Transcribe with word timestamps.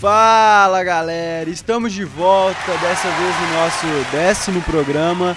Fala 0.00 0.84
galera, 0.84 1.50
estamos 1.50 1.92
de 1.92 2.04
volta, 2.04 2.70
dessa 2.80 3.10
vez 3.10 3.34
no 3.40 3.52
nosso 3.54 4.10
décimo 4.12 4.62
programa. 4.62 5.36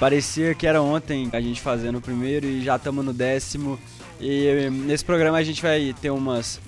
Parecia 0.00 0.54
que 0.54 0.66
era 0.66 0.80
ontem 0.80 1.28
a 1.30 1.40
gente 1.42 1.60
fazendo 1.60 1.98
o 1.98 2.00
primeiro 2.00 2.46
e 2.46 2.64
já 2.64 2.76
estamos 2.76 3.04
no 3.04 3.12
décimo. 3.12 3.78
E 4.18 4.70
nesse 4.70 5.04
programa 5.04 5.36
a 5.36 5.42
gente 5.42 5.60
vai 5.60 5.94
ter 6.00 6.08
umas, 6.08 6.58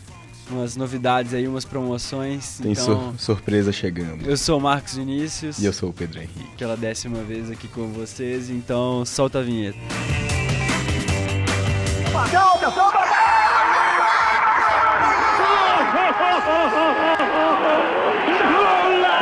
umas 0.50 0.76
novidades 0.76 1.32
aí, 1.32 1.48
umas 1.48 1.64
promoções. 1.64 2.58
Tem 2.58 2.72
então, 2.72 3.14
sur 3.16 3.36
surpresa 3.36 3.72
chegando. 3.72 4.28
Eu 4.28 4.36
sou 4.36 4.58
o 4.58 4.60
Marcos 4.60 4.94
Vinícius. 4.94 5.58
E 5.58 5.64
eu 5.64 5.72
sou 5.72 5.88
o 5.88 5.92
Pedro 5.94 6.18
Henrique. 6.18 6.56
Pela 6.58 6.76
décima 6.76 7.22
vez 7.22 7.50
aqui 7.50 7.68
com 7.68 7.86
vocês, 7.88 8.50
então 8.50 9.02
solta 9.06 9.38
a 9.38 9.42
vinheta. 9.42 9.78
Solta, 12.30 12.70
solta! 12.70 13.03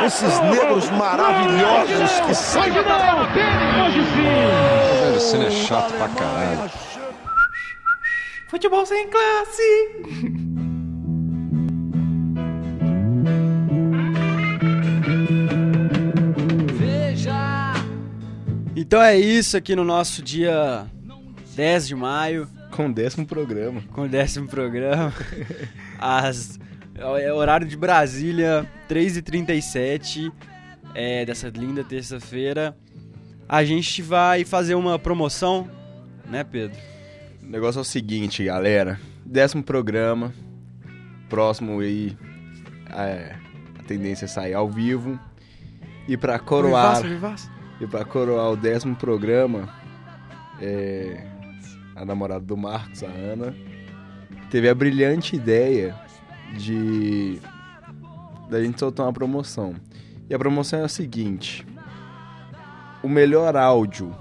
Esses 0.05 0.39
negros 0.41 0.89
maravilhosos 0.89 2.19
que 2.25 2.33
são. 2.33 2.61
Hoje 2.61 2.71
não, 2.83 3.85
hoje 3.85 4.03
sim. 4.03 5.03
Velho, 5.05 5.19
cena 5.19 5.45
é 5.45 5.51
chato 5.51 5.93
pra 5.93 6.09
caralho. 6.09 6.71
Futebol 8.49 8.85
sem 8.85 9.07
classe. 9.07 9.63
Veja. 16.77 17.73
Então 18.75 19.01
é 19.01 19.17
isso 19.17 19.55
aqui 19.55 19.75
no 19.75 19.83
nosso 19.83 20.21
dia 20.21 20.85
10 21.55 21.87
de 21.87 21.95
maio. 21.95 22.47
Com 22.71 22.87
o 22.87 22.93
décimo 22.93 23.25
programa. 23.25 23.81
Com 23.93 24.01
o 24.03 24.09
décimo 24.09 24.47
programa. 24.47 25.13
As 25.97 26.59
é 26.95 27.33
horário 27.33 27.67
de 27.67 27.75
Brasília, 27.75 28.69
3h37 28.89 30.31
é, 30.93 31.25
dessa 31.25 31.49
linda 31.49 31.83
terça-feira. 31.83 32.75
A 33.47 33.63
gente 33.63 34.01
vai 34.01 34.45
fazer 34.45 34.75
uma 34.75 34.97
promoção, 34.97 35.67
né, 36.29 36.43
Pedro? 36.43 36.77
O 37.41 37.45
negócio 37.45 37.79
é 37.79 37.81
o 37.81 37.85
seguinte, 37.85 38.45
galera. 38.45 38.99
Décimo 39.25 39.63
programa. 39.63 40.33
Próximo 41.29 41.79
aí. 41.79 42.15
É, 42.89 43.35
a 43.79 43.83
tendência 43.83 44.25
é 44.25 44.27
sair 44.27 44.53
ao 44.53 44.69
vivo. 44.69 45.19
E 46.07 46.15
para 46.15 46.37
coroar. 46.39 47.01
Vivaço, 47.01 47.07
vivaço. 47.07 47.51
E 47.81 47.87
para 47.87 48.05
coroar 48.05 48.51
o 48.51 48.55
décimo 48.55 48.95
programa, 48.95 49.67
é, 50.61 51.25
a 51.95 52.05
namorada 52.05 52.45
do 52.45 52.55
Marcos, 52.55 53.03
a 53.03 53.07
Ana, 53.07 53.53
teve 54.49 54.69
a 54.69 54.75
brilhante 54.75 55.35
ideia 55.35 55.95
de 56.53 57.39
da 58.49 58.63
gente 58.63 58.79
soltar 58.79 59.05
uma 59.05 59.13
promoção. 59.13 59.75
E 60.29 60.33
a 60.33 60.39
promoção 60.39 60.79
é 60.79 60.83
a 60.83 60.87
seguinte: 60.87 61.65
o 63.01 63.09
melhor 63.09 63.55
áudio 63.55 64.15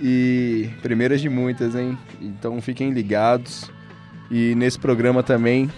e 0.00 0.70
primeiras 0.82 1.20
de 1.20 1.28
muitas, 1.28 1.74
hein? 1.74 1.98
Então 2.20 2.60
fiquem 2.60 2.90
ligados. 2.90 3.70
E 4.30 4.54
nesse 4.54 4.78
programa 4.78 5.22
também 5.22 5.70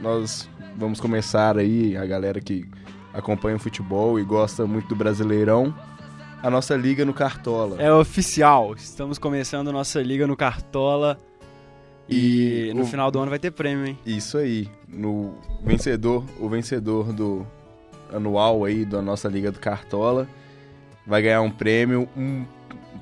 nós 0.00 0.48
vamos 0.76 1.00
começar 1.00 1.58
aí 1.58 1.96
a 1.96 2.06
galera 2.06 2.40
que 2.40 2.64
acompanha 3.12 3.56
o 3.56 3.58
futebol 3.58 4.18
e 4.18 4.24
gosta 4.24 4.66
muito 4.66 4.88
do 4.88 4.96
Brasileirão, 4.96 5.74
a 6.42 6.50
nossa 6.50 6.76
liga 6.76 7.04
no 7.04 7.14
Cartola. 7.14 7.80
É 7.80 7.92
oficial, 7.92 8.74
estamos 8.74 9.18
começando 9.18 9.68
a 9.68 9.72
nossa 9.72 10.02
liga 10.02 10.26
no 10.26 10.36
Cartola. 10.36 11.18
E, 12.08 12.68
e 12.70 12.74
no 12.74 12.82
o... 12.82 12.86
final 12.86 13.10
do 13.10 13.20
ano 13.20 13.30
vai 13.30 13.38
ter 13.38 13.52
prêmio, 13.52 13.86
hein? 13.86 13.98
Isso 14.04 14.36
aí. 14.36 14.68
No 14.88 15.34
vencedor, 15.62 16.24
o 16.40 16.48
vencedor 16.48 17.12
do 17.12 17.46
anual 18.12 18.64
aí 18.64 18.84
da 18.84 19.00
nossa 19.00 19.28
liga 19.28 19.52
do 19.52 19.60
Cartola 19.60 20.26
vai 21.06 21.22
ganhar 21.22 21.42
um 21.42 21.50
prêmio, 21.50 22.08
um 22.16 22.44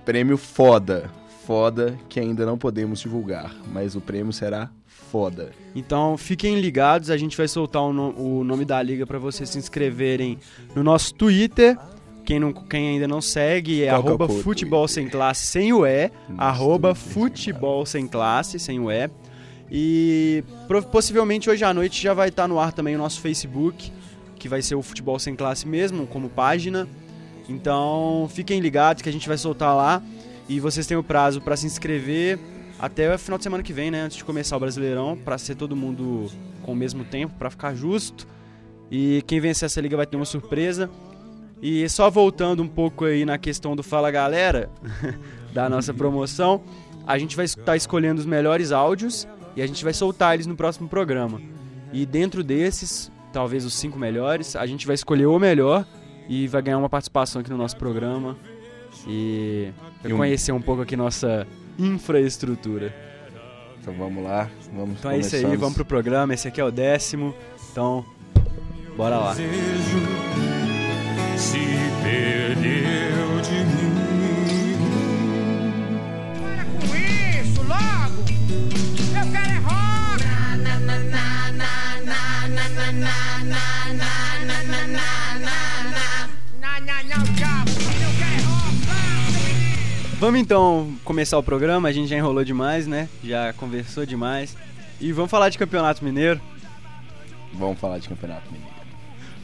prêmio 0.05 0.37
foda, 0.37 1.11
foda 1.47 1.99
que 2.09 2.21
ainda 2.21 2.47
não 2.47 2.57
podemos 2.57 3.01
divulgar, 3.01 3.55
mas 3.73 3.97
o 3.97 4.01
prêmio 4.01 4.33
será 4.33 4.71
foda. 5.11 5.51
Então 5.75 6.17
fiquem 6.17 6.61
ligados, 6.61 7.11
a 7.11 7.17
gente 7.17 7.37
vai 7.37 7.49
soltar 7.49 7.83
o, 7.83 7.93
no, 7.93 8.15
o 8.17 8.45
nome 8.45 8.65
da 8.65 8.81
liga 8.83 9.07
para 9.07 9.19
vocês 9.19 9.49
se 9.49 9.59
inscreverem 9.59 10.39
no 10.75 10.83
nosso 10.83 11.15
Twitter. 11.15 11.77
Quem, 12.25 12.39
não, 12.39 12.53
quem 12.53 12.91
ainda 12.91 13.09
não 13.09 13.21
segue 13.21 13.83
é 13.83 13.89
Qual 13.89 14.07
arroba 14.07 14.25
é 14.27 14.29
futebol 14.29 14.87
sem 14.87 15.09
classe 15.09 15.47
sem 15.47 15.73
o 15.73 15.85
E, 15.85 16.11
arroba 16.39 16.95
futebol 16.95 17.85
sem 17.85 18.07
classe 18.07 18.59
sem 18.59 18.79
o 18.79 18.91
E. 18.91 19.11
E 19.71 20.45
possivelmente 20.91 21.49
hoje 21.49 21.65
à 21.65 21.73
noite 21.73 22.03
já 22.03 22.13
vai 22.13 22.29
estar 22.29 22.49
no 22.49 22.59
ar 22.59 22.73
também 22.73 22.97
o 22.97 22.99
nosso 22.99 23.21
Facebook, 23.21 23.93
que 24.37 24.49
vai 24.49 24.63
ser 24.63 24.75
o 24.75 24.83
Futebol 24.83 25.17
Sem 25.19 25.37
Classe 25.37 25.69
mesmo, 25.69 26.09
como 26.09 26.29
página. 26.29 26.89
Então 27.49 28.29
fiquem 28.33 28.59
ligados 28.59 29.01
que 29.01 29.09
a 29.09 29.13
gente 29.13 29.29
vai 29.29 29.39
soltar 29.39 29.77
lá. 29.77 30.03
E 30.49 30.59
vocês 30.59 30.89
têm 30.89 30.97
o 30.97 31.05
prazo 31.05 31.41
para 31.41 31.57
se 31.57 31.67
inscrever 31.67 32.37
até 32.81 33.15
o 33.15 33.19
final 33.19 33.37
de 33.37 33.45
semana 33.45 33.63
que 33.63 33.73
vem, 33.73 33.91
né? 33.91 34.03
Antes 34.03 34.17
de 34.17 34.25
começar 34.25 34.57
o 34.57 34.61
Brasileirão, 34.61 35.17
para 35.17 35.37
ser 35.37 35.55
todo 35.55 35.77
mundo 35.77 36.31
com 36.63 36.73
o 36.73 36.77
mesmo 36.77 37.05
tempo, 37.05 37.35
para 37.39 37.51
ficar 37.51 37.75
justo. 37.75 38.27
E 38.91 39.23
quem 39.27 39.39
vencer 39.39 39.67
essa 39.67 39.81
liga 39.81 39.97
vai 39.97 40.07
ter 40.07 40.17
uma 40.17 40.25
surpresa. 40.25 40.91
E 41.61 41.87
só 41.91 42.09
voltando 42.09 42.63
um 42.63 42.69
pouco 42.69 43.05
aí 43.05 43.25
na 43.25 43.37
questão 43.37 43.77
do 43.77 43.83
Fala 43.83 44.11
Galera, 44.11 44.71
da 45.53 45.69
nossa 45.69 45.93
promoção, 45.93 46.63
a 47.07 47.19
gente 47.19 47.37
vai 47.37 47.45
estar 47.45 47.77
escolhendo 47.77 48.19
os 48.19 48.27
melhores 48.27 48.73
áudios 48.73 49.29
e 49.55 49.61
a 49.61 49.67
gente 49.67 49.85
vai 49.85 49.93
soltar 49.93 50.35
eles 50.35 50.47
no 50.47 50.57
próximo 50.57 50.89
programa. 50.89 51.41
E 51.93 52.07
dentro 52.07 52.43
desses, 52.43 53.13
talvez 53.31 53.67
os 53.67 53.75
cinco 53.75 53.99
melhores, 53.99 54.57
a 54.57 54.65
gente 54.65 54.87
vai 54.87 54.95
escolher 54.95 55.27
o 55.27 55.39
melhor 55.39 55.85
e 56.29 56.49
vai 56.49 56.63
ganhar 56.63 56.79
uma 56.79 56.89
participação 56.89 57.43
aqui 57.43 57.51
no 57.51 57.59
nosso 57.59 57.77
programa. 57.77 58.39
E, 59.07 59.71
e 60.03 60.13
um... 60.13 60.17
conhecer 60.17 60.53
um 60.53 60.63
pouco 60.63 60.81
aqui 60.81 60.97
nossa 60.97 61.47
infraestrutura. 61.81 62.95
Então 63.81 63.95
vamos 63.95 64.23
lá, 64.23 64.51
vamos 64.73 64.99
Então 64.99 65.11
é 65.11 65.19
isso 65.19 65.35
aí, 65.35 65.57
vamos 65.57 65.75
pro 65.75 65.85
programa, 65.85 66.35
esse 66.35 66.47
aqui 66.47 66.61
é 66.61 66.65
o 66.65 66.71
décimo, 66.71 67.35
então 67.73 68.05
bora 68.97 69.19
lá. 69.19 69.35
Se 71.37 71.59
perdeu 72.03 73.10
Vamos 90.21 90.39
então 90.39 90.95
começar 91.03 91.39
o 91.39 91.43
programa, 91.43 91.89
a 91.89 91.93
gente 91.93 92.07
já 92.07 92.15
enrolou 92.15 92.45
demais, 92.45 92.87
né? 92.87 93.09
Já 93.25 93.55
conversou 93.55 94.05
demais. 94.05 94.55
E 95.01 95.13
vamos 95.13 95.31
falar 95.31 95.49
de 95.49 95.57
Campeonato 95.57 96.05
Mineiro? 96.05 96.39
Vamos 97.55 97.81
falar 97.81 97.99
de 97.99 98.07
Campeonato 98.07 98.53
Mineiro. 98.53 98.75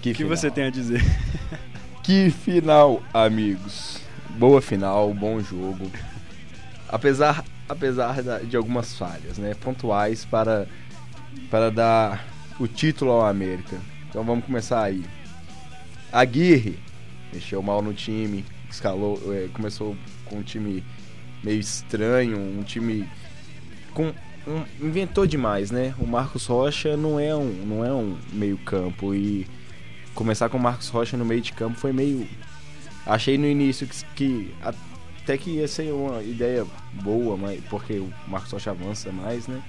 Que 0.03 0.11
o 0.11 0.15
que 0.15 0.25
você 0.25 0.51
tem 0.51 0.65
a 0.65 0.71
dizer? 0.71 1.03
que 2.05 2.29
final, 2.29 3.03
amigos. 3.15 4.03
Boa 4.39 4.61
final, 4.61 5.15
bom 5.15 5.41
jogo. 5.41 5.91
Apesar, 6.91 7.43
apesar 7.67 8.23
de 8.45 8.55
algumas 8.55 8.99
falhas, 8.99 9.39
né? 9.39 9.55
Pontuais 9.55 10.27
para, 10.27 10.69
para 11.51 11.71
dar 11.71 12.23
o 12.61 12.69
título 12.69 13.13
ao 13.13 13.25
América. 13.25 13.79
Então 14.11 14.23
vamos 14.23 14.45
começar 14.45 14.83
aí. 14.83 15.03
Aguirre 16.13 16.79
mexeu 17.33 17.63
mal 17.63 17.81
no 17.81 17.95
time, 17.95 18.45
escalou, 18.71 19.21
é, 19.35 19.49
começou 19.53 19.97
com 20.25 20.39
um 20.39 20.43
time 20.43 20.85
meio 21.43 21.61
estranho, 21.61 22.39
um 22.39 22.63
time 22.63 23.09
com 23.93 24.13
um, 24.47 24.65
inventou 24.81 25.27
demais, 25.27 25.71
né? 25.71 25.95
O 25.99 26.07
Marcos 26.07 26.47
Rocha 26.47 26.97
não 26.97 27.19
é 27.19 27.35
um 27.35 27.51
não 27.67 27.85
é 27.85 27.93
um 27.93 28.17
meio 28.33 28.59
campo 28.59 29.15
e 29.15 29.47
começar 30.15 30.49
com 30.49 30.57
o 30.57 30.61
Marcos 30.61 30.89
Rocha 30.89 31.17
no 31.17 31.25
meio 31.25 31.41
de 31.41 31.53
campo 31.53 31.79
foi 31.79 31.93
meio 31.93 32.27
Achei 33.07 33.39
no 33.39 33.47
início 33.47 33.87
que, 33.87 34.05
que 34.17 34.55
até 34.61 35.39
que 35.39 35.51
ia 35.51 35.69
ser 35.69 35.93
uma 35.93 36.21
ideia 36.25 36.67
boa, 37.05 37.37
mas, 37.37 37.63
porque 37.71 37.95
o 38.01 38.13
Marcos 38.27 38.51
Rocha 38.51 38.73
avança 38.73 39.13
mais, 39.13 39.47
né? 39.47 39.63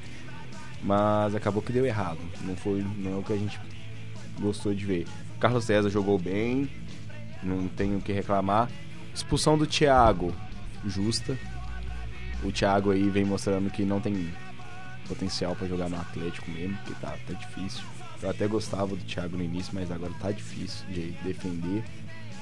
Mas 0.82 1.36
acabou 1.36 1.62
que 1.62 1.72
deu 1.72 1.86
errado. 1.86 2.18
Não 2.42 2.56
foi 2.56 2.84
não 2.98 3.14
é 3.14 3.16
o 3.18 3.24
que 3.24 3.34
a 3.34 3.38
gente 3.38 3.60
gostou 4.40 4.74
de 4.74 4.84
ver. 4.84 5.06
Carlos 5.40 5.66
César 5.66 5.88
jogou 5.92 6.18
bem, 6.18 6.68
não 7.44 7.68
tenho 7.68 8.00
o 8.00 8.02
que 8.02 8.12
reclamar. 8.12 8.72
Expulsão 9.18 9.58
do 9.58 9.66
Thiago, 9.66 10.32
justa. 10.86 11.36
O 12.44 12.52
Thiago 12.52 12.92
aí 12.92 13.10
vem 13.10 13.26
mostrando 13.26 13.68
que 13.72 13.84
não 13.84 14.00
tem 14.00 14.32
potencial 15.08 15.56
para 15.56 15.68
jogar 15.68 15.90
no 15.90 16.00
Atlético 16.00 16.52
mesmo, 16.52 16.78
porque 16.78 16.94
tá, 17.02 17.18
tá 17.26 17.34
difícil. 17.34 17.84
Eu 18.22 18.30
até 18.30 18.48
gostava 18.48 18.96
do 18.96 19.04
Thiago 19.04 19.36
no 19.36 19.44
início, 19.44 19.74
mas 19.74 19.92
agora 19.92 20.14
tá 20.20 20.32
difícil 20.32 20.86
de 20.90 21.14
defender. 21.24 21.84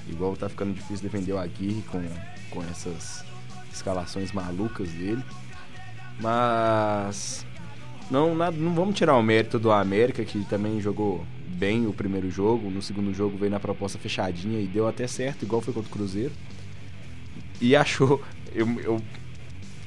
Igual 0.10 0.36
tá 0.36 0.50
ficando 0.50 0.74
difícil 0.74 1.02
defender 1.10 1.32
o 1.32 1.40
Aguirre 1.40 1.82
com, 1.84 2.04
com 2.50 2.62
essas 2.64 3.24
escalações 3.72 4.34
malucas 4.34 4.90
dele. 4.90 5.24
Mas 6.20 7.46
não, 8.12 8.36
nada, 8.36 8.58
não 8.58 8.74
vamos 8.74 8.96
tirar 8.96 9.16
o 9.16 9.24
mérito 9.24 9.58
do 9.58 9.72
América, 9.72 10.26
que 10.26 10.44
também 10.44 10.82
jogou 10.82 11.26
bem 11.48 11.88
o 11.88 11.94
primeiro 11.94 12.30
jogo. 12.30 12.70
No 12.70 12.82
segundo 12.82 13.14
jogo 13.14 13.38
veio 13.38 13.52
na 13.52 13.62
proposta 13.62 13.98
fechadinha 13.98 14.60
e 14.60 14.68
deu 14.68 14.90
até 14.90 15.08
certo, 15.08 15.44
igual 15.44 15.62
foi 15.62 15.74
contra 15.74 15.90
o 15.90 15.94
Cruzeiro. 15.94 16.34
E 17.62 17.76
achou. 17.76 18.22
Eu, 18.54 18.68
eu, 18.82 19.02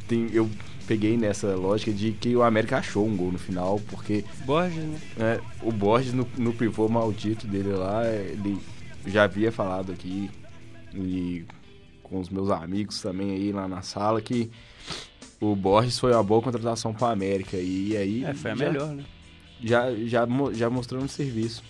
tenho, 0.07 0.29
eu 0.31 0.51
peguei 0.87 1.17
nessa 1.17 1.55
lógica 1.55 1.93
de 1.93 2.13
que 2.13 2.35
o 2.35 2.43
América 2.43 2.79
achou 2.79 3.07
um 3.07 3.17
gol 3.17 3.33
no 3.33 3.39
final, 3.39 3.81
porque. 3.89 4.25
Borges, 4.45 4.85
né? 4.85 4.99
É, 5.19 5.41
o 5.63 5.71
Borges, 5.71 6.13
no, 6.13 6.27
no 6.37 6.53
pivô 6.53 6.89
maldito 6.89 7.47
dele 7.47 7.73
lá, 7.73 8.07
ele 8.07 8.59
já 9.07 9.25
havia 9.25 9.53
falado 9.53 9.93
aqui, 9.93 10.31
e 10.95 11.45
com 12.03 12.19
os 12.19 12.31
meus 12.31 12.51
amigos 12.51 13.01
também 13.01 13.33
aí 13.33 13.53
lá 13.53 13.69
na 13.69 13.83
sala, 13.83 14.21
que 14.21 14.51
o 15.41 15.55
Borges 15.55 15.99
foi 15.99 16.13
uma 16.13 16.23
boa 16.23 16.43
contratação 16.43 16.93
para 16.93 17.13
América. 17.13 17.57
E 17.57 17.97
aí. 17.97 18.25
É, 18.25 18.35
foi 18.35 18.51
a 18.51 18.55
já, 18.55 18.67
melhor, 18.67 18.89
né? 18.89 19.05
Já, 19.63 19.95
já, 20.07 20.27
já 20.53 20.71
mostrou 20.71 21.01
no 21.03 21.09
serviço. 21.09 21.63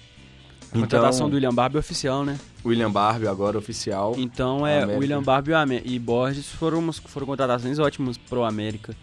A 0.73 0.79
contratação 0.79 1.21
então, 1.21 1.31
do 1.31 1.35
William 1.35 1.55
Barbie 1.55 1.77
é 1.77 1.81
oficial, 1.81 2.25
né? 2.25 2.39
William 2.65 2.91
Barbie 2.91 3.27
agora 3.27 3.57
oficial. 3.57 4.15
Então 4.19 4.67
é, 4.67 4.87
o 4.87 4.99
William 4.99 5.23
Barbie 5.23 5.53
e 5.85 5.99
Borges 5.99 6.47
foram, 6.47 6.93
foram 6.93 7.27
contratações 7.27 7.79
ótimas 7.79 8.19
pro 8.19 8.45
América. 8.45 8.95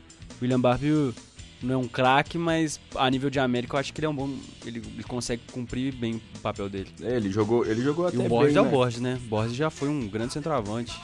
William 0.41 0.59
Barbie 0.59 1.13
não 1.63 1.73
é 1.73 1.77
um 1.77 1.87
craque, 1.87 2.37
mas 2.37 2.79
a 2.95 3.09
nível 3.09 3.29
de 3.29 3.39
América 3.39 3.75
eu 3.75 3.79
acho 3.79 3.93
que 3.93 3.99
ele 3.99 4.05
é 4.05 4.09
um 4.09 4.15
bom. 4.15 4.29
Ele, 4.65 4.79
ele 4.93 5.03
consegue 5.03 5.41
cumprir 5.51 5.93
bem 5.93 6.21
o 6.35 6.39
papel 6.39 6.69
dele. 6.69 6.89
É, 7.01 7.15
ele 7.15 7.31
jogou, 7.31 7.65
ele 7.65 7.81
jogou 7.81 8.07
até 8.07 8.17
e 8.17 8.19
o 8.19 8.29
Borges 8.29 8.53
bem, 8.53 8.63
é 8.63 8.67
o 8.67 8.69
Borges, 8.69 9.01
né? 9.01 9.19
Borges 9.27 9.55
já 9.55 9.69
foi 9.69 9.89
um 9.89 10.07
grande 10.07 10.33
centroavante. 10.33 10.95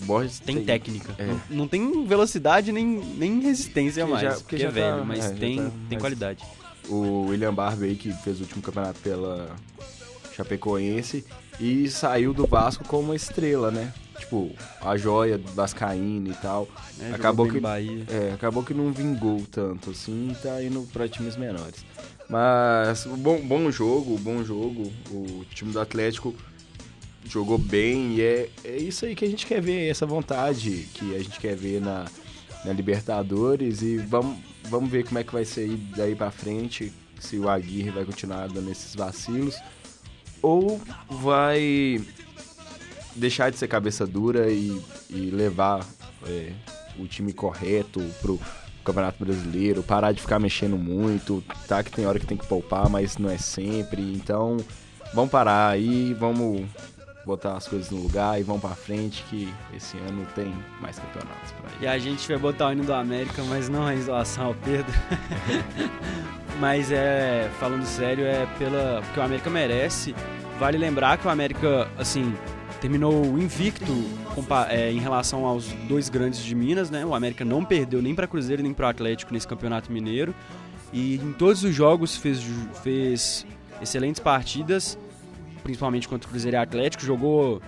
O 0.00 0.04
Borges 0.04 0.40
tem, 0.40 0.56
tem 0.56 0.64
técnica. 0.64 1.14
É. 1.18 1.26
Não, 1.26 1.40
não, 1.50 1.68
tem 1.68 2.04
velocidade 2.06 2.72
nem, 2.72 2.86
nem 2.86 3.40
resistência 3.40 4.06
porque 4.06 4.22
mais. 4.22 4.34
Já, 4.34 4.40
porque, 4.40 4.56
porque 4.56 4.62
já 4.62 4.68
é 4.68 4.72
velho, 4.72 4.98
tá, 4.98 5.04
mas 5.04 5.24
é, 5.24 5.30
tem, 5.30 5.56
tá, 5.56 5.62
tem 5.64 5.72
mas 5.90 6.00
qualidade. 6.00 6.44
O 6.88 7.26
William 7.26 7.52
Barbie 7.52 7.86
aí, 7.86 7.96
que 7.96 8.12
fez 8.12 8.38
o 8.38 8.42
último 8.42 8.62
campeonato 8.62 9.00
pela 9.00 9.56
Chapecoense 10.36 11.24
e 11.58 11.88
saiu 11.88 12.34
do 12.34 12.46
Vasco 12.46 12.84
como 12.84 13.04
uma 13.04 13.16
estrela, 13.16 13.70
né? 13.70 13.92
Tipo, 14.18 14.50
a 14.82 14.96
joia 14.96 15.38
do 15.38 15.50
Vascaíno 15.52 16.30
e 16.30 16.34
tal. 16.34 16.68
É, 17.00 17.14
acabou 17.14 17.48
que. 17.48 17.58
É, 17.58 18.34
acabou 18.34 18.62
que 18.62 18.74
não 18.74 18.92
vingou 18.92 19.42
tanto 19.50 19.90
assim, 19.90 20.34
tá 20.42 20.62
indo 20.62 20.86
para 20.92 21.08
times 21.08 21.36
menores. 21.36 21.84
Mas 22.28 23.06
bom, 23.06 23.40
bom 23.40 23.70
jogo, 23.70 24.18
bom 24.18 24.44
jogo. 24.44 24.92
O 25.10 25.44
time 25.54 25.72
do 25.72 25.80
Atlético 25.80 26.34
jogou 27.24 27.58
bem 27.58 28.16
e 28.16 28.22
é, 28.22 28.50
é 28.64 28.76
isso 28.76 29.04
aí 29.04 29.14
que 29.14 29.24
a 29.24 29.28
gente 29.28 29.46
quer 29.46 29.60
ver, 29.60 29.88
essa 29.88 30.06
vontade 30.06 30.86
que 30.94 31.14
a 31.14 31.18
gente 31.18 31.40
quer 31.40 31.56
ver 31.56 31.80
na, 31.80 32.06
na 32.64 32.72
Libertadores 32.72 33.82
e 33.82 33.96
vamos, 33.96 34.38
vamos 34.68 34.90
ver 34.90 35.04
como 35.04 35.18
é 35.18 35.24
que 35.24 35.32
vai 35.32 35.44
ser 35.44 35.68
daí 35.96 36.14
para 36.14 36.30
frente, 36.30 36.92
se 37.18 37.36
o 37.38 37.48
Aguirre 37.48 37.90
vai 37.90 38.04
continuar 38.04 38.48
dando 38.48 38.70
esses 38.70 38.94
vacilos 38.94 39.56
ou 40.46 40.80
vai 41.10 42.00
deixar 43.16 43.50
de 43.50 43.58
ser 43.58 43.66
cabeça 43.66 44.06
dura 44.06 44.48
e, 44.48 44.80
e 45.10 45.30
levar 45.30 45.84
é, 46.24 46.52
o 46.96 47.04
time 47.08 47.32
correto 47.32 48.00
pro 48.22 48.38
Campeonato 48.84 49.24
Brasileiro, 49.24 49.82
parar 49.82 50.12
de 50.12 50.20
ficar 50.20 50.38
mexendo 50.38 50.78
muito, 50.78 51.42
tá 51.66 51.82
que 51.82 51.90
tem 51.90 52.06
hora 52.06 52.20
que 52.20 52.26
tem 52.26 52.36
que 52.36 52.46
poupar, 52.46 52.88
mas 52.88 53.18
não 53.18 53.28
é 53.28 53.36
sempre. 53.36 54.00
Então, 54.00 54.58
vamos 55.12 55.32
parar 55.32 55.70
aí, 55.70 56.14
vamos 56.14 56.64
botar 57.26 57.56
as 57.56 57.66
coisas 57.66 57.90
no 57.90 58.00
lugar 58.00 58.40
e 58.40 58.44
vamos 58.44 58.62
para 58.62 58.74
frente 58.76 59.24
que 59.28 59.52
esse 59.74 59.98
ano 59.98 60.24
tem 60.36 60.54
mais 60.80 60.96
campeonatos 60.96 61.50
para 61.52 61.70
ir. 61.72 61.82
E 61.82 61.86
a 61.86 61.98
gente 61.98 62.26
vai 62.28 62.38
botar 62.38 62.68
o 62.68 62.72
hino 62.72 62.84
do 62.84 62.94
América, 62.94 63.42
mas 63.48 63.68
não 63.68 63.92
em 63.92 64.02
relação 64.02 64.46
ao 64.46 64.54
Pedro. 64.54 64.94
mas 66.60 66.92
é, 66.92 67.50
falando 67.58 67.84
sério, 67.84 68.24
é 68.24 68.46
pela 68.58 69.02
porque 69.02 69.18
o 69.18 69.22
América 69.24 69.50
merece. 69.50 70.14
Vale 70.60 70.78
lembrar 70.78 71.18
que 71.18 71.26
o 71.26 71.30
América, 71.30 71.90
assim, 71.98 72.32
terminou 72.80 73.36
invicto 73.36 73.92
é, 74.70 74.92
em 74.92 75.00
relação 75.00 75.44
aos 75.44 75.66
dois 75.88 76.08
grandes 76.08 76.42
de 76.42 76.54
Minas, 76.54 76.90
né? 76.90 77.04
O 77.04 77.12
América 77.12 77.44
não 77.44 77.64
perdeu 77.64 78.00
nem 78.00 78.14
para 78.14 78.28
Cruzeiro 78.28 78.62
nem 78.62 78.72
para 78.72 78.88
Atlético 78.88 79.34
nesse 79.34 79.48
Campeonato 79.48 79.90
Mineiro. 79.90 80.32
E 80.92 81.16
em 81.16 81.32
todos 81.32 81.64
os 81.64 81.74
jogos 81.74 82.16
fez, 82.16 82.40
fez 82.82 83.44
excelentes 83.82 84.20
partidas 84.20 84.96
principalmente 85.66 86.06
contra 86.06 86.28
o 86.28 86.30
Cruzeiro 86.30 86.56
e 86.56 86.60
Atlético, 86.60 87.04
jogou 87.04 87.60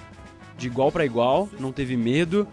de 0.57 0.69
igual 0.69 0.93
para 0.93 1.05
igual, 1.05 1.49
não 1.59 1.73
teve 1.73 1.97
medo, 1.97 2.47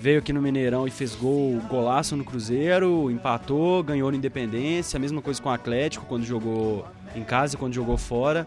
veio 0.00 0.20
aqui 0.20 0.32
no 0.32 0.40
Mineirão 0.40 0.86
e 0.86 0.92
fez 0.92 1.16
gol, 1.16 1.60
golaço 1.68 2.16
no 2.16 2.24
Cruzeiro, 2.24 3.10
empatou, 3.10 3.82
ganhou 3.82 4.12
no 4.12 4.16
Independência, 4.16 4.96
a 4.96 5.00
mesma 5.00 5.20
coisa 5.20 5.42
com 5.42 5.48
o 5.48 5.52
Atlético 5.52 6.06
quando 6.06 6.24
jogou 6.24 6.86
em 7.16 7.24
casa 7.24 7.56
e 7.56 7.58
quando 7.58 7.74
jogou 7.74 7.98
fora. 7.98 8.46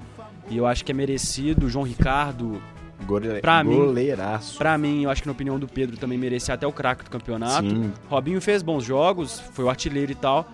E 0.50 0.56
eu 0.56 0.66
acho 0.66 0.86
que 0.86 0.94
é 0.94 0.96
merecido, 0.96 1.66
o 1.66 1.70
João 1.70 1.84
Ricardo 1.84 2.62
Gole... 3.06 3.42
Pra 3.42 3.62
Goleiraço. 3.62 4.54
mim, 4.54 4.58
pra 4.58 4.78
mim, 4.78 5.04
eu 5.04 5.10
acho 5.10 5.22
que 5.22 5.28
na 5.28 5.34
opinião 5.34 5.60
do 5.60 5.68
Pedro 5.68 5.98
também 5.98 6.18
merecia 6.18 6.54
até 6.54 6.66
o 6.66 6.72
craque 6.72 7.04
do 7.04 7.10
campeonato. 7.10 7.70
Sim. 7.70 7.92
Robinho 8.08 8.40
fez 8.40 8.64
bons 8.64 8.84
jogos, 8.86 9.42
foi 9.52 9.66
o 9.66 9.70
artilheiro 9.70 10.12
e 10.12 10.16
tal, 10.16 10.48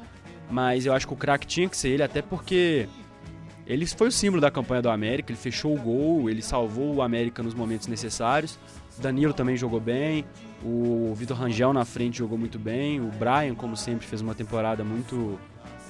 mas 0.49 0.87
eu 0.87 0.93
acho 0.93 1.05
que 1.05 1.13
o 1.13 1.17
craque 1.17 1.45
tinha 1.45 1.69
que 1.69 1.77
ser 1.77 1.89
ele, 1.89 2.03
até 2.03 2.23
porque 2.23 2.87
ele 3.71 3.85
foi 3.85 4.09
o 4.09 4.11
símbolo 4.11 4.41
da 4.41 4.51
campanha 4.51 4.81
do 4.81 4.89
América, 4.89 5.31
ele 5.31 5.39
fechou 5.39 5.73
o 5.73 5.79
gol, 5.79 6.29
ele 6.29 6.41
salvou 6.41 6.95
o 6.95 7.01
América 7.01 7.41
nos 7.41 7.53
momentos 7.53 7.87
necessários. 7.87 8.59
Danilo 8.97 9.33
também 9.33 9.55
jogou 9.55 9.79
bem, 9.79 10.25
o 10.61 11.13
Vitor 11.15 11.37
Rangel 11.37 11.71
na 11.71 11.85
frente 11.85 12.17
jogou 12.17 12.37
muito 12.37 12.59
bem, 12.59 12.99
o 12.99 13.05
Brian, 13.05 13.55
como 13.55 13.77
sempre, 13.77 14.05
fez 14.05 14.19
uma 14.19 14.35
temporada 14.35 14.83
muito. 14.83 15.39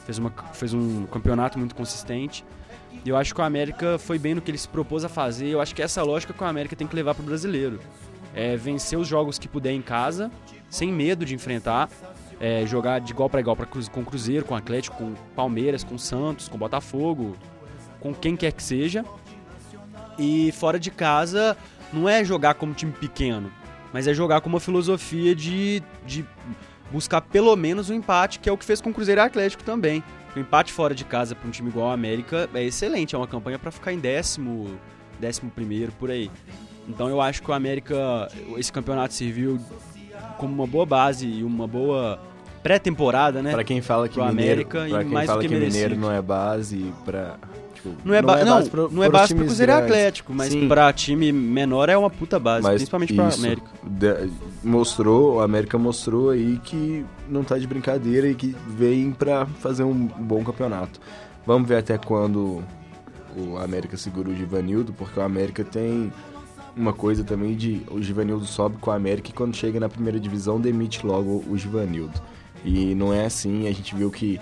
fez, 0.05 0.19
uma, 0.19 0.31
fez 0.53 0.75
um 0.75 1.07
campeonato 1.07 1.57
muito 1.57 1.73
consistente. 1.73 2.45
E 3.03 3.09
eu 3.09 3.17
acho 3.17 3.33
que 3.33 3.41
o 3.41 3.43
América 3.43 3.97
foi 3.97 4.19
bem 4.19 4.35
no 4.35 4.41
que 4.41 4.51
ele 4.51 4.59
se 4.59 4.67
propôs 4.67 5.03
a 5.03 5.09
fazer. 5.09 5.47
Eu 5.47 5.59
acho 5.59 5.73
que 5.73 5.81
essa 5.81 5.99
é 5.99 6.03
essa 6.03 6.07
lógica 6.07 6.33
que 6.33 6.43
o 6.43 6.45
América 6.45 6.75
tem 6.75 6.85
que 6.85 6.95
levar 6.95 7.15
para 7.15 7.23
o 7.23 7.25
brasileiro. 7.25 7.79
É 8.35 8.55
vencer 8.55 8.99
os 8.99 9.07
jogos 9.07 9.39
que 9.39 9.47
puder 9.47 9.71
em 9.71 9.81
casa, 9.81 10.29
sem 10.69 10.93
medo 10.93 11.25
de 11.25 11.33
enfrentar. 11.33 11.89
É, 12.39 12.63
jogar 12.67 12.99
de 12.99 13.11
igual 13.11 13.29
para 13.29 13.39
igual 13.39 13.55
pra, 13.55 13.65
com 13.65 14.01
o 14.01 14.05
Cruzeiro, 14.05 14.45
com 14.45 14.53
o 14.53 14.57
Atlético, 14.57 14.97
com 14.97 15.03
o 15.05 15.15
Palmeiras, 15.35 15.83
com 15.83 15.95
o 15.95 15.99
Santos, 15.99 16.47
com 16.47 16.55
o 16.55 16.59
Botafogo, 16.59 17.35
com 18.01 18.13
quem 18.13 18.35
quer 18.35 18.51
que 18.51 18.61
seja. 18.61 19.05
E 20.19 20.51
fora 20.51 20.77
de 20.77 20.91
casa 20.91 21.55
não 21.93 22.09
é 22.09 22.23
jogar 22.25 22.55
como 22.55 22.73
time 22.73 22.91
pequeno, 22.91 23.49
mas 23.93 24.07
é 24.07 24.13
jogar 24.13 24.41
com 24.41 24.49
uma 24.49 24.59
filosofia 24.59 25.33
de, 25.33 25.81
de 26.05 26.25
buscar 26.91 27.21
pelo 27.21 27.55
menos 27.55 27.89
o 27.89 27.93
um 27.93 27.95
empate, 27.95 28.39
que 28.39 28.49
é 28.49 28.51
o 28.51 28.57
que 28.57 28.65
fez 28.65 28.81
com 28.81 28.89
o 28.89 28.93
Cruzeiro 28.93 29.21
e 29.21 29.23
Atlético 29.23 29.63
também. 29.63 30.03
O 30.35 30.39
empate 30.39 30.71
fora 30.71 30.95
de 30.95 31.03
casa 31.03 31.35
para 31.35 31.47
um 31.47 31.51
time 31.51 31.69
igual 31.69 31.87
ao 31.87 31.93
América 31.93 32.49
é 32.53 32.63
excelente, 32.63 33.15
é 33.15 33.17
uma 33.17 33.27
campanha 33.27 33.59
para 33.59 33.71
ficar 33.71 33.93
em 33.93 33.99
décimo, 33.99 34.79
décimo 35.19 35.51
primeiro, 35.51 35.91
por 35.93 36.09
aí. 36.09 36.31
Então 36.87 37.09
eu 37.09 37.21
acho 37.21 37.41
que 37.41 37.51
o 37.51 37.53
América, 37.53 38.29
esse 38.57 38.71
campeonato 38.71 39.13
serviu 39.13 39.59
como 40.37 40.53
uma 40.53 40.67
boa 40.67 40.85
base 40.85 41.27
e 41.27 41.43
uma 41.43 41.67
boa 41.67 42.19
pré-temporada, 42.63 43.41
né? 43.41 43.51
Para 43.51 43.63
quem 43.63 43.81
fala 43.81 44.07
que 44.07 44.19
mineiro, 44.19 44.41
América, 44.41 44.87
pra 44.89 45.03
quem 45.03 45.25
fala 45.25 45.41
que, 45.41 45.47
que 45.47 45.55
mineiro 45.55 45.95
não 45.97 46.11
é 46.11 46.21
base 46.21 46.93
para 47.03 47.37
Tipo, 47.81 47.95
não 48.05 48.13
é, 48.13 48.21
não 48.21 48.33
é 48.33 48.45
base, 48.45 48.69
pro, 48.69 48.91
não 48.91 49.03
é 49.03 49.09
base 49.09 49.33
pro 49.33 49.45
Cruzeiro. 49.45 49.73
Atlético, 49.73 50.33
mas 50.33 50.53
Sim. 50.53 50.67
pra 50.67 50.93
time 50.93 51.31
menor 51.31 51.89
é 51.89 51.97
uma 51.97 52.09
puta 52.09 52.37
base, 52.37 52.63
mas 52.63 52.75
principalmente 52.75 53.13
pra 53.13 53.29
América. 53.33 53.67
De, 53.83 54.29
mostrou, 54.63 55.41
a 55.41 55.45
América 55.45 55.77
mostrou 55.77 56.29
aí 56.29 56.59
que 56.63 57.03
não 57.27 57.43
tá 57.43 57.57
de 57.57 57.65
brincadeira 57.65 58.27
e 58.27 58.35
que 58.35 58.55
vem 58.67 59.11
pra 59.11 59.45
fazer 59.45 59.83
um 59.83 59.93
bom 59.93 60.43
campeonato. 60.43 60.99
Vamos 61.45 61.67
ver 61.67 61.77
até 61.77 61.97
quando 61.97 62.63
o 63.35 63.57
América 63.57 63.97
segura 63.97 64.29
o 64.29 64.35
Givanildo, 64.35 64.93
porque 64.93 65.19
o 65.19 65.23
América 65.23 65.63
tem 65.63 66.11
uma 66.75 66.93
coisa 66.93 67.23
também 67.23 67.55
de 67.55 67.81
o 67.89 68.01
Givanildo 68.01 68.45
sobe 68.45 68.77
com 68.77 68.91
a 68.91 68.95
América 68.95 69.29
e 69.29 69.33
quando 69.33 69.55
chega 69.55 69.79
na 69.79 69.89
primeira 69.89 70.19
divisão 70.19 70.59
demite 70.59 71.05
logo 71.05 71.43
o 71.49 71.57
Givanildo. 71.57 72.21
E 72.63 72.93
não 72.93 73.11
é 73.11 73.25
assim, 73.25 73.67
a 73.67 73.71
gente 73.71 73.95
viu 73.95 74.11
que 74.11 74.39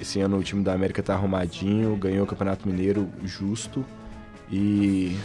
esse 0.00 0.20
ano 0.20 0.38
o 0.38 0.42
time 0.42 0.62
da 0.62 0.72
América 0.72 1.02
tá 1.02 1.14
arrumadinho, 1.14 1.94
ganhou 1.96 2.24
o 2.24 2.26
Campeonato 2.26 2.68
Mineiro 2.68 3.08
justo 3.24 3.84
e 4.50 5.16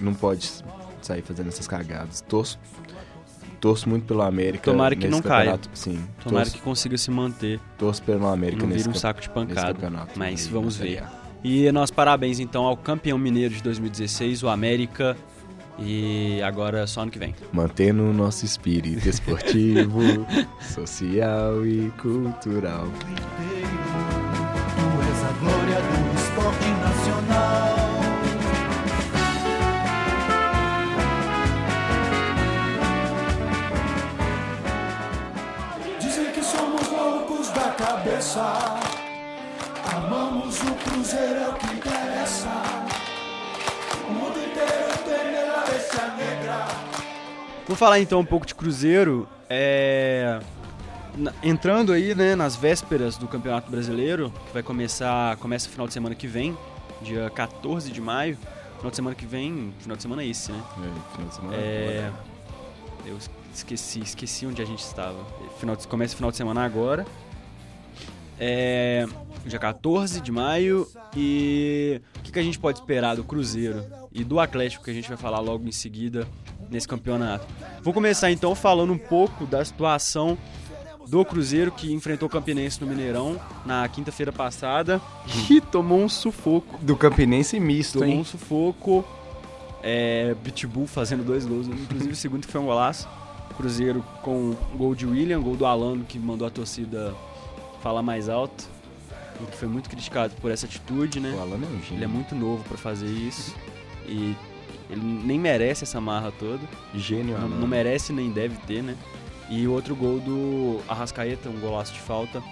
não 0.00 0.12
pode 0.14 0.50
sair 1.00 1.22
fazendo 1.22 1.48
essas 1.48 1.66
cagadas. 1.66 2.20
Torço, 2.20 2.58
torço 3.60 3.88
muito 3.88 4.04
pelo 4.06 4.22
América. 4.22 4.70
Tomara 4.70 4.96
que 4.96 5.08
não 5.08 5.22
caia. 5.22 5.58
Sim. 5.72 6.04
Tomara 6.22 6.44
torço, 6.44 6.56
que 6.56 6.62
consiga 6.62 6.98
se 6.98 7.10
manter. 7.10 7.60
Torço 7.78 8.02
pelo 8.02 8.26
América 8.26 8.62
não 8.62 8.68
nesse 8.68 8.84
vira 8.84 8.90
um 8.96 8.98
saco 8.98 9.20
de 9.20 9.30
pancada. 9.30 9.76
Mas 10.16 10.46
vamos 10.46 10.76
ver. 10.76 11.04
E 11.44 11.70
nós 11.70 11.90
parabéns 11.90 12.40
então 12.40 12.64
ao 12.64 12.76
campeão 12.76 13.16
mineiro 13.18 13.54
de 13.54 13.62
2016, 13.62 14.42
o 14.42 14.48
América. 14.48 15.16
E 15.78 16.40
agora 16.42 16.86
só 16.86 17.02
ano 17.02 17.10
que 17.10 17.18
vem. 17.18 17.34
Mantendo 17.52 18.02
o 18.02 18.12
nosso 18.12 18.46
espírito 18.46 19.06
esportivo, 19.06 20.00
social 20.74 21.66
e 21.66 21.90
cultural. 21.98 22.88
Glória 25.40 25.80
do 25.80 26.18
esporte 26.18 26.68
nacional. 26.70 27.76
Dizem 36.00 36.32
que 36.32 36.42
somos 36.42 36.88
loucos 36.88 37.48
da 37.50 37.70
cabeça. 37.72 38.42
Amamos 39.94 40.60
o 40.62 40.74
Cruzeiro, 40.74 41.34
é 41.34 41.48
o 41.48 41.54
que 41.54 41.66
interessa. 41.74 42.48
O 44.08 44.12
mundo 44.12 44.38
inteiro 44.38 44.98
tem 45.04 45.36
a 46.00 46.16
negra. 46.16 46.66
Vou 47.66 47.76
falar 47.76 48.00
então 48.00 48.20
um 48.20 48.24
pouco 48.24 48.46
de 48.46 48.54
Cruzeiro. 48.54 49.28
É... 49.50 50.40
Entrando 51.42 51.92
aí, 51.92 52.14
né, 52.14 52.34
nas 52.34 52.56
vésperas 52.56 53.16
do 53.16 53.26
Campeonato 53.26 53.70
Brasileiro, 53.70 54.30
que 54.46 54.52
vai 54.52 54.62
começar, 54.62 55.36
começa 55.38 55.68
final 55.68 55.86
de 55.86 55.92
semana 55.92 56.14
que 56.14 56.26
vem, 56.26 56.56
dia 57.00 57.30
14 57.30 57.90
de 57.90 58.00
maio. 58.00 58.36
Final 58.76 58.90
de 58.90 58.96
semana 58.96 59.16
que 59.16 59.24
vem, 59.24 59.72
final 59.78 59.96
de 59.96 60.02
semana 60.02 60.22
é 60.22 60.26
esse, 60.26 60.52
né? 60.52 60.62
É, 60.78 61.12
final 61.12 61.28
de 61.28 61.34
semana. 61.34 61.56
É... 61.56 62.12
Eu 63.06 63.16
esqueci, 63.54 64.00
esqueci 64.00 64.46
onde 64.46 64.60
a 64.60 64.64
gente 64.64 64.80
estava. 64.80 65.16
Final 65.58 65.76
de... 65.76 65.88
Começa 65.88 66.14
final 66.14 66.30
de 66.30 66.36
semana 66.36 66.64
agora. 66.64 67.06
É, 68.38 69.06
dia 69.46 69.58
14 69.58 70.20
de 70.20 70.30
maio. 70.30 70.86
E 71.16 72.02
o 72.18 72.20
que, 72.20 72.32
que, 72.32 72.38
a 72.38 72.42
gente 72.42 72.58
pode 72.58 72.78
esperar 72.78 73.16
do 73.16 73.24
Cruzeiro 73.24 73.84
e 74.12 74.22
do 74.22 74.38
Atlético, 74.38 74.84
que 74.84 74.90
a 74.90 74.94
gente 74.94 75.08
vai 75.08 75.16
falar 75.16 75.40
logo 75.40 75.66
em 75.66 75.72
seguida 75.72 76.26
nesse 76.70 76.86
campeonato? 76.86 77.46
Vou 77.82 77.94
começar 77.94 78.30
então 78.30 78.54
falando 78.54 78.92
um 78.92 78.98
pouco 78.98 79.46
da 79.46 79.64
situação 79.64 80.36
do 81.08 81.24
Cruzeiro 81.24 81.70
que 81.70 81.92
enfrentou 81.92 82.28
o 82.28 82.30
Campinense 82.30 82.80
no 82.80 82.86
Mineirão 82.86 83.40
na 83.64 83.86
quinta-feira 83.88 84.32
passada 84.32 85.00
e 85.48 85.60
tomou 85.60 86.00
um 86.00 86.08
sufoco. 86.08 86.78
Do 86.82 86.96
Campinense 86.96 87.58
misto, 87.60 88.00
tomou 88.00 88.06
hein? 88.06 88.10
Tomou 88.12 88.22
um 88.22 88.24
sufoco. 88.24 89.04
É, 89.82 90.34
Pitbull 90.42 90.86
fazendo 90.86 91.22
dois 91.22 91.46
gols, 91.46 91.68
inclusive 91.68 92.12
o 92.12 92.16
segundo 92.16 92.46
foi 92.46 92.60
um 92.60 92.66
golaço. 92.66 93.08
Cruzeiro 93.56 94.04
com 94.22 94.54
gol 94.74 94.94
de 94.94 95.06
William, 95.06 95.40
gol 95.40 95.56
do 95.56 95.64
Alano 95.64 96.04
que 96.04 96.18
mandou 96.18 96.46
a 96.46 96.50
torcida 96.50 97.14
falar 97.82 98.02
mais 98.02 98.28
alto. 98.28 98.68
O 99.40 99.46
que 99.46 99.56
foi 99.56 99.68
muito 99.68 99.88
criticado 99.88 100.34
por 100.40 100.50
essa 100.50 100.66
atitude, 100.66 101.20
né? 101.20 101.34
O 101.36 101.40
Alano 101.40 101.64
é 101.64 101.68
um 101.68 101.94
Ele 101.94 102.04
é 102.04 102.08
muito 102.08 102.34
novo 102.34 102.64
para 102.64 102.76
fazer 102.76 103.06
isso. 103.06 103.54
E 104.06 104.34
ele 104.90 105.02
nem 105.02 105.38
merece 105.38 105.84
essa 105.84 106.00
marra 106.00 106.32
toda. 106.32 106.60
Gênio, 106.94 107.38
não, 107.38 107.48
não 107.48 107.66
merece 107.66 108.12
nem 108.12 108.30
deve 108.30 108.56
ter, 108.66 108.82
né? 108.82 108.96
E 109.48 109.66
o 109.66 109.72
outro 109.72 109.94
gol 109.94 110.18
do 110.18 110.80
Arrascaeta, 110.88 111.48
um 111.48 111.60
golaço 111.60 111.92
de 111.92 112.00
falta. 112.00 112.42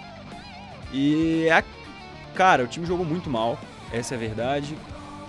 E, 0.93 1.49
a... 1.49 1.63
cara, 2.33 2.63
o 2.63 2.67
time 2.67 2.85
jogou 2.85 3.05
muito 3.05 3.29
mal, 3.29 3.59
essa 3.91 4.13
é 4.13 4.17
a 4.17 4.19
verdade. 4.19 4.77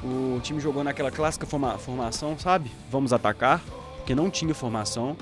O 0.04 0.38
time 0.42 0.61
jogou 0.61 0.85
naquela 0.85 1.11
clássica 1.11 1.46
forma... 1.46 1.76
formação, 1.78 2.38
sabe? 2.38 2.70
Vamos 2.90 3.12
atacar, 3.12 3.61
porque 3.96 4.14
não 4.14 4.30
tinha 4.30 4.54
formação. 4.54 5.16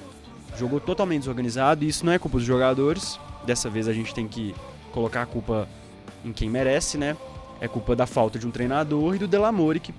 Jogou 0.58 0.80
totalmente 0.80 1.20
desorganizado 1.20 1.84
e 1.84 1.88
isso 1.88 2.04
não 2.04 2.12
é 2.12 2.18
culpa 2.18 2.38
dos 2.38 2.46
jogadores. 2.46 3.18
Dessa 3.44 3.70
vez 3.70 3.88
a 3.88 3.92
gente 3.92 4.14
tem 4.14 4.28
que 4.28 4.54
colocar 4.92 5.22
a 5.22 5.26
culpa 5.26 5.68
em 6.24 6.32
quem 6.32 6.48
merece, 6.48 6.96
né? 6.98 7.16
É 7.60 7.68
culpa 7.68 7.96
da 7.96 8.06
falta 8.06 8.38
de 8.38 8.46
um 8.46 8.50
treinador 8.50 9.14
e 9.14 9.18
do 9.18 9.26
Delamore, 9.26 9.80
que 9.80 9.94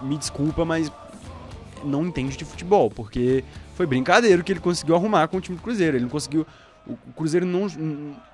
me 0.00 0.16
desculpa, 0.16 0.64
mas 0.64 0.90
não 1.84 2.06
entende 2.06 2.36
de 2.36 2.44
futebol, 2.44 2.90
porque 2.90 3.44
foi 3.74 3.86
brincadeira 3.86 4.42
que 4.42 4.52
ele 4.52 4.60
conseguiu 4.60 4.94
arrumar 4.94 5.28
com 5.28 5.36
o 5.36 5.40
time 5.40 5.56
do 5.56 5.62
Cruzeiro. 5.62 5.96
Ele 5.96 6.04
não 6.04 6.10
conseguiu. 6.10 6.46
O 6.86 6.96
Cruzeiro 7.14 7.46
não, 7.46 7.66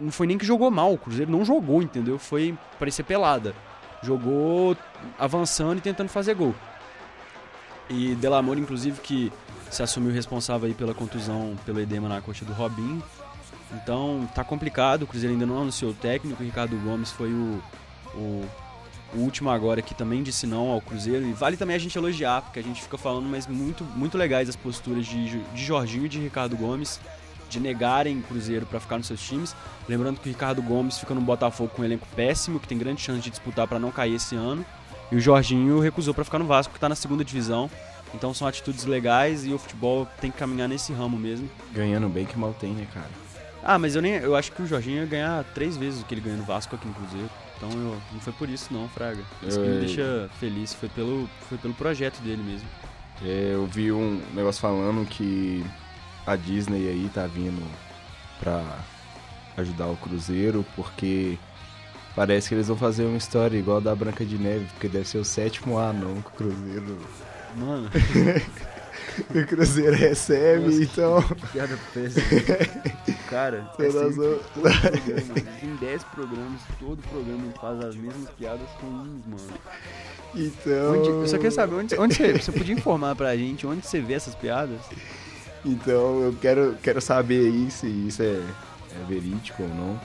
não 0.01 0.11
foi 0.11 0.27
nem 0.27 0.39
que 0.39 0.47
jogou 0.47 0.71
mal, 0.71 0.95
o 0.95 0.99
Cruzeiro 0.99 1.31
não 1.31 1.45
jogou, 1.45 1.83
entendeu? 1.83 2.19
Foi 2.19 2.57
parecer 2.79 3.03
pelada. 3.03 3.55
Jogou 4.03 4.77
avançando 5.19 5.79
e 5.79 5.81
tentando 5.83 6.09
fazer 6.09 6.35
gol. 6.35 6.55
E 7.91 8.15
Delamore, 8.15 8.61
inclusive, 8.61 9.01
que 9.01 9.33
se 9.71 9.83
assumiu 9.83 10.13
responsável 10.13 10.67
aí 10.67 10.75
pela 10.75 10.95
contusão, 10.95 11.57
pelo 11.67 11.81
edema 11.81 12.09
na 12.09 12.21
coxa 12.21 12.45
do 12.45 12.53
Robinho. 12.53 13.03
Então 13.73 14.29
tá 14.35 14.43
complicado, 14.43 15.03
o 15.03 15.07
Cruzeiro 15.07 15.35
ainda 15.35 15.47
não 15.47 15.61
anunciou 15.61 15.91
o 15.91 15.95
técnico, 15.95 16.43
o 16.43 16.47
Ricardo 16.47 16.77
Gomes 16.79 17.11
foi 17.11 17.31
o, 17.31 17.63
o, 18.15 18.45
o, 19.15 19.19
último 19.19 19.51
agora 19.51 19.83
que 19.83 19.95
também 19.95 20.23
disse 20.23 20.47
não 20.47 20.71
ao 20.71 20.81
Cruzeiro. 20.81 21.27
E 21.27 21.33
vale 21.33 21.57
também 21.57 21.77
a 21.77 21.79
gente 21.79 21.97
elogiar, 21.97 22.43
porque 22.43 22.59
a 22.59 22.63
gente 22.63 22.83
fica 22.83 22.99
falando, 22.99 23.29
mas 23.29 23.47
muito, 23.47 23.85
muito 23.85 24.19
legais 24.19 24.49
as 24.49 24.57
posturas 24.57 25.07
de, 25.07 25.41
de 25.41 25.65
Jorginho 25.65 26.07
e 26.07 26.09
de 26.09 26.19
Ricardo 26.19 26.57
Gomes, 26.57 27.01
de 27.49 27.59
negarem 27.59 28.19
o 28.19 28.23
Cruzeiro 28.23 28.67
para 28.67 28.81
ficar 28.81 28.99
nos 28.99 29.07
seus 29.07 29.21
times. 29.21 29.55
Lembrando 29.89 30.21
que 30.21 30.29
o 30.29 30.33
Ricardo 30.33 30.63
Gomes 30.63 30.99
fica 30.99 31.15
no 31.15 31.21
Botafogo 31.21 31.71
com 31.75 31.83
um 31.83 31.85
elenco 31.85 32.07
péssimo, 32.15 32.61
que 32.61 32.69
tem 32.69 32.77
grande 32.77 33.01
chance 33.01 33.21
de 33.21 33.31
disputar 33.31 33.67
para 33.67 33.79
não 33.79 33.91
cair 33.91 34.15
esse 34.15 34.37
ano. 34.37 34.65
E 35.11 35.17
o 35.17 35.21
Jorginho 35.21 35.81
recusou 35.81 36.13
para 36.13 36.25
ficar 36.25 36.39
no 36.39 36.47
Vasco, 36.47 36.73
que 36.73 36.77
está 36.77 36.89
na 36.89 36.95
segunda 36.95 37.25
divisão. 37.25 37.71
Então 38.15 38.33
são 38.33 38.47
atitudes 38.47 38.85
legais 38.85 39.47
e 39.47 39.53
o 39.53 39.59
futebol 39.59 40.07
tem 40.21 40.31
que 40.31 40.39
caminhar 40.39 40.69
nesse 40.69 40.93
ramo 40.93 41.19
mesmo. 41.19 41.49
Ganhando 41.73 42.09
bem 42.09 42.25
que 42.25 42.39
mal 42.39 42.55
tem, 42.59 42.73
né, 42.73 42.87
cara? 42.93 43.09
Ah, 43.63 43.79
mas 43.79 43.95
eu 43.95 44.03
nem 44.03 44.15
eu 44.15 44.37
acho 44.37 44.53
que 44.53 44.63
o 44.63 44.67
Jorginho 44.67 44.99
ia 44.99 45.07
ganhar 45.07 45.45
três 45.55 45.77
vezes 45.77 46.01
o 46.01 46.05
que 46.05 46.15
ele 46.15 46.21
ganhou 46.21 46.39
no 46.39 46.45
Vasco 46.45 46.75
aqui 46.75 46.87
no 46.87 46.95
Cruzeiro. 46.95 47.29
Então 47.59 47.71
eu, 47.73 48.01
não 48.13 48.21
foi 48.21 48.33
por 48.33 48.49
isso 48.49 48.73
não, 48.73 48.89
Fraga. 48.89 49.23
Isso 49.43 49.61
que 49.61 49.69
me 49.69 49.81
deixa 49.81 50.31
feliz, 50.39 50.73
foi 50.73 50.89
pelo, 50.89 51.29
foi 51.49 51.59
pelo 51.59 51.75
projeto 51.75 52.21
dele 52.21 52.43
mesmo. 52.43 52.69
É, 53.23 53.51
eu 53.55 53.67
vi 53.67 53.91
um 53.91 54.23
negócio 54.33 54.61
falando 54.61 55.05
que 55.05 55.65
a 56.25 56.37
Disney 56.37 56.89
aí 56.89 57.11
tá 57.13 57.27
vindo 57.27 57.61
pra 58.39 58.63
ajudar 59.57 59.89
o 59.89 59.97
Cruzeiro, 59.97 60.65
porque 60.77 61.37
parece 62.15 62.49
que 62.49 62.55
eles 62.55 62.69
vão 62.69 62.77
fazer 62.77 63.05
uma 63.05 63.19
história 63.19 63.59
igual 63.59 63.79
a 63.79 63.81
da 63.81 63.95
Branca 63.95 64.25
de 64.25 64.39
Neve, 64.39 64.67
porque 64.67 64.89
deve 64.89 65.09
ser 65.09 65.19
o 65.19 65.25
sétimo 65.25 65.77
ano 65.77 66.23
que 66.23 66.29
o 66.29 66.33
Cruzeiro 66.33 66.97
Mano. 67.57 67.91
o 69.21 69.47
Cruzeiro 69.47 69.97
recebe, 69.97 70.67
Nossa, 70.67 70.83
então. 70.83 71.23
Que 71.23 71.47
piada 71.49 71.79
péssima. 71.93 72.25
Cara, 73.29 73.71
é 73.79 75.61
tem 75.61 75.77
10 75.77 76.05
programas, 76.05 76.61
todo 76.79 77.03
programa 77.09 77.53
faz 77.61 77.85
as 77.85 77.95
mesmas 77.95 78.31
piadas 78.31 78.69
com 78.81 78.87
um, 78.87 79.23
mano. 79.27 79.59
Então. 80.35 80.99
Onde, 80.99 81.09
eu 81.09 81.27
só 81.27 81.37
queria 81.37 81.51
saber 81.51 81.75
onde, 81.75 81.99
onde 81.99 82.15
você, 82.15 82.33
você 82.33 82.53
podia 82.53 82.75
informar 82.75 83.15
pra 83.15 83.37
gente 83.37 83.67
onde 83.67 83.87
você 83.87 84.01
vê 84.01 84.15
essas 84.15 84.35
piadas? 84.35 84.81
Então 85.65 86.23
eu 86.23 86.35
quero, 86.41 86.77
quero 86.83 87.01
saber 87.01 87.47
aí 87.47 87.71
se 87.71 87.87
isso 87.87 88.23
é, 88.23 88.37
é 88.37 89.05
verídico 89.09 89.63
ou 89.63 89.69
não. 89.69 90.01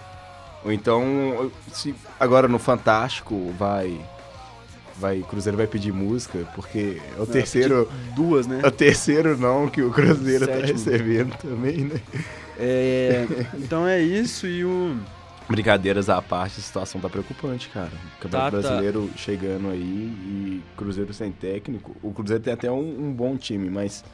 Ou 0.65 0.71
então, 0.71 1.51
se 1.71 1.93
agora 2.19 2.47
no 2.47 2.57
Fantástico 2.57 3.53
vai 3.57 3.99
vai 5.03 5.21
Cruzeiro 5.21 5.57
vai 5.57 5.67
pedir 5.67 5.91
música, 5.91 6.47
porque 6.55 7.01
é 7.17 7.21
o 7.21 7.25
terceiro. 7.25 7.89
Duas, 8.15 8.47
né? 8.47 8.61
É 8.63 8.67
o 8.67 8.71
terceiro 8.71 9.37
não 9.37 9.67
que 9.67 9.81
o 9.81 9.91
Cruzeiro 9.91 10.45
Sétimo. 10.45 10.61
tá 10.61 10.67
recebendo 10.67 11.37
também, 11.37 11.79
né? 11.79 12.01
É, 12.57 13.27
então 13.55 13.85
é 13.85 14.01
isso 14.01 14.47
e 14.47 14.63
o. 14.63 14.97
Brincadeiras 15.49 16.09
à 16.09 16.21
parte, 16.21 16.59
a 16.59 16.63
situação 16.63 17.01
tá 17.01 17.09
preocupante, 17.09 17.67
cara. 17.67 17.91
O 18.17 18.21
Campeonato 18.21 18.55
tá, 18.55 18.61
Brasileiro 18.61 19.09
tá. 19.09 19.17
chegando 19.17 19.69
aí 19.69 19.81
e 19.81 20.63
Cruzeiro 20.77 21.13
sem 21.13 21.33
técnico. 21.33 21.95
O 22.01 22.13
Cruzeiro 22.13 22.41
tem 22.41 22.53
até 22.53 22.71
um, 22.71 23.07
um 23.07 23.11
bom 23.11 23.35
time, 23.35 23.69
mas 23.69 24.05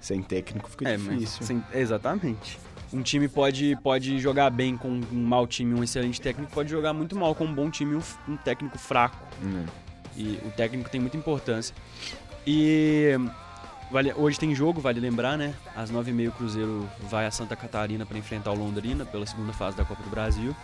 sem 0.00 0.22
técnico 0.22 0.70
fica 0.70 0.88
é, 0.88 0.96
difícil. 0.96 1.44
Sem, 1.44 1.64
exatamente. 1.74 2.60
Um 2.92 3.02
time 3.02 3.28
pode, 3.28 3.76
pode 3.82 4.18
jogar 4.20 4.50
bem 4.50 4.76
com 4.76 4.88
um 4.88 5.18
mau 5.18 5.46
time, 5.48 5.74
um 5.74 5.82
excelente 5.82 6.20
técnico, 6.20 6.52
pode 6.52 6.70
jogar 6.70 6.92
muito 6.92 7.16
mal 7.16 7.34
com 7.34 7.44
um 7.44 7.52
bom 7.52 7.68
time 7.68 7.94
e 7.94 7.96
um, 7.96 8.32
um 8.32 8.36
técnico 8.36 8.78
fraco. 8.78 9.18
Hum. 9.42 9.64
E 10.16 10.38
o 10.44 10.50
técnico 10.50 10.90
tem 10.90 11.00
muita 11.00 11.16
importância. 11.16 11.74
E 12.46 13.14
vale, 13.90 14.12
hoje 14.16 14.38
tem 14.38 14.54
jogo, 14.54 14.80
vale 14.80 15.00
lembrar, 15.00 15.36
né? 15.36 15.54
Às 15.76 15.90
9h30 15.90 16.28
o 16.28 16.32
Cruzeiro 16.32 16.88
vai 17.08 17.26
a 17.26 17.30
Santa 17.30 17.54
Catarina 17.54 18.06
para 18.06 18.18
enfrentar 18.18 18.52
o 18.52 18.54
Londrina 18.54 19.04
pela 19.04 19.26
segunda 19.26 19.52
fase 19.52 19.76
da 19.76 19.84
Copa 19.84 20.02
do 20.02 20.10
Brasil. 20.10 20.54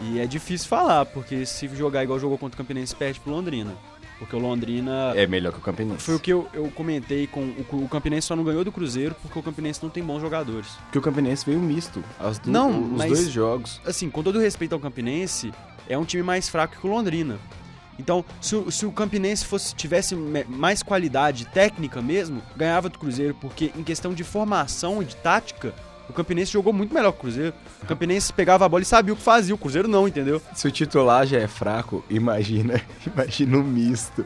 E 0.00 0.18
é 0.18 0.26
difícil 0.26 0.68
falar, 0.68 1.06
porque 1.06 1.46
se 1.46 1.68
jogar 1.68 2.02
igual 2.02 2.18
jogou 2.18 2.38
contra 2.38 2.56
o 2.56 2.58
Campinense, 2.58 2.94
perde 2.94 3.20
pro 3.20 3.32
Londrina. 3.32 3.74
Porque 4.18 4.36
o 4.36 4.38
Londrina. 4.38 5.12
É 5.14 5.26
melhor 5.26 5.52
que 5.52 5.58
o 5.58 5.62
Campinense. 5.62 6.04
Foi 6.04 6.14
o 6.14 6.20
que 6.20 6.32
eu, 6.32 6.48
eu 6.52 6.70
comentei 6.70 7.26
com. 7.26 7.40
O, 7.40 7.84
o 7.84 7.88
Campinense 7.88 8.28
só 8.28 8.36
não 8.36 8.44
ganhou 8.44 8.64
do 8.64 8.70
Cruzeiro 8.70 9.14
porque 9.20 9.38
o 9.38 9.42
Campinense 9.42 9.82
não 9.82 9.90
tem 9.90 10.02
bons 10.02 10.20
jogadores. 10.20 10.68
Porque 10.84 10.98
o 10.98 11.02
Campinense 11.02 11.44
veio 11.44 11.58
misto. 11.58 12.02
As 12.18 12.38
do, 12.38 12.50
não, 12.50 12.92
os 12.92 12.98
mas, 12.98 13.12
dois 13.12 13.30
jogos. 13.30 13.80
Assim, 13.84 14.08
com 14.08 14.22
todo 14.22 14.38
respeito 14.38 14.72
ao 14.74 14.80
Campinense, 14.80 15.52
é 15.88 15.98
um 15.98 16.04
time 16.04 16.22
mais 16.22 16.48
fraco 16.48 16.80
que 16.80 16.86
o 16.86 16.90
Londrina. 16.90 17.38
Então, 17.98 18.24
se, 18.40 18.56
o- 18.56 18.70
se 18.70 18.84
o 18.86 18.92
Campinense 18.92 19.44
fosse, 19.44 19.74
tivesse 19.74 20.14
mais 20.48 20.82
qualidade 20.82 21.44
técnica 21.46 22.02
mesmo, 22.02 22.42
ganhava 22.56 22.88
do 22.88 22.98
Cruzeiro, 22.98 23.34
porque 23.40 23.70
em 23.76 23.82
questão 23.82 24.12
de 24.12 24.24
formação 24.24 25.02
e 25.02 25.04
de 25.04 25.16
tática, 25.16 25.72
o 26.08 26.12
Campinense 26.12 26.52
jogou 26.52 26.72
muito 26.72 26.92
melhor 26.92 27.12
que 27.12 27.18
o 27.18 27.20
Cruzeiro. 27.22 27.54
O 27.82 27.86
Campinense 27.86 28.32
pegava 28.32 28.64
a 28.66 28.68
bola 28.68 28.82
e 28.82 28.86
sabia 28.86 29.14
o 29.14 29.16
que 29.16 29.22
fazia, 29.22 29.54
o 29.54 29.58
Cruzeiro 29.58 29.88
não, 29.88 30.06
entendeu? 30.08 30.40
Se 30.54 30.66
o 30.68 30.70
titular 30.70 31.26
já 31.26 31.38
é 31.38 31.46
fraco, 31.46 32.04
imagina, 32.10 32.80
imagina 33.06 33.56
um 33.56 33.62
misto. 33.62 34.24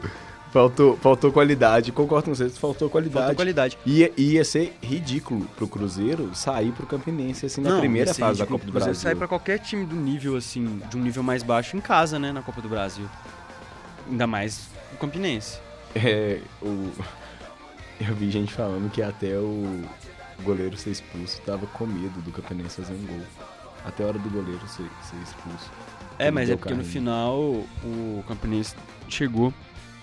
Faltou, 0.51 0.97
faltou 0.97 1.31
qualidade. 1.31 1.91
Concordo 1.91 2.25
com 2.25 2.33
vocês, 2.35 2.57
faltou 2.57 2.89
qualidade. 2.89 3.19
Faltou 3.19 3.35
qualidade. 3.35 3.77
Ia, 3.85 4.11
ia 4.17 4.43
ser 4.43 4.75
ridículo 4.81 5.45
pro 5.55 5.67
Cruzeiro 5.67 6.31
sair 6.33 6.71
pro 6.71 6.87
Campinense 6.87 7.45
assim 7.45 7.61
na 7.61 7.77
primeira 7.79 8.09
ia 8.09 8.13
ser 8.15 8.19
fase 8.21 8.39
da. 8.39 8.47
Copa 8.47 8.65
do 8.65 8.69
O 8.69 8.71
Cruzeiro 8.71 8.85
Brasil. 8.95 9.01
sai 9.03 9.13
pra 9.15 9.27
qualquer 9.27 9.59
time 9.59 9.85
do 9.85 9.95
nível, 9.95 10.35
assim, 10.35 10.81
de 10.89 10.97
um 10.97 11.01
nível 11.01 11.21
mais 11.21 11.43
baixo 11.43 11.77
em 11.77 11.79
casa, 11.79 12.17
né, 12.17 12.31
na 12.31 12.41
Copa 12.41 12.61
do 12.63 12.67
Brasil. 12.67 13.05
Ainda 14.09 14.27
mais 14.27 14.69
o 14.93 14.97
Campinense. 14.97 15.59
É, 15.95 16.41
o... 16.61 16.91
Eu 17.99 18.15
vi 18.15 18.31
gente 18.31 18.53
falando 18.53 18.89
que 18.89 19.01
até 19.01 19.37
o 19.37 19.83
goleiro 20.43 20.77
ser 20.77 20.91
expulso 20.91 21.41
tava 21.41 21.67
com 21.67 21.85
medo 21.85 22.21
do 22.21 22.31
Campinense 22.31 22.77
fazer 22.77 22.93
um 22.93 23.05
gol. 23.05 23.21
Até 23.83 24.03
a 24.03 24.07
hora 24.07 24.19
do 24.19 24.29
goleiro 24.29 24.61
ser, 24.67 24.89
ser 25.03 25.17
expulso. 25.21 25.69
É, 26.17 26.31
mas 26.31 26.49
é 26.49 26.55
porque 26.55 26.73
no 26.73 26.77
carrinho. 26.77 26.93
final 26.93 27.37
o 27.83 28.23
Campinense 28.27 28.75
chegou. 29.07 29.53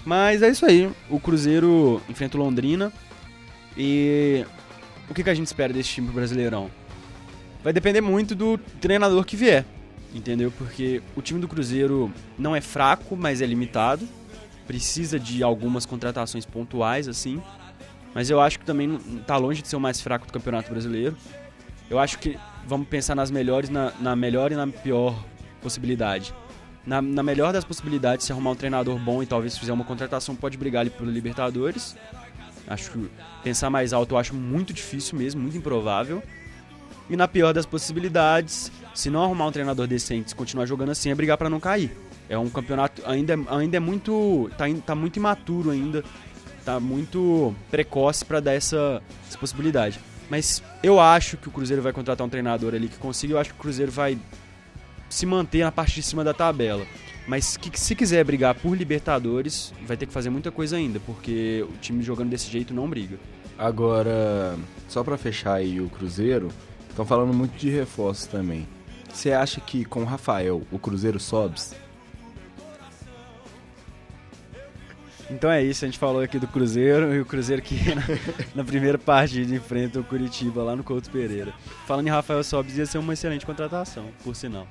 Mas 0.05 0.43
é 0.43 0.49
isso 0.49 0.65
aí. 0.65 0.91
O 1.11 1.19
Cruzeiro 1.19 2.01
enfrenta 2.09 2.37
o 2.37 2.41
Londrina. 2.41 2.93
E 3.77 4.45
o 5.11 5.15
que, 5.15 5.23
que 5.23 5.31
a 5.31 5.35
gente 5.35 5.47
espera 5.47 5.73
desse 5.73 5.91
time 5.91 6.09
Brasileirão? 6.09 6.71
Vai 7.63 7.73
depender 7.73 8.01
muito 8.01 8.35
do 8.35 8.57
treinador 8.81 9.25
que 9.25 9.37
vier. 9.37 9.65
Entendeu? 10.17 10.51
Porque 10.51 11.03
o 11.15 11.21
time 11.21 11.39
do 11.39 11.47
Cruzeiro 11.47 12.11
não 12.39 12.57
é 12.57 12.61
fraco, 12.63 13.15
mas 13.15 13.43
é 13.43 13.47
limitado. 13.47 14.09
Precisa 14.67 15.21
de 15.21 15.43
algumas 15.43 15.85
contratações 15.85 16.47
pontuais, 16.47 17.07
assim. 17.07 17.41
Mas 18.15 18.31
eu 18.31 18.41
acho 18.41 18.59
que 18.59 18.65
também 18.65 18.87
não- 18.87 18.99
tá 19.27 19.37
longe 19.37 19.61
de 19.61 19.69
ser 19.69 19.77
o 19.77 19.81
mais 19.81 20.01
fraco 20.01 20.27
do 20.27 20.33
Campeonato 20.33 20.71
Brasileiro. 20.71 21.15
Eu 21.91 21.99
acho 21.99 22.19
que 22.19 22.39
vamos 22.67 22.89
pensar 22.89 23.15
nas 23.15 23.31
melhores, 23.31 23.69
na, 23.69 23.93
na 24.01 24.17
melhor 24.17 24.51
e 24.51 24.55
na 24.55 24.67
pior 24.67 25.23
possibilidade. 25.61 26.33
Na, 26.87 27.03
na 27.03 27.23
melhor 27.23 27.53
das 27.53 27.65
possibilidades, 27.65 28.25
se 28.25 28.33
arrumar 28.33 28.53
um 28.53 28.57
treinador 28.57 28.99
bom 28.99 29.23
e 29.23 29.27
talvez 29.27 29.59
fizer 29.59 29.73
uma 29.73 29.85
contratação, 29.85 30.35
pode 30.35 30.57
brigar 30.57 30.81
ali 30.81 30.91
pelo 30.91 31.11
Libertadores. 31.11 31.95
Acho 32.67 32.91
que 32.91 33.09
pensar 33.45 33.69
mais 33.69 33.93
alto 33.93 34.15
eu 34.15 34.19
acho 34.19 34.35
muito 34.35 34.73
difícil 34.73 35.19
mesmo, 35.19 35.43
muito 35.43 35.59
improvável. 35.59 36.23
E 37.09 37.17
na 37.17 37.29
pior 37.29 37.53
das 37.53 37.67
possibilidades, 37.67 38.71
se 38.95 39.11
não 39.11 39.23
arrumar 39.23 39.47
um 39.47 39.53
treinador 39.53 39.87
decente 39.87 40.33
e 40.33 40.35
continuar 40.35 40.67
jogando 40.67 40.91
assim, 40.91 41.11
é 41.11 41.15
brigar 41.15 41.39
pra 41.39 41.49
não 41.49 41.61
cair. 41.61 41.97
É 42.29 42.37
um 42.37 42.51
campeonato 42.51 43.03
ainda, 43.07 43.39
ainda 43.49 43.77
é 43.77 43.81
muito. 43.81 44.51
Tá, 44.59 44.65
tá 44.85 44.95
muito 44.95 45.17
imaturo 45.17 45.71
ainda. 45.71 46.03
Tá 46.65 46.81
muito 46.81 47.55
precoce 47.71 48.25
pra 48.25 48.41
dar 48.41 48.55
essa, 48.55 49.01
essa 49.29 49.39
possibilidade. 49.39 50.01
Mas 50.29 50.61
eu 50.83 50.99
acho 50.99 51.37
que 51.37 51.47
o 51.47 51.51
Cruzeiro 51.53 51.81
vai 51.81 51.93
contratar 51.93 52.27
um 52.27 52.31
treinador 52.31 52.75
ali 52.75 52.89
que 52.89 52.99
consiga. 52.99 53.35
Eu 53.35 53.39
acho 53.39 53.51
que 53.51 53.57
o 53.57 53.63
Cruzeiro 53.63 53.93
vai 53.93 54.19
se 55.09 55.25
manter 55.25 55.63
na 55.63 55.71
parte 55.71 55.95
de 55.95 56.03
cima 56.03 56.25
da 56.25 56.35
tabela. 56.35 56.85
Mas 57.27 57.57
que, 57.57 57.79
se 57.79 57.95
quiser 57.95 58.25
brigar 58.25 58.55
por 58.55 58.77
Libertadores, 58.77 59.73
vai 59.85 59.97
ter 59.97 60.07
que 60.07 60.13
fazer 60.13 60.31
muita 60.31 60.51
coisa 60.51 60.77
ainda, 60.77 61.01
porque 61.01 61.65
o 61.69 61.77
time 61.79 62.03
jogando 62.03 62.31
desse 62.31 62.51
jeito 62.51 62.73
não 62.73 62.89
briga. 62.89 63.19
Agora, 63.59 64.57
só 64.89 65.03
pra 65.03 65.17
fechar 65.17 65.55
aí 65.55 65.81
o 65.81 65.89
Cruzeiro, 65.89 66.51
estão 66.97 67.05
falando 67.05 67.35
muito 67.35 67.59
de 67.59 67.69
reforços 67.69 68.25
também. 68.25 68.67
Você 69.13 69.31
acha 69.31 69.61
que 69.61 69.85
com 69.85 70.01
o 70.01 70.05
Rafael 70.07 70.63
o 70.73 70.79
Cruzeiro 70.79 71.21
sobe? 71.21 71.61
Então 75.29 75.51
é 75.51 75.63
isso, 75.63 75.85
a 75.85 75.89
gente 75.89 75.99
falou 75.99 76.23
aqui 76.23 76.39
do 76.39 76.47
Cruzeiro 76.47 77.15
e 77.15 77.21
o 77.21 77.27
Cruzeiro 77.27 77.61
que 77.61 77.77
na, 77.95 78.03
na 78.55 78.65
primeira 78.65 78.97
partida 78.97 79.55
enfrenta 79.55 80.01
o 80.01 80.05
Curitiba 80.05 80.63
lá 80.63 80.75
no 80.75 80.83
Couto 80.83 81.11
Pereira. 81.11 81.53
Falando 81.87 82.07
em 82.07 82.11
Rafael 82.11 82.43
Sobis, 82.43 82.79
ia 82.79 82.87
ser 82.87 82.97
uma 82.97 83.13
excelente 83.13 83.45
contratação, 83.45 84.07
por 84.25 84.35
sinal. 84.35 84.67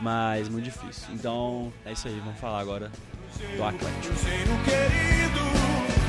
Mas 0.00 0.48
muito 0.48 0.64
difícil. 0.64 1.08
Então 1.12 1.70
é 1.84 1.92
isso 1.92 2.08
aí, 2.08 2.18
vamos 2.24 2.40
falar 2.40 2.60
agora 2.60 2.90
do 3.56 3.62
Atlético. 3.62 4.06
Cruzeiro 4.06 4.52
querido, 4.64 5.40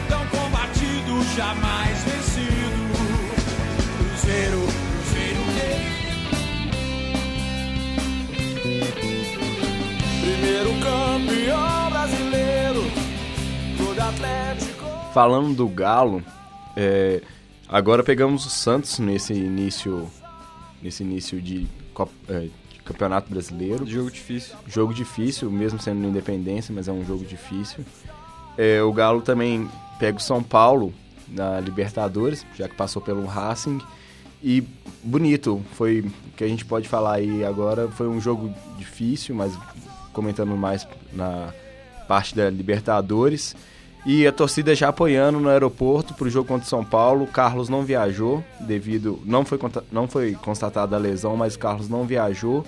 tão 0.08 0.26
combatido, 0.28 1.36
jamais 1.36 2.04
vencido. 2.04 2.70
Cruzeiro, 3.98 4.60
Cruzeiro 4.60 4.89
Primeiro 10.50 10.72
campeão 10.80 11.92
brasileiro, 11.92 12.82
todo 13.78 14.02
Atlético. 14.02 14.86
Falando 15.14 15.54
do 15.54 15.68
Galo, 15.68 16.24
é, 16.76 17.22
agora 17.68 18.04
pegamos 18.04 18.48
o 18.48 18.50
Santos 18.50 18.98
nesse 18.98 19.32
início, 19.32 20.10
nesse 20.82 21.04
início 21.04 21.40
de, 21.40 21.68
é, 22.28 22.40
de 22.40 22.80
Campeonato 22.84 23.30
Brasileiro. 23.30 23.86
Jogo 23.86 24.10
difícil. 24.10 24.56
Jogo 24.68 24.92
difícil, 24.92 25.52
mesmo 25.52 25.80
sendo 25.80 26.00
no 26.00 26.10
Independência, 26.10 26.74
mas 26.74 26.88
é 26.88 26.92
um 26.92 27.06
jogo 27.06 27.24
difícil. 27.24 27.86
É, 28.58 28.82
o 28.82 28.92
Galo 28.92 29.22
também 29.22 29.70
pega 30.00 30.18
o 30.18 30.22
São 30.22 30.42
Paulo 30.42 30.92
na 31.28 31.60
Libertadores, 31.60 32.44
já 32.56 32.68
que 32.68 32.74
passou 32.74 33.04
pelo 33.04 33.24
Racing. 33.28 33.80
E 34.42 34.64
bonito, 35.04 35.62
foi 35.74 36.00
o 36.00 36.12
que 36.36 36.44
a 36.44 36.48
gente 36.48 36.66
pode 36.66 36.88
falar 36.88 37.16
aí 37.16 37.46
agora. 37.46 37.88
Foi 37.90 38.08
um 38.08 38.20
jogo 38.20 38.52
difícil, 38.78 39.36
mas 39.36 39.54
comentando 40.20 40.56
mais 40.58 40.86
na 41.14 41.54
parte 42.10 42.36
da 42.36 42.50
Libertadores. 42.50 43.56
E 44.06 44.28
a 44.28 44.32
torcida 44.32 44.76
já 44.76 44.90
apoiando 44.90 45.40
no 45.40 45.50
aeroporto 45.50 46.14
para 46.14 46.28
o 46.28 46.30
jogo 46.30 46.48
contra 46.48 46.66
o 46.66 46.70
São 46.70 46.84
Paulo. 46.84 47.24
O 47.24 47.28
Carlos 47.28 47.70
não 47.70 47.84
viajou 47.84 48.44
devido. 48.60 49.22
Não 49.26 49.46
foi, 49.46 49.58
não 49.92 50.08
foi 50.08 50.34
constatada 50.34 50.96
a 50.96 51.00
lesão, 51.00 51.38
mas 51.38 51.56
o 51.56 51.60
Carlos 51.60 51.88
não 51.88 52.06
viajou. 52.06 52.66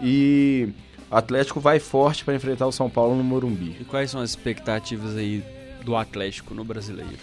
E 0.00 0.68
o 1.10 1.16
Atlético 1.16 1.58
vai 1.58 1.80
forte 1.80 2.24
para 2.24 2.34
enfrentar 2.34 2.66
o 2.66 2.72
São 2.72 2.88
Paulo 2.88 3.16
no 3.16 3.24
Morumbi. 3.24 3.76
E 3.80 3.84
quais 3.84 4.10
são 4.10 4.20
as 4.20 4.30
expectativas 4.30 5.16
aí 5.16 5.42
do 5.84 5.96
Atlético 5.96 6.54
no 6.54 6.64
brasileiro? 6.64 7.18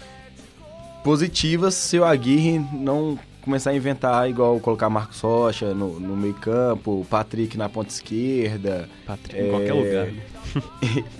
Positivas 1.02 1.74
se 1.74 1.98
o 1.98 2.04
Aguirre 2.04 2.58
não 2.72 3.18
começar 3.44 3.70
a 3.70 3.76
inventar 3.76 4.28
igual 4.28 4.58
colocar 4.58 4.88
Marcos 4.88 5.20
Rocha 5.20 5.74
no, 5.74 6.00
no 6.00 6.16
meio 6.16 6.34
campo, 6.34 7.06
Patrick 7.10 7.56
na 7.56 7.68
ponta 7.68 7.90
esquerda. 7.90 8.88
Patrick, 9.06 9.38
É, 9.38 9.46
em 9.46 9.50
qualquer 9.50 9.72
lugar. 9.74 10.06
né? 10.06 10.22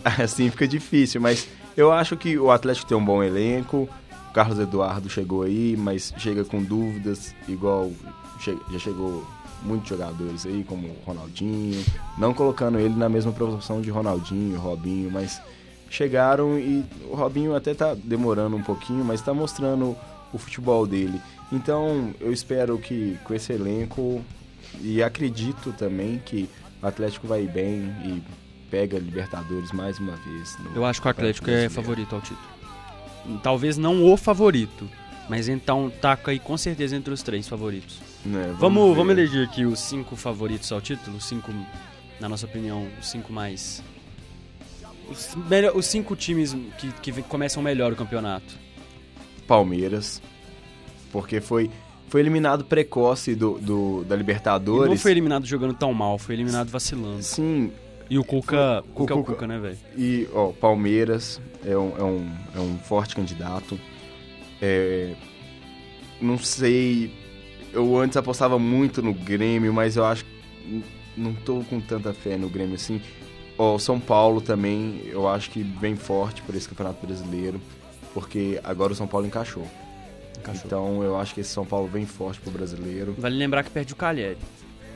assim 0.23 0.51
fica 0.51 0.67
difícil, 0.67 1.21
mas 1.21 1.49
eu 1.77 1.93
acho 1.93 2.17
que 2.17 2.39
o 2.39 2.51
Atlético 2.51 2.87
tem 2.87 2.97
um 2.97 3.05
bom 3.05 3.23
elenco. 3.23 3.89
O 4.31 4.33
Carlos 4.33 4.59
Eduardo 4.59 5.09
chegou 5.09 5.43
aí, 5.43 5.77
mas 5.79 6.13
chega 6.17 6.45
com 6.45 6.63
dúvidas, 6.63 7.35
igual 7.47 7.91
já 8.41 8.79
chegou 8.79 9.25
muitos 9.63 9.89
jogadores 9.89 10.45
aí, 10.45 10.65
como 10.65 10.89
o 10.89 10.97
Ronaldinho. 11.05 11.85
Não 12.19 12.35
colocando 12.35 12.79
ele 12.79 12.95
na 12.95 13.09
mesma 13.09 13.33
proporção 13.33 13.81
de 13.81 13.91
Ronaldinho, 13.91 14.59
Robinho, 14.59 15.11
mas 15.11 15.41
chegaram 15.89 16.59
e 16.59 16.85
o 17.11 17.15
Robinho 17.15 17.55
até 17.55 17.73
tá 17.75 17.95
demorando 17.95 18.57
um 18.57 18.63
pouquinho, 18.63 19.05
mas 19.05 19.21
tá 19.21 19.33
mostrando 19.33 19.97
o 20.33 20.39
futebol 20.39 20.87
dele. 20.87 21.21
Então 21.53 22.15
eu 22.21 22.33
espero 22.33 22.79
que 22.79 23.19
com 23.25 23.35
esse 23.35 23.53
elenco 23.53 24.25
e 24.81 25.03
acredito 25.03 25.73
também 25.73 26.21
que 26.25 26.49
o 26.83 26.87
Atlético 26.87 27.27
vai 27.27 27.47
bem 27.47 27.95
e 28.05 28.23
pega 28.71 28.99
Libertadores 28.99 29.73
mais 29.73 29.99
uma 29.99 30.17
vez. 30.17 30.57
Eu 30.75 30.85
acho 30.85 31.01
que 31.01 31.07
o 31.07 31.11
Atlético 31.11 31.51
é 31.51 31.69
favorito 31.69 32.15
ao 32.15 32.21
título. 32.21 32.55
Talvez 33.43 33.79
não 33.79 34.05
o 34.05 34.17
favorito, 34.17 34.89
mas 35.29 35.49
então 35.49 35.91
taca 36.01 36.31
aí 36.31 36.39
com 36.39 36.57
certeza 36.59 36.97
entre 36.97 37.13
os 37.13 37.23
três 37.23 37.49
favoritos. 37.49 38.01
Né, 38.25 38.55
Vamos, 38.59 38.89
ver. 38.91 38.97
vamos 38.97 39.13
eleger 39.13 39.49
aqui 39.49 39.65
os 39.65 39.79
cinco 39.79 40.17
favoritos 40.17 40.71
ao 40.73 40.81
título, 40.81 41.17
os 41.17 41.25
cinco, 41.25 41.53
na 42.21 42.29
nossa 42.29 42.47
opinião, 42.47 42.87
os 43.01 43.09
cinco 43.11 43.33
mais. 43.33 43.83
Os, 45.09 45.35
melhor, 45.49 45.77
os 45.77 45.87
cinco 45.87 46.17
times 46.17 46.57
que, 46.79 46.91
que 47.13 47.23
começam 47.23 47.63
melhor 47.63 47.93
o 47.93 47.97
campeonato. 47.97 48.59
Palmeiras, 49.47 50.21
porque 51.15 51.41
foi, 51.41 51.71
foi 52.09 52.21
eliminado 52.21 52.65
precoce 52.65 53.37
do, 53.37 53.53
do- 53.61 54.05
da 54.05 54.17
E 54.17 54.19
Libertadores. 54.19 54.91
não 54.91 54.99
foi 54.99 55.13
eliminado 55.13 55.47
jogando 55.47 55.73
tão 55.75 55.95
mal, 55.95 56.19
foi 56.19 56.35
eliminado 56.35 56.69
vacilando. 56.71 57.23
Sim, 57.23 57.71
E 58.11 58.19
o 58.19 58.25
Cuca, 58.25 58.83
Foi- 58.83 58.93
Cuca 58.95 59.15
é 59.15 59.17
o 59.17 59.21
Cuca- 59.21 59.33
Cuca, 59.35 59.47
né, 59.47 59.59
velho? 59.61 59.79
E, 59.97 60.29
ó, 60.35 60.49
Palmeiras 60.49 61.41
é 61.65 61.77
um, 61.79 61.97
é 61.97 62.03
um, 62.03 62.31
é 62.57 62.59
um 62.59 62.77
forte 62.79 63.15
candidato. 63.15 63.79
É, 64.61 65.15
não 66.21 66.37
sei. 66.37 67.11
Eu 67.73 67.97
antes 67.97 68.17
apostava 68.17 68.59
muito 68.59 69.01
no 69.01 69.15
Grêmio, 69.15 69.73
mas 69.73 69.97
eu 69.97 70.05
acho 70.05 70.25
que 70.25 70.83
não 71.17 71.33
tô 71.33 71.61
com 71.71 71.81
tanta 71.81 72.13
fé 72.13 72.37
no 72.37 72.49
Grêmio 72.49 72.75
assim. 72.75 73.01
Ó, 73.57 73.79
São 73.79 74.01
Paulo 74.01 74.41
também, 74.41 75.01
eu 75.07 75.29
acho 75.29 75.49
que 75.51 75.63
vem 75.63 75.95
forte 75.97 76.43
para 76.43 76.57
esse 76.57 76.69
Campeonato 76.69 77.07
Brasileiro, 77.07 77.61
porque 78.13 78.61
agora 78.65 78.93
o 78.93 78.97
São 78.97 79.07
Paulo 79.07 79.27
encaixou. 79.27 79.65
Encaixou. 80.39 80.63
Então 80.67 81.03
eu 81.03 81.19
acho 81.19 81.35
que 81.35 81.41
esse 81.41 81.51
São 81.51 81.65
Paulo 81.65 81.89
vem 81.89 82.07
forte 82.07 82.41
pro 82.41 82.51
brasileiro. 82.51 83.15
Vale 83.19 83.37
lembrar 83.37 83.63
que 83.63 83.71
perde 83.71 83.93
o 83.93 83.97
Calheri. 83.97 84.39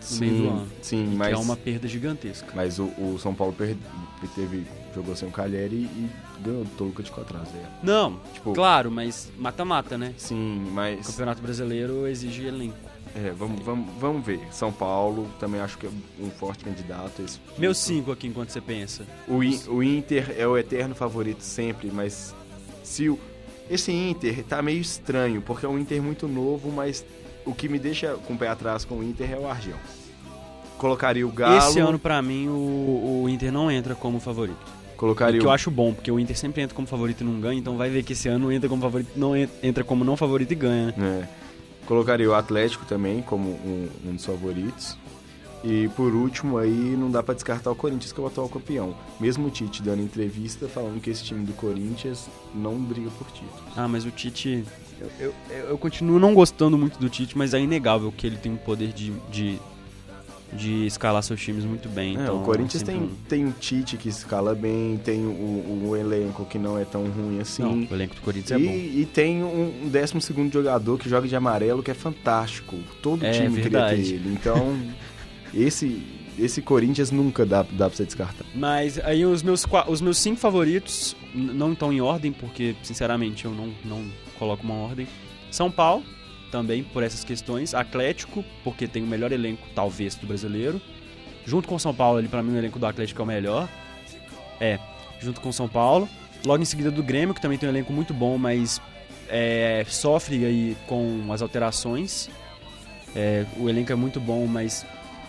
sim, 0.00 0.20
meio 0.20 0.36
do 0.42 0.48
ano. 0.48 0.68
Sim, 0.82 1.14
mas... 1.16 1.28
Que 1.28 1.34
é 1.34 1.38
uma 1.38 1.56
perda 1.56 1.88
gigantesca. 1.88 2.52
Mas 2.54 2.78
o, 2.78 2.84
o 2.84 3.18
São 3.20 3.34
Paulo 3.34 3.52
perde, 3.52 3.78
teve, 4.34 4.66
jogou 4.94 5.14
sem 5.16 5.28
o 5.28 5.32
Calheri 5.32 5.76
e 5.76 6.10
ganhou 6.40 6.62
o 6.62 6.66
Toluca 6.76 7.02
de 7.02 7.10
4 7.10 7.36
a 7.36 7.44
0 7.44 7.64
Não, 7.82 8.20
tipo, 8.32 8.52
claro, 8.52 8.90
mas 8.90 9.30
mata-mata, 9.36 9.96
né? 9.98 10.14
Sim, 10.16 10.68
mas... 10.72 11.06
O 11.06 11.10
Campeonato 11.10 11.42
Brasileiro 11.42 12.06
exige 12.06 12.46
elenco. 12.46 12.76
É, 13.14 13.30
vamos, 13.30 13.64
vamos, 13.64 13.88
vamos 13.98 14.24
ver. 14.24 14.40
São 14.52 14.72
Paulo 14.72 15.28
também 15.40 15.60
acho 15.60 15.78
que 15.78 15.86
é 15.86 15.90
um 16.20 16.30
forte 16.30 16.64
candidato. 16.64 17.22
Esse 17.22 17.40
Meu 17.56 17.74
5 17.74 18.12
aqui 18.12 18.26
enquanto 18.26 18.50
você 18.50 18.60
pensa. 18.60 19.04
O, 19.26 19.38
o 19.72 19.82
Inter 19.82 20.34
é 20.36 20.46
o 20.46 20.56
eterno 20.56 20.94
favorito 20.94 21.40
sempre, 21.40 21.90
mas 21.90 22.34
se 22.82 23.08
o, 23.08 23.18
esse 23.70 23.92
Inter 23.92 24.44
tá 24.44 24.62
meio 24.62 24.80
estranho, 24.80 25.42
porque 25.42 25.66
é 25.66 25.68
um 25.68 25.78
Inter 25.78 26.02
muito 26.02 26.26
novo, 26.26 26.70
mas 26.70 27.04
o 27.44 27.54
que 27.54 27.68
me 27.68 27.78
deixa 27.78 28.14
com 28.26 28.34
o 28.34 28.38
pé 28.38 28.48
atrás 28.48 28.84
com 28.84 28.96
o 28.96 29.02
Inter 29.02 29.32
é 29.32 29.36
o 29.36 29.46
Argel. 29.46 29.76
Colocaria 30.76 31.26
o 31.26 31.30
Galo. 31.30 31.58
Esse 31.58 31.80
ano, 31.80 31.98
para 31.98 32.20
mim, 32.22 32.48
o, 32.48 33.22
o 33.24 33.28
Inter 33.28 33.52
não 33.52 33.70
entra 33.70 33.94
como 33.94 34.20
favorito. 34.20 34.78
Colocaria 34.96 35.38
o 35.38 35.40
que 35.40 35.46
eu 35.46 35.52
acho 35.52 35.70
bom, 35.70 35.94
porque 35.94 36.10
o 36.10 36.18
Inter 36.18 36.36
sempre 36.36 36.62
entra 36.62 36.74
como 36.74 36.86
favorito 36.86 37.20
e 37.20 37.24
não 37.24 37.40
ganha, 37.40 37.58
então 37.58 37.76
vai 37.76 37.88
ver 37.88 38.02
que 38.02 38.14
esse 38.14 38.28
ano 38.28 38.50
entra 38.50 38.68
como 38.68 38.82
favorito, 38.82 39.10
não 39.16 39.36
entra 39.36 39.84
como 39.84 40.04
não 40.04 40.16
favorito 40.16 40.52
e 40.52 40.56
ganha. 40.56 40.94
Né? 40.96 41.22
É. 41.24 41.86
Colocaria 41.86 42.28
o 42.28 42.34
Atlético 42.34 42.84
também 42.84 43.22
como 43.22 43.50
um, 43.50 43.88
um 44.04 44.12
dos 44.14 44.24
favoritos. 44.24 44.98
E 45.64 45.88
por 45.96 46.14
último 46.14 46.56
aí 46.56 46.96
não 46.96 47.10
dá 47.10 47.22
para 47.22 47.34
descartar 47.34 47.70
o 47.70 47.74
Corinthians 47.74 48.12
que 48.12 48.20
é 48.20 48.22
o 48.22 48.26
atual 48.26 48.48
campeão. 48.48 48.94
Mesmo 49.18 49.48
o 49.48 49.50
Tite 49.50 49.82
dando 49.82 50.02
entrevista 50.02 50.68
falando 50.68 51.00
que 51.00 51.10
esse 51.10 51.24
time 51.24 51.44
do 51.44 51.52
Corinthians 51.52 52.28
não 52.54 52.76
briga 52.76 53.10
por 53.10 53.26
título. 53.28 53.62
Ah, 53.76 53.88
mas 53.88 54.04
o 54.04 54.10
Tite 54.10 54.64
eu, 55.00 55.32
eu, 55.50 55.56
eu, 55.70 55.78
continuo 55.78 56.18
não 56.18 56.34
gostando 56.34 56.76
muito 56.76 56.98
do 56.98 57.08
Tite, 57.08 57.38
mas 57.38 57.54
é 57.54 57.60
inegável 57.60 58.12
que 58.12 58.26
ele 58.26 58.36
tem 58.36 58.52
o 58.52 58.56
poder 58.56 58.88
de, 58.88 59.12
de, 59.30 59.58
de 60.52 60.86
escalar 60.86 61.22
seus 61.22 61.40
times 61.40 61.64
muito 61.64 61.88
bem. 61.88 62.16
É, 62.16 62.22
então, 62.22 62.42
o 62.42 62.44
Corinthians 62.44 62.82
tem, 62.82 62.96
um... 62.96 63.10
tem 63.28 63.46
o 63.46 63.52
Tite 63.52 63.96
que 63.96 64.08
escala 64.08 64.56
bem, 64.56 64.98
tem 65.04 65.24
o, 65.24 65.88
o, 65.88 65.96
elenco 65.96 66.44
que 66.44 66.58
não 66.58 66.76
é 66.76 66.84
tão 66.84 67.04
ruim 67.04 67.40
assim. 67.40 67.62
Não, 67.62 67.74
o 67.88 67.94
elenco 67.94 68.16
do 68.16 68.20
Corinthians 68.22 68.60
e, 68.60 68.64
é 68.64 68.68
bom. 68.68 68.74
E 68.74 69.06
tem 69.06 69.42
um, 69.42 69.84
um 69.84 69.88
12 69.88 70.50
jogador 70.52 70.98
que 70.98 71.08
joga 71.08 71.28
de 71.28 71.36
amarelo, 71.36 71.82
que 71.82 71.92
é 71.92 71.94
fantástico. 71.94 72.76
Todo 73.00 73.24
é, 73.24 73.30
time 73.30 73.48
verdade. 73.60 74.02
queria 74.02 74.18
ter 74.18 74.26
ele. 74.26 74.34
Então, 74.34 74.76
esse, 75.54 76.02
esse 76.38 76.62
Corinthians 76.62 77.10
nunca 77.10 77.44
dá, 77.44 77.62
dá 77.62 77.88
pra 77.88 77.96
você 77.96 78.04
descartar. 78.04 78.44
Mas 78.54 78.98
aí 79.00 79.24
os 79.24 79.42
meus, 79.42 79.66
os 79.88 80.00
meus 80.00 80.18
cinco 80.18 80.38
favoritos 80.38 81.16
não 81.34 81.72
estão 81.72 81.92
em 81.92 82.00
ordem, 82.00 82.32
porque, 82.32 82.74
sinceramente, 82.82 83.44
eu 83.44 83.52
não, 83.52 83.72
não 83.84 84.04
coloco 84.38 84.62
uma 84.62 84.74
ordem. 84.74 85.06
São 85.50 85.70
Paulo, 85.70 86.04
também 86.50 86.82
por 86.82 87.02
essas 87.02 87.24
questões. 87.24 87.74
Atlético, 87.74 88.44
porque 88.64 88.86
tem 88.86 89.02
o 89.02 89.06
melhor 89.06 89.32
elenco, 89.32 89.66
talvez, 89.74 90.14
do 90.14 90.26
brasileiro. 90.26 90.80
Junto 91.44 91.68
com 91.68 91.78
São 91.78 91.94
Paulo, 91.94 92.18
ali, 92.18 92.28
para 92.28 92.42
mim, 92.42 92.54
o 92.54 92.58
elenco 92.58 92.78
do 92.78 92.86
Atlético 92.86 93.22
é 93.22 93.24
o 93.24 93.26
melhor. 93.26 93.68
É, 94.60 94.78
junto 95.20 95.40
com 95.40 95.50
São 95.52 95.68
Paulo. 95.68 96.08
Logo 96.44 96.62
em 96.62 96.66
seguida 96.66 96.90
do 96.90 97.02
Grêmio, 97.02 97.34
que 97.34 97.40
também 97.40 97.58
tem 97.58 97.68
um 97.68 97.72
elenco 97.72 97.92
muito 97.92 98.14
bom, 98.14 98.38
mas 98.38 98.80
é, 99.28 99.84
sofre 99.88 100.44
aí 100.44 100.76
com 100.86 101.32
as 101.32 101.42
alterações. 101.42 102.30
É, 103.14 103.44
o 103.56 103.68
elenco 103.68 103.90
é 103.90 103.94
muito 103.94 104.20
bom, 104.20 104.46
mas 104.46 104.86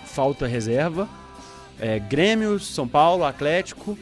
falta 0.10 0.48
reserva. 0.48 1.08
É, 1.80 2.00
Grêmio, 2.00 2.60
São 2.60 2.88
Paulo, 2.88 3.24
Atlético, 3.24 3.98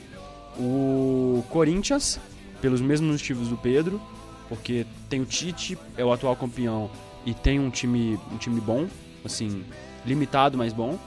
o 0.58 1.44
Corinthians, 1.50 2.20
pelos 2.60 2.82
mesmos 2.82 3.12
motivos 3.12 3.50
do 3.50 3.58
Pedro, 3.58 4.02
porque 4.50 4.86
tem 5.10 5.22
o 5.22 5.26
Tite, 5.26 5.78
é 5.96 6.04
o 6.04 6.12
atual 6.12 6.36
campeão 6.36 6.90
e 7.26 7.34
tem 7.34 7.60
um 7.60 7.70
time, 7.70 8.20
um 8.32 8.38
time 8.38 8.60
bom, 8.60 8.88
assim, 9.24 9.64
limitado, 10.06 10.58
mas 10.58 10.74
bom. 10.74 10.98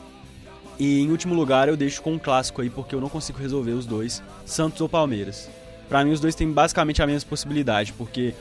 E 0.78 1.00
em 1.00 1.10
último 1.10 1.34
lugar 1.34 1.68
eu 1.68 1.76
deixo 1.76 2.00
com 2.02 2.12
um 2.12 2.18
clássico 2.18 2.62
aí, 2.62 2.70
porque 2.70 2.94
eu 2.94 3.00
não 3.00 3.08
consigo 3.08 3.38
resolver 3.38 3.72
os 3.72 3.84
dois, 3.84 4.22
Santos 4.46 4.80
ou 4.80 4.88
Palmeiras. 4.88 5.50
Para 5.88 6.04
mim 6.04 6.12
os 6.12 6.20
dois 6.20 6.34
têm 6.34 6.52
basicamente 6.52 7.02
a 7.02 7.06
mesma 7.06 7.28
possibilidade, 7.28 7.92
porque 7.94 8.32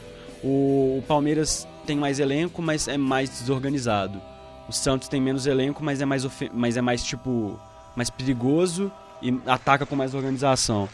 o, 0.43 0.99
o 0.99 1.03
Palmeiras 1.07 1.67
tem 1.85 1.97
mais 1.97 2.19
elenco, 2.19 2.61
mas 2.61 2.87
é 2.87 2.97
mais 2.97 3.29
desorganizado. 3.29 4.21
O 4.69 4.71
Santos 4.71 5.07
tem 5.07 5.19
menos 5.19 5.47
elenco, 5.47 5.83
mas 5.83 5.99
é 5.99 6.05
mais, 6.05 6.27
mas 6.53 6.77
é 6.77 6.81
mais 6.81 7.03
tipo 7.03 7.59
mais 7.95 8.11
perigoso 8.11 8.91
e 9.19 9.35
ataca 9.47 9.83
com 9.83 9.95
mais 9.95 10.13
organização. 10.13 10.87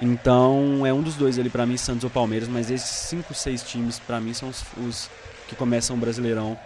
Então 0.00 0.86
é 0.86 0.92
um 0.94 1.02
dos 1.02 1.14
dois 1.14 1.38
ali 1.38 1.50
para 1.50 1.66
mim, 1.66 1.76
Santos 1.76 2.04
ou 2.04 2.10
Palmeiras, 2.10 2.48
mas 2.48 2.70
esses 2.70 2.88
cinco, 2.88 3.34
seis 3.34 3.62
times 3.62 3.98
para 3.98 4.18
mim 4.18 4.32
são 4.32 4.48
os, 4.48 4.64
os, 4.78 5.10
que 5.46 5.54
começam 5.54 5.94
o 5.94 5.98
Brasileirão 5.98 6.58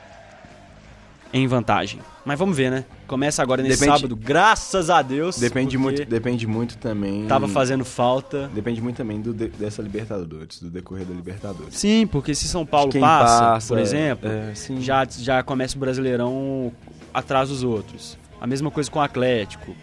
em 1.33 1.47
vantagem. 1.47 2.01
Mas 2.25 2.39
vamos 2.39 2.57
ver, 2.57 2.71
né? 2.71 2.85
Começa 3.07 3.43
agora 3.43 3.63
nesse 3.63 3.81
depende, 3.81 3.99
sábado, 3.99 4.17
graças 4.17 4.91
a 4.91 5.01
Deus. 5.01 5.39
Depende 5.39 5.79
muito, 5.79 6.05
depende 6.05 6.47
muito 6.47 6.77
também. 6.79 7.27
Tava 7.27 7.47
fazendo 7.47 7.85
falta. 7.85 8.51
Depende 8.53 8.81
muito 8.81 8.97
também 8.97 9.21
do 9.21 9.33
dessa 9.33 9.81
Libertadores, 9.83 10.61
do 10.61 10.71
decorrer 10.71 11.07
da 11.07 11.15
Libertadores. 11.15 11.77
Sim, 11.77 12.07
porque 12.07 12.35
se 12.35 12.49
São 12.49 12.67
Paulo 12.67 12.93
passa, 12.93 13.41
passa, 13.41 13.69
por 13.69 13.79
exemplo, 13.79 14.29
é, 14.29 14.53
já 14.81 15.07
já 15.09 15.43
começa 15.43 15.77
o 15.77 15.81
Brasileirão 15.81 16.73
atrás 17.15 17.49
dos 17.49 17.63
outros. 17.63 18.19
A 18.41 18.47
mesma 18.47 18.71
coisa 18.71 18.91
com 18.91 18.99
o 18.99 19.03
Atlético. 19.03 19.75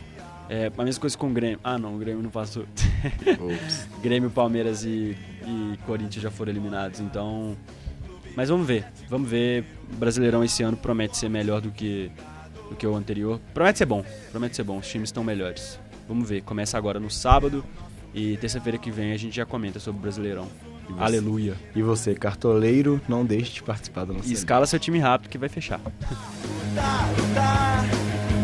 É, 0.50 0.72
a 0.78 0.84
mesma 0.84 1.00
coisa 1.02 1.18
com 1.18 1.28
o 1.28 1.32
Grêmio. 1.32 1.60
Ah, 1.64 1.78
não, 1.78 1.96
o 1.96 1.98
Grêmio 1.98 2.22
não 2.22 2.30
passou. 2.30 2.66
Grêmio, 4.04 4.30
Palmeiras 4.30 4.84
e, 4.84 5.18
e 5.48 5.80
Corinthians 5.86 6.22
já 6.22 6.30
foram 6.30 6.52
eliminados, 6.52 7.00
então. 7.00 7.56
Mas 8.36 8.50
vamos 8.50 8.66
ver. 8.68 8.86
Vamos 9.10 9.30
ver. 9.30 9.64
O 9.92 9.96
Brasileirão 9.96 10.44
esse 10.44 10.64
ano 10.64 10.76
promete 10.78 11.18
ser 11.18 11.30
melhor 11.30 11.62
do 11.62 11.72
que, 11.72 12.12
do 12.70 12.76
que 12.76 12.86
o 12.86 12.96
anterior. 12.96 13.40
Promete 13.54 13.78
ser 13.80 13.86
bom. 13.86 14.04
Promete 14.32 14.56
ser 14.56 14.64
bom. 14.64 14.78
Os 14.78 14.88
times 14.88 15.10
estão 15.10 15.24
melhores. 15.24 15.80
Vamos 16.08 16.28
ver. 16.28 16.42
Começa 16.42 16.78
agora 16.78 17.00
no 17.00 17.10
sábado. 17.10 17.64
E 18.14 18.38
terça-feira 18.38 18.78
que 18.78 18.92
vem 18.92 19.12
a 19.12 19.18
gente 19.18 19.36
já 19.36 19.46
comenta 19.46 19.80
sobre 19.80 20.00
o 20.00 20.02
Brasileirão. 20.02 20.48
E 20.90 21.02
Aleluia. 21.02 21.56
E 21.76 21.82
você, 21.82 22.14
cartoleiro, 22.14 23.02
não 23.08 23.26
deixe 23.26 23.54
de 23.54 23.64
participar 23.64 24.06
da 24.06 24.14
nossa. 24.14 24.28
E 24.28 24.34
escala 24.34 24.66
seu 24.66 24.80
time 24.80 25.00
rápido 25.00 25.30
que 25.30 25.38
vai 25.38 25.50
fechar. 25.50 25.80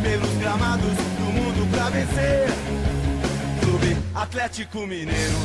pelos 0.01 0.37
gramados 0.37 0.85
do 0.85 1.25
mundo 1.33 1.71
pra 1.71 1.89
vencer. 1.89 2.47
Clube 3.61 3.97
Atlético 4.15 4.79
Mineiro, 4.79 5.37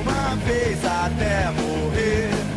uma 0.00 0.34
vez 0.36 0.84
até 0.84 1.50
morrer. 1.50 2.53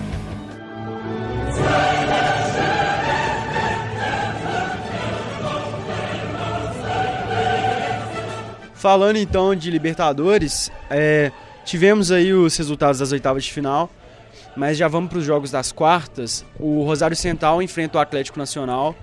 Falando 8.88 9.18
então 9.18 9.54
de 9.54 9.70
Libertadores, 9.70 10.72
é, 10.90 11.32
tivemos 11.66 12.12
aí 12.12 12.32
os 12.32 12.56
resultados 12.56 13.00
das 13.00 13.12
oitavas 13.12 13.44
de 13.44 13.52
final, 13.52 13.90
mas 14.56 14.78
já 14.78 14.88
vamos 14.88 15.10
para 15.10 15.18
os 15.18 15.26
jogos 15.26 15.52
das 15.52 15.72
quartas. 15.72 16.46
O 16.60 16.84
Rosário 16.84 17.16
Central 17.16 17.62
enfrenta 17.62 17.98
o 17.98 18.02
Atlético 18.02 18.40
Nacional 18.40 18.96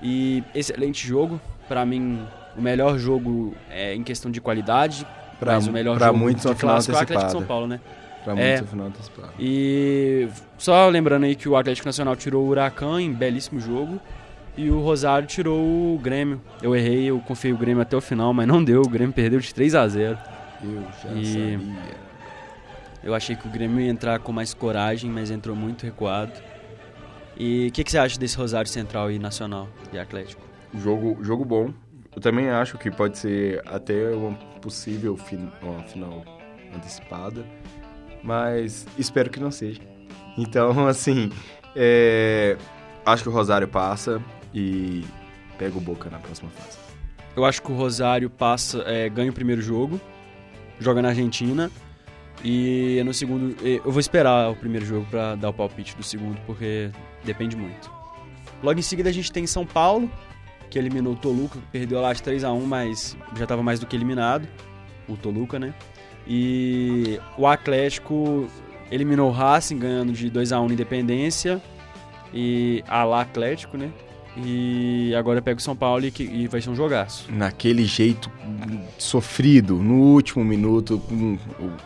e 0.00 0.44
excelente 0.54 1.04
jogo, 1.04 1.40
para 1.66 1.84
mim 1.84 2.24
o 2.56 2.62
melhor 2.62 2.98
jogo 2.98 3.54
é, 3.70 3.94
em 3.94 4.04
questão 4.04 4.30
de 4.30 4.40
qualidade, 4.40 5.06
pra, 5.40 5.54
mas 5.54 5.66
o 5.66 5.72
melhor 5.72 5.98
jogo 5.98 6.16
muitos 6.16 6.44
de 6.44 6.54
clássico 6.54 6.94
é 6.94 7.00
o 7.00 7.02
Atlético 7.02 7.30
São 7.32 7.42
Paulo, 7.42 7.66
né? 7.66 7.80
Pra 8.22 8.34
muitos 8.36 8.60
é, 8.60 8.64
final 8.64 8.86
antecipado. 8.86 9.32
E 9.38 10.28
só 10.64 10.88
lembrando 10.88 11.24
aí 11.24 11.34
que 11.34 11.46
o 11.46 11.56
Atlético 11.56 11.86
Nacional 11.86 12.16
tirou 12.16 12.42
o 12.42 12.48
Huracan 12.48 12.98
em 12.98 13.12
belíssimo 13.12 13.60
jogo 13.60 14.00
e 14.56 14.70
o 14.70 14.80
Rosário 14.80 15.28
tirou 15.28 15.60
o 15.60 15.98
Grêmio. 15.98 16.40
Eu 16.62 16.74
errei, 16.74 17.04
eu 17.04 17.20
confiei 17.20 17.52
o 17.52 17.56
Grêmio 17.58 17.82
até 17.82 17.94
o 17.94 18.00
final, 18.00 18.32
mas 18.32 18.48
não 18.48 18.64
deu. 18.64 18.80
O 18.80 18.88
Grêmio 18.88 19.12
perdeu 19.12 19.38
de 19.40 19.52
3 19.52 19.74
a 19.74 19.86
0 19.86 20.18
Eu 20.62 20.82
já 21.02 21.12
e 21.12 21.26
sabia. 21.26 22.04
Eu 23.02 23.14
achei 23.14 23.36
que 23.36 23.46
o 23.46 23.50
Grêmio 23.50 23.78
ia 23.78 23.90
entrar 23.90 24.18
com 24.20 24.32
mais 24.32 24.54
coragem, 24.54 25.10
mas 25.10 25.30
entrou 25.30 25.54
muito 25.54 25.84
recuado. 25.84 26.32
E 27.36 27.66
o 27.68 27.72
que, 27.72 27.84
que, 27.84 27.90
você 27.90 27.98
acha 27.98 28.18
desse 28.18 28.38
Rosário 28.38 28.70
Central 28.70 29.12
e 29.12 29.18
Nacional 29.18 29.68
e 29.92 29.98
Atlético? 29.98 30.40
Jogo, 30.72 31.22
jogo 31.22 31.44
bom. 31.44 31.74
Eu 32.16 32.22
também 32.22 32.48
acho 32.48 32.78
que 32.78 32.90
pode 32.90 33.18
ser 33.18 33.60
até 33.66 34.14
uma 34.14 34.32
possível 34.62 35.14
fin 35.14 35.46
uma 35.60 35.82
final 35.82 36.24
antecipada, 36.74 37.44
mas 38.22 38.86
espero 38.96 39.28
que 39.28 39.38
não 39.38 39.50
seja. 39.50 39.93
Então, 40.36 40.86
assim, 40.88 41.30
é, 41.74 42.56
acho 43.04 43.22
que 43.22 43.28
o 43.28 43.32
Rosário 43.32 43.68
passa 43.68 44.22
e 44.52 45.04
pega 45.58 45.76
o 45.76 45.80
Boca 45.80 46.10
na 46.10 46.18
próxima 46.18 46.50
fase. 46.50 46.78
Eu 47.36 47.44
acho 47.44 47.60
que 47.62 47.72
o 47.72 47.74
Rosário 47.74 48.30
passa, 48.30 48.82
é, 48.86 49.08
ganha 49.08 49.30
o 49.30 49.34
primeiro 49.34 49.60
jogo, 49.60 50.00
joga 50.78 51.02
na 51.02 51.08
Argentina 51.08 51.70
e 52.44 53.02
no 53.04 53.12
segundo 53.14 53.56
eu 53.64 53.90
vou 53.90 54.00
esperar 54.00 54.50
o 54.50 54.56
primeiro 54.56 54.84
jogo 54.84 55.06
para 55.10 55.34
dar 55.34 55.50
o 55.50 55.52
palpite 55.52 55.96
do 55.96 56.02
segundo 56.02 56.40
porque 56.46 56.90
depende 57.24 57.56
muito. 57.56 57.90
Logo 58.62 58.78
em 58.78 58.82
seguida 58.82 59.08
a 59.08 59.12
gente 59.12 59.32
tem 59.32 59.46
São 59.46 59.66
Paulo 59.66 60.10
que 60.70 60.78
eliminou 60.78 61.12
o 61.12 61.16
Toluca, 61.16 61.58
perdeu 61.70 62.00
lá 62.00 62.12
de 62.12 62.22
3 62.22 62.44
a 62.44 62.52
1 62.52 62.66
mas 62.66 63.16
já 63.36 63.44
estava 63.44 63.62
mais 63.62 63.80
do 63.80 63.86
que 63.86 63.96
eliminado, 63.96 64.48
o 65.08 65.16
Toluca, 65.16 65.58
né? 65.58 65.74
E 66.26 67.20
o 67.36 67.46
Atlético 67.46 68.48
eliminou 68.94 69.28
o 69.28 69.32
Racing, 69.32 69.78
ganhando 69.78 70.12
de 70.12 70.30
2 70.30 70.52
a 70.52 70.60
1 70.60 70.68
na 70.68 70.74
Independência, 70.74 71.60
e 72.32 72.82
a 72.88 73.04
lá 73.04 73.22
Atlético, 73.22 73.76
né? 73.76 73.90
E 74.36 75.14
agora 75.14 75.40
pega 75.40 75.58
o 75.58 75.62
São 75.62 75.76
Paulo 75.76 76.04
e, 76.04 76.10
que, 76.10 76.24
e 76.24 76.48
vai 76.48 76.60
ser 76.60 76.70
um 76.70 76.74
jogaço. 76.74 77.30
Naquele 77.32 77.84
jeito 77.84 78.30
sofrido, 78.98 79.76
no 79.76 79.94
último 79.94 80.44
minuto, 80.44 80.98
com 80.98 81.38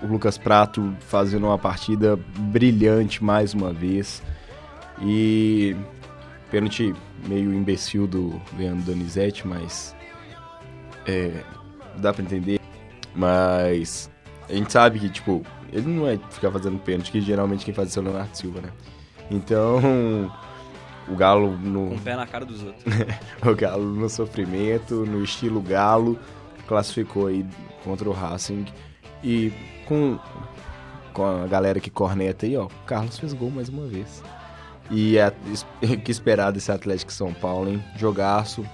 o 0.03 0.07
Lucas 0.07 0.39
Prato 0.39 0.95
fazendo 1.01 1.47
uma 1.47 1.59
partida 1.59 2.19
brilhante 2.39 3.23
mais 3.23 3.53
uma 3.53 3.71
vez. 3.73 4.23
E 5.03 5.77
pênalti 6.51 6.95
meio 7.29 7.53
imbecil 7.53 8.07
do 8.07 8.41
Leandro 8.57 8.85
Donizete, 8.87 9.47
mas 9.47 9.95
é, 11.07 11.43
dá 11.99 12.15
pra 12.15 12.23
entender. 12.23 12.59
Mas 13.15 14.11
a 14.49 14.55
gente 14.55 14.73
sabe 14.73 14.99
que, 14.99 15.11
tipo, 15.11 15.45
ele 15.73 15.87
não 15.87 16.07
é 16.07 16.19
ficar 16.31 16.51
fazendo 16.51 16.79
pênalti, 16.79 17.11
que 17.11 17.21
geralmente 17.21 17.65
quem 17.65 17.75
faz 17.75 17.97
é 17.97 18.01
o 18.01 18.03
Leonardo 18.03 18.37
Silva, 18.37 18.61
né? 18.61 18.71
Então, 19.31 20.31
o 21.09 21.17
Galo 21.17 21.57
no. 21.57 21.89
Com 21.89 21.95
o 21.95 22.01
pé 22.01 22.17
na 22.17 22.27
cara 22.27 22.45
dos 22.45 22.63
outros. 22.63 22.85
o 23.45 23.55
Galo 23.55 23.85
no 23.85 24.09
sofrimento, 24.09 25.07
no 25.07 25.23
estilo 25.23 25.61
Galo, 25.61 26.19
classificou 26.67 27.27
aí 27.27 27.45
contra 27.85 28.09
o 28.09 28.13
Racing. 28.13 28.67
E 29.23 29.53
com, 29.87 30.19
com 31.13 31.25
a 31.25 31.47
galera 31.47 31.81
que 31.81 31.91
corneta 31.91 32.47
aí, 32.47 32.57
ó, 32.57 32.67
o 32.67 32.71
Carlos 32.87 33.19
fez 33.19 33.33
gol 33.33 33.51
mais 33.51 33.69
uma 33.69 33.87
vez. 33.87 34.23
E 34.91 35.19
é, 35.19 35.33
que 36.05 36.11
esperar 36.11 36.53
desse 36.53 36.73
Atlético 36.73 37.13
São 37.13 37.33
Paulo, 37.33 37.71
hein? 37.71 37.83
Jogaço. 37.97 38.65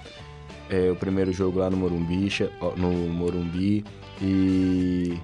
É, 0.69 0.89
o 0.89 0.95
primeiro 0.95 1.31
jogo 1.31 1.59
lá 1.59 1.69
no 1.69 1.77
Morumbi, 1.77 2.29
no 2.77 2.89
Morumbi. 2.91 3.83
E 4.21 5.19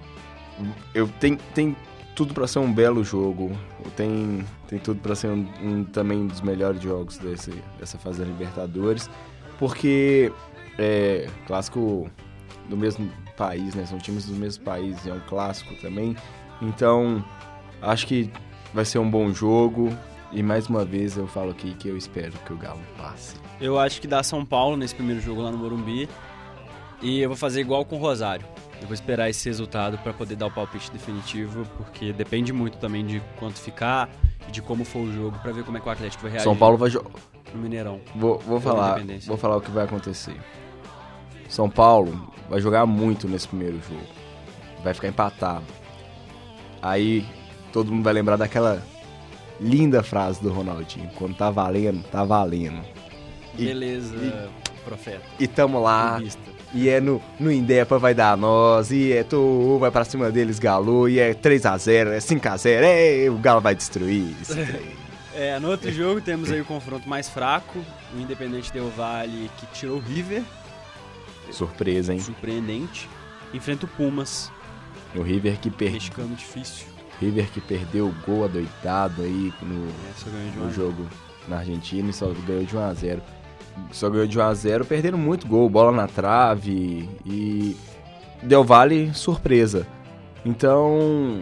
eu 0.93 1.07
tem, 1.19 1.35
tem 1.53 1.75
tudo 2.15 2.33
para 2.33 2.47
ser 2.47 2.59
um 2.59 2.71
belo 2.71 3.03
jogo. 3.03 3.51
Tem, 3.95 4.45
tem 4.67 4.79
tudo 4.79 4.99
para 4.99 5.15
ser 5.15 5.27
um, 5.27 5.47
um, 5.61 5.83
também 5.83 6.19
um 6.19 6.27
dos 6.27 6.41
melhores 6.41 6.81
jogos 6.81 7.17
desse, 7.17 7.51
dessa 7.79 7.97
fase 7.97 8.19
da 8.19 8.25
Libertadores. 8.25 9.09
Porque 9.57 10.31
é 10.77 11.27
clássico 11.45 12.09
do 12.69 12.77
mesmo 12.77 13.11
país, 13.37 13.75
né? 13.75 13.85
São 13.85 13.97
times 13.97 14.25
do 14.25 14.33
mesmo 14.33 14.63
país, 14.63 15.05
é 15.05 15.13
um 15.13 15.19
clássico 15.21 15.73
também. 15.81 16.15
Então, 16.61 17.23
acho 17.81 18.05
que 18.07 18.31
vai 18.73 18.85
ser 18.85 18.99
um 18.99 19.09
bom 19.09 19.31
jogo. 19.33 19.89
E 20.31 20.41
mais 20.41 20.67
uma 20.67 20.85
vez 20.85 21.17
eu 21.17 21.27
falo 21.27 21.51
aqui 21.51 21.73
que 21.73 21.89
eu 21.89 21.97
espero 21.97 22.31
que 22.45 22.53
o 22.53 22.57
Galo 22.57 22.79
passe. 22.97 23.35
Eu 23.59 23.77
acho 23.77 23.99
que 23.99 24.07
dá 24.07 24.23
São 24.23 24.45
Paulo 24.45 24.77
nesse 24.77 24.95
primeiro 24.95 25.21
jogo 25.21 25.41
lá 25.41 25.51
no 25.51 25.57
Morumbi. 25.57 26.07
E 27.01 27.19
eu 27.19 27.29
vou 27.29 27.37
fazer 27.37 27.61
igual 27.61 27.83
com 27.83 27.97
o 27.97 27.99
Rosário. 27.99 28.45
Eu 28.81 28.87
vou 28.87 28.95
esperar 28.95 29.29
esse 29.29 29.47
resultado 29.47 29.97
para 29.99 30.11
poder 30.11 30.35
dar 30.35 30.47
o 30.47 30.51
palpite 30.51 30.91
definitivo, 30.91 31.65
porque 31.77 32.11
depende 32.11 32.51
muito 32.51 32.79
também 32.79 33.05
de 33.05 33.21
quanto 33.37 33.59
ficar 33.59 34.09
e 34.47 34.51
de 34.51 34.61
como 34.61 34.83
for 34.83 34.99
o 34.99 35.13
jogo, 35.13 35.37
para 35.37 35.51
ver 35.51 35.63
como 35.63 35.77
é 35.77 35.79
que 35.79 35.87
o 35.87 35.91
Atlético 35.91 36.23
vai 36.23 36.31
reagir. 36.31 36.43
São 36.43 36.57
Paulo 36.57 36.77
vai 36.77 36.89
jogar. 36.89 37.11
No 37.53 37.61
Mineirão. 37.61 38.01
Vou, 38.15 38.39
vou 38.39 38.59
falar, 38.59 38.99
vou 39.27 39.37
falar 39.37 39.57
o 39.57 39.61
que 39.61 39.69
vai 39.69 39.85
acontecer. 39.85 40.35
São 41.47 41.69
Paulo 41.69 42.31
vai 42.49 42.59
jogar 42.59 42.85
muito 42.85 43.27
nesse 43.27 43.47
primeiro 43.47 43.79
jogo. 43.87 44.07
Vai 44.83 44.93
ficar 44.93 45.09
empatado. 45.09 45.65
Aí 46.81 47.25
todo 47.71 47.91
mundo 47.91 48.03
vai 48.03 48.13
lembrar 48.13 48.37
daquela 48.37 48.81
linda 49.59 50.01
frase 50.01 50.41
do 50.41 50.51
Ronaldinho. 50.51 51.09
Quando 51.15 51.35
tá 51.35 51.51
valendo, 51.51 52.03
tá 52.03 52.23
valendo. 52.23 52.81
E, 53.57 53.65
Beleza, 53.65 54.15
e, 54.15 54.83
profeta. 54.83 55.21
E 55.39 55.47
tamo 55.47 55.79
lá. 55.81 56.19
E 56.73 56.87
é 56.87 57.01
no, 57.01 57.21
no 57.37 57.51
Indepa 57.51 57.97
vai 57.97 58.13
dar 58.13 58.31
a 58.31 58.37
nós, 58.37 58.91
e 58.91 59.11
é 59.11 59.23
tu 59.23 59.77
vai 59.77 59.91
pra 59.91 60.05
cima 60.05 60.31
deles, 60.31 60.57
Galo, 60.57 61.09
e 61.09 61.19
é 61.19 61.33
3x0, 61.33 62.07
é 62.07 62.17
5x0, 62.17 62.81
é, 62.81 63.29
o 63.29 63.37
Galo 63.37 63.59
vai 63.59 63.75
destruir. 63.75 64.33
Isso 64.41 64.55
é, 65.35 65.59
no 65.59 65.69
outro 65.69 65.91
jogo 65.91 66.21
temos 66.21 66.49
aí 66.49 66.61
o 66.61 66.65
confronto 66.65 67.09
mais 67.09 67.27
fraco, 67.27 67.79
o 68.15 68.19
Independente 68.19 68.71
Del 68.71 68.89
Vale 68.89 69.51
que 69.57 69.65
tirou 69.67 69.97
o 69.97 69.99
River. 69.99 70.43
Surpresa, 71.51 72.13
hein? 72.13 72.19
Surpreendente. 72.19 73.09
Enfrenta 73.53 73.85
o 73.85 73.89
Pumas. 73.89 74.49
O 75.13 75.21
River 75.21 75.59
que 75.59 75.69
perdeu. 75.69 75.95
Mexicano 75.95 76.35
difícil. 76.35 76.87
River 77.19 77.49
que 77.51 77.59
perdeu 77.59 78.07
o 78.07 78.15
gol 78.25 78.45
adoitado 78.45 79.21
aí 79.23 79.53
no, 79.61 80.63
no 80.63 80.73
jogo 80.73 81.05
na 81.47 81.57
Argentina 81.57 82.09
e 82.09 82.13
só 82.13 82.27
ganhou 82.47 82.63
de 82.63 82.75
1 82.75 82.79
a 82.79 82.93
0 82.93 83.21
Só 83.91 84.09
ganhou 84.09 84.27
de 84.27 84.37
1 84.37 84.41
a 84.41 84.53
0 84.53 84.85
perdendo 84.85 85.17
muito 85.17 85.47
gol, 85.47 85.69
bola 85.69 85.91
na 85.91 86.07
trave 86.07 87.09
e 87.25 87.75
Del 88.43 88.63
Valle 88.63 89.13
surpresa. 89.13 89.85
Então, 90.45 91.41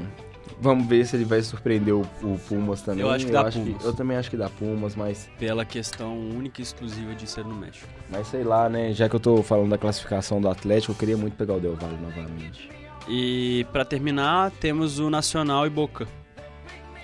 vamos 0.60 0.88
ver 0.88 1.06
se 1.06 1.16
ele 1.16 1.26
vai 1.26 1.42
surpreender 1.42 1.94
o, 1.94 2.02
o 2.22 2.40
Pumas 2.48 2.82
também. 2.82 3.02
Eu 3.02 3.10
acho 3.10 3.26
que 3.26 3.32
eu 3.32 3.34
dá 3.34 3.48
acho 3.48 3.60
Pumas. 3.60 3.82
Que, 3.82 3.88
eu 3.88 3.94
também 3.94 4.18
acho 4.18 4.30
que 4.30 4.38
dá 4.38 4.50
Pumas, 4.50 4.96
mas... 4.96 5.30
Pela 5.38 5.64
questão 5.64 6.18
única 6.18 6.62
e 6.62 6.64
exclusiva 6.64 7.16
de 7.16 7.28
ser 7.28 7.46
no 7.46 7.56
México. 7.56 7.88
Mas 8.10 8.28
sei 8.28 8.44
lá, 8.44 8.68
né? 8.68 8.92
Já 8.94 9.08
que 9.08 9.16
eu 9.16 9.20
tô 9.20 9.42
falando 9.42 9.70
da 9.70 9.78
classificação 9.78 10.42
do 10.42 10.50
Atlético, 10.50 10.92
eu 10.92 10.98
queria 10.98 11.18
muito 11.18 11.36
pegar 11.36 11.56
o 11.56 11.60
Del 11.60 11.76
Valle 11.76 11.98
novamente. 12.02 12.70
E 13.08 13.66
para 13.72 13.86
terminar, 13.86 14.52
temos 14.60 15.00
o 15.00 15.10
Nacional 15.10 15.66
e 15.66 15.70
Boca. 15.70 16.08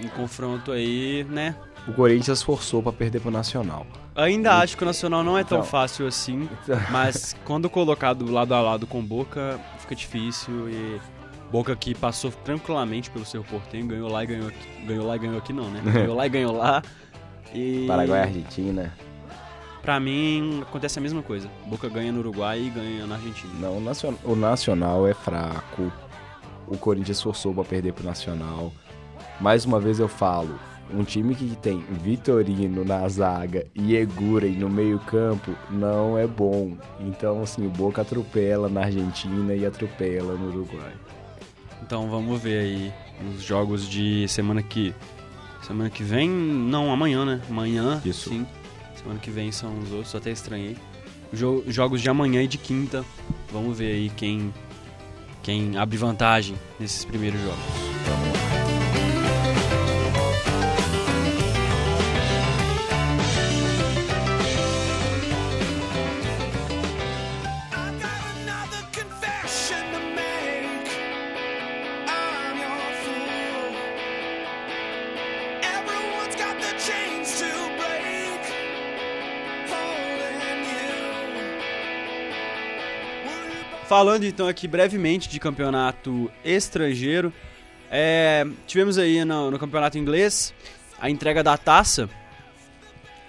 Um 0.04 0.10
confronto 0.10 0.72
aí, 0.72 1.24
né? 1.30 1.56
O 1.88 1.94
Corinthians 1.94 2.42
forçou 2.42 2.82
para 2.82 2.92
perder 2.92 3.20
pro 3.20 3.30
Nacional. 3.30 3.86
Ainda 4.16 4.50
e... 4.50 4.64
acho 4.64 4.78
que 4.78 4.84
o 4.84 4.86
Nacional 4.86 5.24
não 5.24 5.38
é 5.38 5.44
tão 5.44 5.60
então... 5.60 5.70
fácil 5.70 6.08
assim, 6.08 6.50
mas 6.92 7.36
quando 7.46 7.70
colocado 7.70 8.30
lado 8.32 8.54
a 8.54 8.62
lado 8.62 8.88
com 8.88 9.04
Boca, 9.04 9.60
fica 9.80 9.96
difícil 9.96 10.70
e 10.70 11.00
Boca 11.52 11.76
que 11.76 11.94
passou 11.94 12.32
tranquilamente 12.32 13.12
pelo 13.12 13.26
seu 13.26 13.44
Portenho, 13.44 13.88
ganhou 13.88 14.10
lá 14.10 14.24
e 14.24 14.28
ganhou 14.28 14.48
aqui. 14.48 14.86
Ganhou 14.86 15.06
lá 15.06 15.16
e 15.16 15.20
ganhou 15.20 15.38
aqui 15.38 15.54
não, 15.54 15.70
né? 15.70 15.82
Ganhou 15.86 16.16
lá 16.16 16.26
e 16.26 16.30
ganhou 16.30 16.58
lá. 16.58 16.82
E... 17.54 17.86
Paraguai 17.88 18.20
e 18.20 18.24
Argentina. 18.24 18.94
Pra 19.82 20.00
mim, 20.00 20.62
acontece 20.64 20.98
a 20.98 21.02
mesma 21.02 21.22
coisa. 21.22 21.48
Boca 21.68 21.88
ganha 21.88 22.12
no 22.12 22.20
Uruguai 22.20 22.60
e 22.60 22.70
ganha 22.72 23.06
na 23.06 23.16
Argentina. 23.16 23.54
Não, 23.60 23.78
o 23.78 23.80
Nacional, 23.80 24.20
o 24.24 24.36
Nacional 24.36 25.08
é 25.08 25.14
fraco. 25.14 25.94
O 26.68 26.76
Corinthians 26.76 27.22
forçou 27.22 27.54
pra 27.54 27.64
perder 27.64 27.94
pro 27.94 28.04
Nacional. 28.04 28.74
Mais 29.40 29.64
uma 29.64 29.80
vez 29.80 30.00
eu 30.00 30.08
falo, 30.08 30.60
um 30.94 31.04
time 31.04 31.36
que 31.36 31.56
tem 31.56 31.84
Vitorino 32.04 32.86
na 32.86 33.08
zaga 33.08 33.66
e 33.74 33.96
Eguren 33.96 34.54
no 34.54 34.70
meio 34.70 35.00
campo 35.00 35.56
não 35.70 36.18
é 36.18 36.28
bom. 36.28 36.78
Então, 37.00 37.42
assim, 37.42 37.66
o 37.66 37.70
Boca 37.70 38.02
atropela 38.02 38.70
na 38.70 38.82
Argentina 38.82 39.54
e 39.54 39.66
atropela 39.66 40.36
no 40.36 40.50
Uruguai. 40.50 40.94
Então 41.82 42.10
vamos 42.10 42.42
ver 42.42 42.60
aí 42.60 42.94
os 43.34 43.44
jogos 43.44 43.88
de 43.88 44.28
semana 44.28 44.62
que... 44.62 44.94
Semana 45.62 45.90
que 45.90 46.04
vem, 46.04 46.30
não, 46.30 46.92
amanhã, 46.92 47.26
né? 47.26 47.42
Amanhã, 47.50 48.00
Isso. 48.06 48.30
sim. 48.30 48.46
Semana 48.96 49.20
que 49.20 49.32
vem 49.32 49.52
são 49.52 49.78
os 49.80 49.92
outros, 49.92 50.14
até 50.14 50.30
estranhei. 50.32 50.78
Jo 51.34 51.64
jogos 51.68 52.02
de 52.02 52.10
amanhã 52.10 52.44
e 52.44 52.48
de 52.48 52.58
quinta. 52.58 53.04
Vamos 53.52 53.80
ver 53.80 53.94
aí 53.94 54.12
quem, 54.16 54.54
quem 55.42 55.76
abre 55.78 55.98
vantagem 55.98 56.56
nesses 56.80 57.04
primeiros 57.04 57.42
jogos. 57.42 57.60
Vamos 58.06 58.40
lá. 58.40 58.45
Falando 83.96 84.26
então 84.26 84.46
aqui 84.50 84.68
brevemente 84.68 85.30
de 85.30 85.40
campeonato 85.40 86.30
estrangeiro, 86.44 87.32
é, 87.90 88.46
tivemos 88.68 88.98
aí 88.98 89.24
no, 89.24 89.50
no, 89.50 89.58
campeonato 89.58 89.98
inglês 89.98 90.54
a 91.00 91.10
entrega 91.10 91.42
da 91.42 91.58
taça 91.58 92.10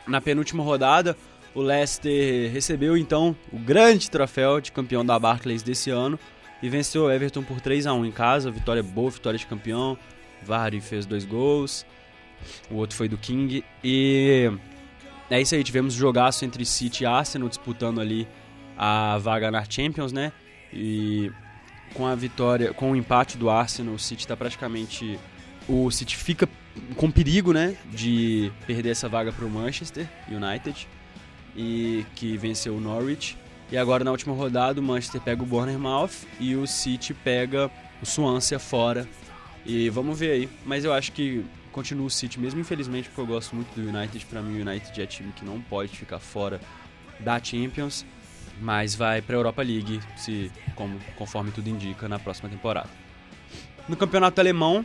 na 0.09 0.21
penúltima 0.21 0.65
rodada. 0.65 1.17
O 1.55 1.61
Leicester 1.63 2.51
recebeu 2.51 2.97
então 2.97 3.37
o 3.53 3.59
grande 3.61 4.11
troféu 4.11 4.61
de 4.61 4.73
campeão 4.73 5.07
da 5.07 5.17
Barclays 5.21 5.63
desse 5.63 5.91
ano 5.91 6.19
e 6.61 6.69
venceu 6.69 7.05
o 7.05 7.13
Everton 7.13 7.45
por 7.45 7.61
3 7.61 7.87
a 7.87 7.93
1 7.93 8.05
em 8.05 8.11
casa. 8.11 8.51
Vitória 8.51 8.83
boa, 8.83 9.09
vitória 9.09 9.39
de 9.39 9.47
campeão. 9.47 9.97
Vardy 10.43 10.81
fez 10.81 11.07
dois 11.07 11.25
gols, 11.25 11.87
o 12.69 12.75
outro 12.75 12.97
foi 12.97 13.09
do 13.09 13.17
King. 13.17 13.65
E 13.85 14.51
é 15.31 15.41
isso 15.41 15.55
aí, 15.55 15.63
tivemos 15.63 15.95
jogaço 15.95 16.45
entre 16.45 16.65
City 16.65 17.05
e 17.05 17.07
Arsenal 17.07 17.49
disputando 17.49 18.01
ali 18.01 18.27
a 18.77 19.17
vaga 19.19 19.49
na 19.49 19.63
Champions, 19.65 20.11
né? 20.11 20.33
E 20.73 21.31
com 21.95 22.07
a 22.07 22.15
vitória, 22.15 22.73
com 22.75 22.93
o 22.93 22.97
empate 22.97 23.39
do 23.39 23.49
Arsenal, 23.49 23.95
o 23.95 23.99
City 23.99 24.23
está 24.23 24.37
praticamente. 24.37 25.19
O 25.69 25.91
City 25.91 26.17
fica 26.17 26.49
com 26.97 27.11
perigo, 27.11 27.53
né? 27.53 27.77
De 27.93 28.53
perder 28.67 28.91
essa 28.91 29.09
vaga 29.09 29.33
para 29.33 29.45
o 29.45 29.51
Manchester 29.51 30.09
United, 30.29 30.87
e 31.57 32.05
que 32.15 32.37
venceu 32.37 32.77
o 32.77 32.81
Norwich. 32.81 33.37
E 33.71 33.77
agora 33.77 34.05
na 34.05 34.13
última 34.13 34.35
rodada 34.35 34.81
o 34.81 34.83
Manchester 34.83 35.21
pega 35.21 35.43
o 35.43 35.47
Bournemouth 35.47 36.27
e 36.39 36.55
o 36.55 36.67
City 36.67 37.13
pega 37.13 37.71
o 38.01 38.07
Swansea 38.07 38.59
fora. 38.59 39.09
E 39.65 39.91
vamos 39.91 40.19
ver 40.19 40.31
aí. 40.31 40.49
Mas 40.65 40.85
eu 40.85 40.93
acho 40.93 41.11
que 41.11 41.45
continuo 41.73 42.07
o 42.07 42.11
City 42.11 42.39
mesmo, 42.39 42.61
infelizmente, 42.61 43.09
porque 43.09 43.21
eu 43.21 43.27
gosto 43.27 43.57
muito 43.57 43.69
do 43.75 43.89
United. 43.89 44.25
Para 44.27 44.41
mim, 44.41 44.61
o 44.61 44.69
United 44.69 45.03
é 45.03 45.07
time 45.07 45.33
que 45.33 45.45
não 45.45 45.61
pode 45.61 45.97
ficar 45.97 46.21
fora 46.21 46.61
da 47.19 47.43
Champions, 47.43 48.05
mas 48.61 48.95
vai 48.95 49.21
para 49.21 49.37
a 49.37 49.39
Europa 49.39 49.63
League, 49.63 50.01
se, 50.17 50.51
como, 50.75 50.99
conforme 51.17 51.51
tudo 51.51 51.69
indica, 51.69 52.09
na 52.09 52.19
próxima 52.19 52.49
temporada. 52.49 52.89
No 53.89 53.97
campeonato 53.97 54.41
alemão, 54.41 54.85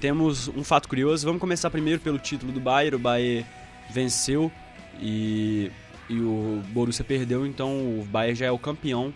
temos 0.00 0.48
um 0.48 0.64
fato 0.64 0.88
curioso. 0.88 1.26
Vamos 1.26 1.40
começar 1.40 1.70
primeiro 1.70 2.00
pelo 2.00 2.18
título 2.18 2.52
do 2.52 2.60
Bayern. 2.60 2.96
O 2.96 2.98
Bayern 2.98 3.46
venceu 3.90 4.50
e, 4.98 5.70
e 6.08 6.20
o 6.20 6.62
Borussia 6.68 7.04
perdeu, 7.04 7.46
então 7.46 8.00
o 8.00 8.06
Bayern 8.10 8.34
já 8.34 8.46
é 8.46 8.50
o 8.50 8.58
campeão 8.58 9.12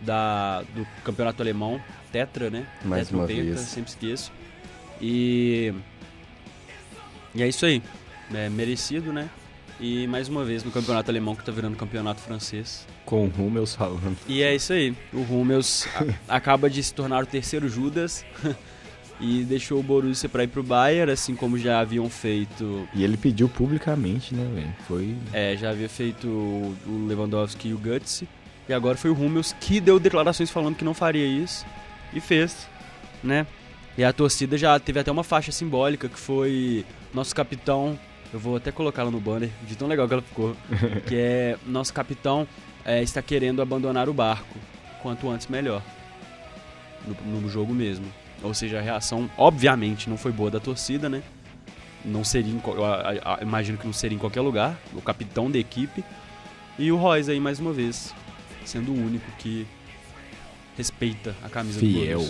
da, 0.00 0.62
do 0.74 0.86
campeonato 1.04 1.42
alemão, 1.42 1.80
tetra, 2.10 2.50
né? 2.50 2.66
Mais 2.84 3.04
tetra 3.06 3.16
uma 3.16 3.26
penta, 3.26 3.42
vez. 3.42 3.60
sempre 3.60 3.90
esqueço. 3.90 4.32
E, 5.00 5.72
e 7.34 7.42
é 7.42 7.48
isso 7.48 7.64
aí, 7.64 7.82
é 8.34 8.48
merecido, 8.48 9.12
né? 9.12 9.28
E 9.80 10.06
mais 10.08 10.28
uma 10.28 10.44
vez 10.44 10.64
no 10.64 10.72
campeonato 10.72 11.10
alemão 11.10 11.36
que 11.36 11.44
tá 11.44 11.52
virando 11.52 11.76
campeonato 11.76 12.20
francês. 12.20 12.86
Com 13.04 13.26
o 13.26 13.32
Hummels 13.38 13.74
falando. 13.74 14.16
E 14.26 14.42
é 14.42 14.54
isso 14.54 14.72
aí, 14.72 14.94
o 15.12 15.20
Hummels 15.20 15.86
acaba 16.28 16.68
de 16.68 16.82
se 16.82 16.92
tornar 16.92 17.22
o 17.22 17.26
terceiro 17.26 17.68
Judas 17.68 18.24
e 19.20 19.44
deixou 19.44 19.78
o 19.78 19.82
Borussia 19.82 20.28
para 20.28 20.44
ir 20.44 20.48
pro 20.48 20.62
Bayern, 20.62 21.12
assim 21.12 21.34
como 21.34 21.56
já 21.56 21.80
haviam 21.80 22.08
feito 22.10 22.88
E 22.92 23.04
ele 23.04 23.16
pediu 23.16 23.48
publicamente, 23.48 24.34
né, 24.34 24.48
velho? 24.52 24.74
Foi. 24.86 25.16
É, 25.32 25.56
já 25.56 25.70
havia 25.70 25.88
feito 25.88 26.26
o 26.26 27.06
Lewandowski 27.06 27.68
e 27.68 27.74
o 27.74 27.78
Guts. 27.78 28.24
E 28.68 28.72
agora 28.72 28.98
foi 28.98 29.10
o 29.10 29.14
Hummels 29.14 29.54
que 29.60 29.80
deu 29.80 29.98
declarações 29.98 30.50
falando 30.50 30.76
que 30.76 30.84
não 30.84 30.92
faria 30.92 31.24
isso. 31.26 31.64
E 32.12 32.20
fez, 32.20 32.68
né? 33.22 33.46
E 33.96 34.04
a 34.04 34.12
torcida 34.12 34.56
já 34.56 34.78
teve 34.78 35.00
até 35.00 35.10
uma 35.10 35.24
faixa 35.24 35.50
simbólica 35.50 36.08
que 36.08 36.18
foi 36.18 36.84
nosso 37.12 37.34
capitão. 37.34 37.98
Eu 38.32 38.38
vou 38.38 38.56
até 38.56 38.70
colocar 38.70 39.02
ela 39.02 39.10
no 39.10 39.20
banner, 39.20 39.50
de 39.66 39.76
tão 39.76 39.88
legal 39.88 40.06
que 40.06 40.14
ela 40.14 40.22
ficou. 40.22 40.54
que 41.06 41.16
é 41.16 41.56
nosso 41.66 41.92
capitão 41.94 42.46
é, 42.84 43.02
está 43.02 43.22
querendo 43.22 43.62
abandonar 43.62 44.08
o 44.08 44.12
barco. 44.14 44.56
Quanto 45.02 45.28
antes, 45.30 45.46
melhor. 45.46 45.82
No, 47.24 47.40
no 47.40 47.48
jogo 47.48 47.72
mesmo. 47.72 48.06
Ou 48.42 48.52
seja, 48.52 48.78
a 48.78 48.82
reação, 48.82 49.30
obviamente, 49.36 50.10
não 50.10 50.16
foi 50.16 50.30
boa 50.32 50.50
da 50.50 50.60
torcida, 50.60 51.08
né? 51.08 51.22
Não 52.04 52.22
seria, 52.22 52.52
em, 52.52 52.60
eu 52.64 52.84
a- 52.84 53.10
a- 53.24 53.38
imagino 53.42 53.78
que 53.78 53.86
não 53.86 53.92
seria 53.92 54.14
em 54.16 54.18
qualquer 54.18 54.40
lugar. 54.40 54.78
O 54.94 55.00
capitão 55.00 55.50
da 55.50 55.58
equipe. 55.58 56.04
E 56.78 56.92
o 56.92 56.96
Royce 56.96 57.30
aí, 57.30 57.40
mais 57.40 57.58
uma 57.58 57.72
vez, 57.72 58.14
sendo 58.64 58.92
o 58.92 58.94
único 58.94 59.30
que 59.38 59.66
respeita 60.76 61.34
a 61.42 61.48
camisa 61.48 61.80
do 61.80 61.86
Fiel. 61.86 62.28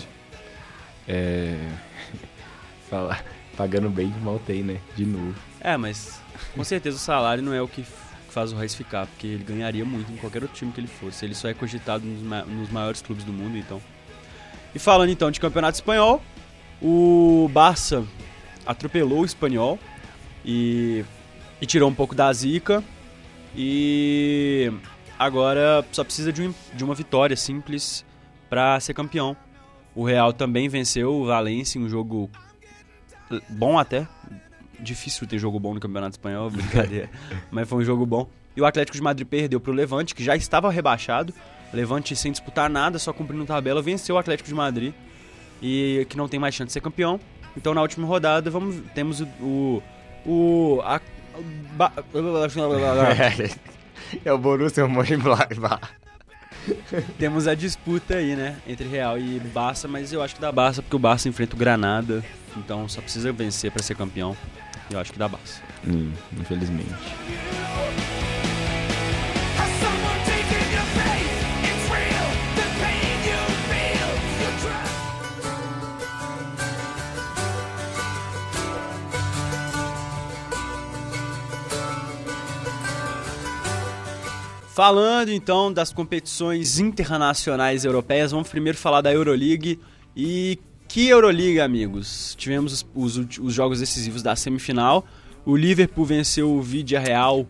É. 1.07 1.55
Falar. 2.89 3.23
Pagando 3.59 3.89
bem, 3.89 4.07
mal 4.23 4.39
tem, 4.39 4.63
né? 4.63 4.79
De 4.95 5.05
novo. 5.05 5.35
É, 5.59 5.75
mas 5.75 6.21
com 6.55 6.63
certeza 6.63 6.95
o 6.95 6.99
salário 6.99 7.43
não 7.43 7.53
é 7.53 7.61
o 7.61 7.67
que 7.67 7.83
faz 8.29 8.53
o 8.53 8.55
Reis 8.55 8.73
ficar, 8.73 9.05
porque 9.07 9.27
ele 9.27 9.43
ganharia 9.43 9.83
muito 9.83 10.09
em 10.13 10.15
qualquer 10.15 10.41
outro 10.43 10.55
time 10.57 10.71
que 10.71 10.79
ele 10.79 10.87
fosse. 10.87 11.25
Ele 11.25 11.35
só 11.35 11.49
é 11.49 11.53
cogitado 11.53 12.05
nos, 12.05 12.21
ma- 12.23 12.43
nos 12.45 12.69
maiores 12.69 13.01
clubes 13.01 13.25
do 13.25 13.33
mundo, 13.33 13.57
então. 13.57 13.81
E 14.73 14.79
falando 14.79 15.09
então 15.09 15.29
de 15.29 15.41
campeonato 15.41 15.75
espanhol, 15.75 16.23
o 16.81 17.49
Barça 17.51 18.05
atropelou 18.65 19.23
o 19.23 19.25
espanhol 19.25 19.77
e, 20.45 21.03
e 21.61 21.65
tirou 21.65 21.89
um 21.89 21.93
pouco 21.93 22.15
da 22.15 22.31
zica. 22.31 22.81
E 23.53 24.71
agora 25.17 25.85
só 25.91 26.03
precisa 26.05 26.31
de, 26.31 26.43
um- 26.43 26.53
de 26.73 26.81
uma 26.81 26.95
vitória 26.95 27.35
simples 27.35 28.05
para 28.49 28.79
ser 28.79 28.93
campeão. 28.93 29.35
O 29.93 30.05
Real 30.05 30.31
também 30.31 30.69
venceu 30.69 31.13
o 31.13 31.25
Valencia 31.25 31.77
em 31.77 31.83
um 31.83 31.89
jogo 31.89 32.29
bom 33.49 33.77
até, 33.77 34.07
difícil 34.79 35.27
ter 35.27 35.37
jogo 35.39 35.59
bom 35.59 35.73
no 35.73 35.79
Campeonato 35.79 36.13
Espanhol, 36.13 36.49
brincadeira. 36.51 37.09
Mas 37.51 37.67
foi 37.67 37.79
um 37.79 37.85
jogo 37.85 38.05
bom. 38.05 38.27
E 38.55 38.61
o 38.61 38.65
Atlético 38.65 38.97
de 38.97 39.03
Madrid 39.03 39.27
perdeu 39.27 39.59
pro 39.59 39.71
Levante, 39.71 40.13
que 40.15 40.23
já 40.23 40.35
estava 40.35 40.69
rebaixado. 40.71 41.33
Levante 41.73 42.15
sem 42.15 42.31
disputar 42.31 42.69
nada, 42.69 42.97
só 42.97 43.13
cumprindo 43.13 43.45
tabela, 43.45 43.81
venceu 43.81 44.15
o 44.15 44.17
Atlético 44.17 44.49
de 44.49 44.55
Madrid. 44.55 44.93
E 45.61 46.05
que 46.09 46.17
não 46.17 46.27
tem 46.27 46.39
mais 46.39 46.55
chance 46.55 46.67
de 46.67 46.73
ser 46.73 46.81
campeão. 46.81 47.19
Então 47.55 47.73
na 47.73 47.81
última 47.81 48.07
rodada 48.07 48.49
vamos, 48.49 48.77
temos 48.95 49.21
o. 49.21 49.25
o, 49.41 49.81
o 50.25 50.81
a- 50.83 51.01
ba- 51.73 51.91
é 54.25 54.33
o 54.33 54.37
Borussia 54.37 54.87
Mönchengladbach. 54.87 55.89
temos 57.17 57.47
a 57.47 57.55
disputa 57.55 58.15
aí, 58.15 58.35
né? 58.35 58.57
Entre 58.67 58.87
Real 58.87 59.17
e 59.17 59.39
Barça, 59.39 59.87
mas 59.87 60.13
eu 60.13 60.21
acho 60.21 60.35
que 60.35 60.41
dá 60.41 60.51
Barça, 60.51 60.81
porque 60.81 60.95
o 60.95 60.99
Barça 60.99 61.29
enfrenta 61.29 61.55
o 61.55 61.59
Granada. 61.59 62.23
Então 62.57 62.87
só 62.87 63.01
precisa 63.01 63.31
vencer 63.31 63.71
para 63.71 63.83
ser 63.83 63.95
campeão. 63.95 64.35
Eu 64.89 64.99
acho 64.99 65.13
que 65.13 65.19
dá 65.19 65.27
Barça. 65.27 65.61
Hum, 65.87 66.11
infelizmente. 66.39 66.89
Falando 84.79 85.29
então 85.29 85.73
das 85.73 85.91
competições 85.91 86.79
internacionais 86.79 87.83
europeias, 87.83 88.31
vamos 88.31 88.47
primeiro 88.47 88.77
falar 88.77 89.01
da 89.01 89.11
Euroleague. 89.11 89.77
E 90.15 90.57
que 90.87 91.09
Euroleague, 91.09 91.59
amigos? 91.59 92.33
Tivemos 92.35 92.87
os, 92.95 93.17
os 93.17 93.53
jogos 93.53 93.81
decisivos 93.81 94.23
da 94.23 94.37
semifinal. 94.37 95.03
O 95.45 95.57
Liverpool 95.57 96.05
venceu 96.05 96.49
o 96.49 96.61
Vidia 96.61 96.97
Real 96.97 97.45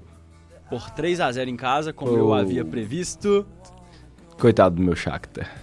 por 0.71 0.89
3 0.89 1.19
a 1.21 1.31
0 1.31 1.51
em 1.51 1.55
casa, 1.55 1.93
como 1.93 2.17
eu 2.17 2.29
Oh. 2.29 2.33
havia 2.33 2.65
previsto. 2.65 3.45
Coitado 4.39 4.77
do 4.77 4.81
meu 4.81 4.95
Shakhtar. 4.95 5.55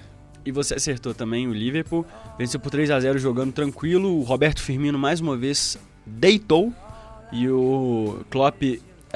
E 0.45 0.53
você 0.53 0.75
acertou 0.75 1.15
também 1.15 1.49
o 1.49 1.53
Liverpool. 1.53 2.07
Venceu 2.39 2.61
por 2.61 2.71
3 2.71 2.93
a 2.93 3.01
0 3.01 3.19
jogando 3.19 3.53
tranquilo. 3.53 4.17
O 4.17 4.23
Roberto 4.23 4.63
Firmino 4.63 4.97
mais 4.97 5.21
uma 5.21 5.37
vez 5.37 5.77
deitou. 6.07 6.73
E 7.33 7.49
o 7.49 8.21
Klopp 8.31 8.63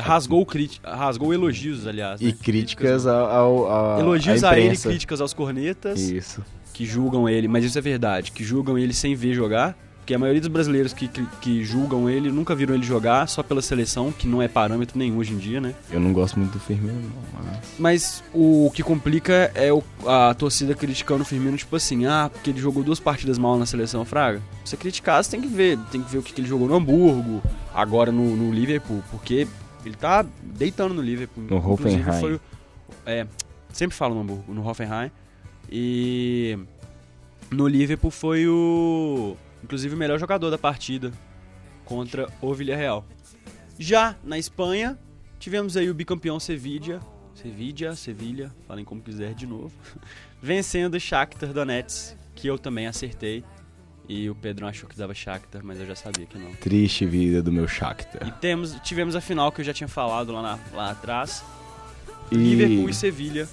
rasgou, 0.00 0.44
crit- 0.46 0.80
rasgou 0.84 1.32
elogios, 1.32 1.86
aliás. 1.86 2.20
E 2.20 2.26
né? 2.26 2.34
críticas 2.42 3.06
ao, 3.06 3.30
ao, 3.66 3.96
a, 3.96 4.00
Elogios 4.00 4.42
a, 4.44 4.58
ele, 4.58 4.76
críticas 4.76 5.20
aos 5.20 5.32
cornetas, 5.32 6.00
Isso. 6.00 6.42
que 6.72 6.84
julgam 6.84 7.28
ele, 7.28 7.46
mas 7.48 7.64
isso 7.64 7.78
é 7.78 7.82
verdade, 7.82 8.32
que 8.32 8.42
julgam 8.44 8.78
ele 8.78 8.92
sem 8.92 9.14
ver 9.14 9.34
jogar. 9.34 9.76
Porque 10.00 10.14
a 10.14 10.18
maioria 10.18 10.40
dos 10.40 10.48
brasileiros 10.48 10.92
que, 10.94 11.06
que, 11.06 11.24
que 11.40 11.62
julgam 11.62 12.10
ele 12.10 12.32
nunca 12.32 12.52
viram 12.52 12.74
ele 12.74 12.82
jogar, 12.82 13.28
só 13.28 13.44
pela 13.44 13.62
seleção, 13.62 14.10
que 14.10 14.26
não 14.26 14.42
é 14.42 14.48
parâmetro 14.48 14.98
nenhum 14.98 15.18
hoje 15.18 15.34
em 15.34 15.36
dia, 15.36 15.60
né? 15.60 15.72
Eu 15.88 16.00
não 16.00 16.12
gosto 16.12 16.36
muito 16.38 16.52
do 16.54 16.58
Firmino, 16.58 16.94
não, 17.00 17.44
mas... 17.44 17.60
Mas 17.78 18.24
o 18.34 18.72
que 18.74 18.82
complica 18.82 19.52
é 19.54 19.72
o- 19.72 19.84
a 20.06 20.34
torcida 20.34 20.74
criticando 20.74 21.22
o 21.22 21.24
Firmino, 21.24 21.56
tipo 21.56 21.76
assim, 21.76 22.06
ah, 22.06 22.28
porque 22.32 22.50
ele 22.50 22.58
jogou 22.58 22.82
duas 22.82 22.98
partidas 22.98 23.38
mal 23.38 23.56
na 23.56 23.66
seleção, 23.66 24.04
Fraga. 24.04 24.38
Pra 24.38 24.46
você 24.64 24.76
criticar, 24.76 25.22
você 25.22 25.30
tem 25.30 25.40
que 25.40 25.46
ver, 25.46 25.78
tem 25.92 26.02
que 26.02 26.10
ver 26.10 26.18
o 26.18 26.22
que, 26.22 26.32
que 26.32 26.40
ele 26.40 26.48
jogou 26.48 26.66
no 26.66 26.74
Hamburgo, 26.74 27.40
agora 27.72 28.10
no, 28.10 28.34
no 28.34 28.52
Liverpool, 28.52 29.04
porque 29.12 29.46
ele 29.84 29.96
tá 29.96 30.24
deitando 30.42 30.94
no 30.94 31.02
Liverpool. 31.02 31.44
No 31.44 31.56
Inclusive, 31.56 32.00
Hoffenheim. 32.00 32.20
foi 32.20 32.40
é, 33.06 33.26
sempre 33.72 33.96
falo 33.96 34.14
no 34.14 34.20
Hamburgo, 34.20 34.52
no 34.52 34.66
Hoffenheim. 34.66 35.10
E 35.70 36.58
no 37.50 37.66
Liverpool 37.66 38.10
foi 38.10 38.46
o, 38.46 39.36
inclusive, 39.62 39.94
o 39.94 39.98
melhor 39.98 40.18
jogador 40.18 40.50
da 40.50 40.58
partida 40.58 41.12
contra 41.84 42.28
o 42.40 42.52
Villarreal. 42.54 43.04
Já 43.78 44.16
na 44.22 44.38
Espanha, 44.38 44.98
tivemos 45.38 45.76
aí 45.76 45.88
o 45.88 45.94
bicampeão 45.94 46.38
Sevilla, 46.38 47.00
Sevilla, 47.34 47.94
Sevilha, 47.94 48.52
falem 48.66 48.84
como 48.84 49.00
quiser 49.00 49.34
de 49.34 49.46
novo, 49.46 49.72
vencendo 50.42 50.94
o 50.94 51.00
Shakhtar 51.00 51.52
Donetsk, 51.52 52.16
que 52.34 52.46
eu 52.48 52.58
também 52.58 52.86
acertei. 52.86 53.44
E 54.12 54.28
o 54.28 54.34
Pedro 54.34 54.66
achou 54.66 54.88
que 54.88 54.96
dava 54.96 55.14
Shakhtar, 55.14 55.60
mas 55.64 55.78
eu 55.78 55.86
já 55.86 55.94
sabia 55.94 56.26
que 56.26 56.36
não. 56.36 56.50
Triste 56.54 57.06
vida 57.06 57.40
do 57.40 57.52
meu 57.52 57.66
E 57.66 57.68
Shakhtar. 57.68 58.38
temos, 58.40 58.74
tivemos 58.82 59.14
a 59.14 59.20
final 59.20 59.52
que 59.52 59.61
eu 59.61 59.64
já 59.64 59.72
tinha 59.72 59.86
falado 59.86 60.32
lá, 60.32 60.42
na- 60.42 60.58
lá 60.74 60.90
atrás, 60.90 61.44
E... 62.28 62.34
Liverpool 62.34 62.88
e 62.90 62.94
Sevilha. 62.94 63.48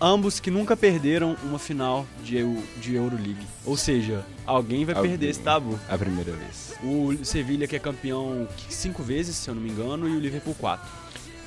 Ambos 0.00 0.40
que 0.40 0.50
nunca 0.50 0.76
perderam 0.76 1.36
uma 1.44 1.60
final 1.60 2.04
de, 2.24 2.38
de 2.80 2.96
Euroleague. 2.96 3.46
Ou 3.64 3.76
seja, 3.76 4.26
alguém 4.44 4.84
vai 4.84 4.96
Alguém. 4.96 5.12
perder 5.12 5.28
esse 5.28 5.40
tabu. 5.40 5.78
A 5.88 5.96
primeira 5.96 6.32
vez. 6.32 6.74
O 6.82 7.24
Sevilha 7.24 7.68
que 7.68 7.76
é 7.76 7.78
campeão 7.78 8.48
cinco 8.68 9.02
vezes, 9.04 9.36
se 9.36 9.48
eu 9.48 9.54
não 9.54 9.62
me 9.62 9.70
engano, 9.70 10.08
e 10.08 10.16
o 10.16 10.18
Liverpool 10.20 10.54
quatro. 10.56 10.90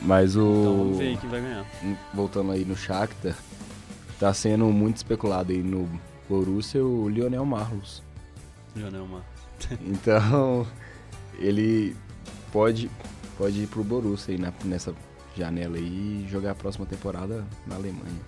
Mas 0.02 0.38
o... 0.38 0.40
Então 0.62 0.78
vamos 0.78 0.98
ver 0.98 1.08
aí 1.10 1.18
quem 1.18 1.30
vai 1.30 1.42
ganhar. 1.42 1.66
Voltando 2.14 2.52
aí 2.54 2.64
no 2.64 2.76
Shakhtar, 2.78 3.36
tá 4.18 4.34
sendo 4.34 4.66
muito 4.68 4.96
especulado 4.98 5.52
aí 5.52 5.62
no 5.62 5.88
Borussia 6.30 6.84
o 6.84 7.10
Lionel 7.10 7.44
Marlos. 7.46 8.04
Não, 8.76 9.08
mano. 9.08 9.26
Então, 9.86 10.66
ele 11.38 11.94
pode, 12.52 12.90
pode 13.38 13.64
ir 13.64 13.68
pro 13.68 13.84
Borussia 13.84 14.34
aí 14.34 14.40
na- 14.40 14.54
nessa 14.64 14.94
janela 15.36 15.76
aí 15.78 16.24
e 16.26 16.28
jogar 16.30 16.52
a 16.52 16.56
próxima 16.56 16.86
temporada 16.86 17.46
na 17.68 17.76
Alemanha. 17.76 18.22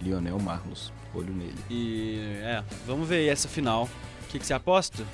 Lionel 0.00 0.38
Marlos, 0.40 0.92
olho 1.14 1.32
nele. 1.34 1.54
E 1.68 2.18
é, 2.42 2.64
vamos 2.86 3.06
ver 3.08 3.16
aí 3.16 3.28
essa 3.28 3.48
final. 3.48 3.84
O 4.24 4.26
que, 4.28 4.38
que 4.38 4.46
você 4.46 4.54
aposta? 4.54 5.04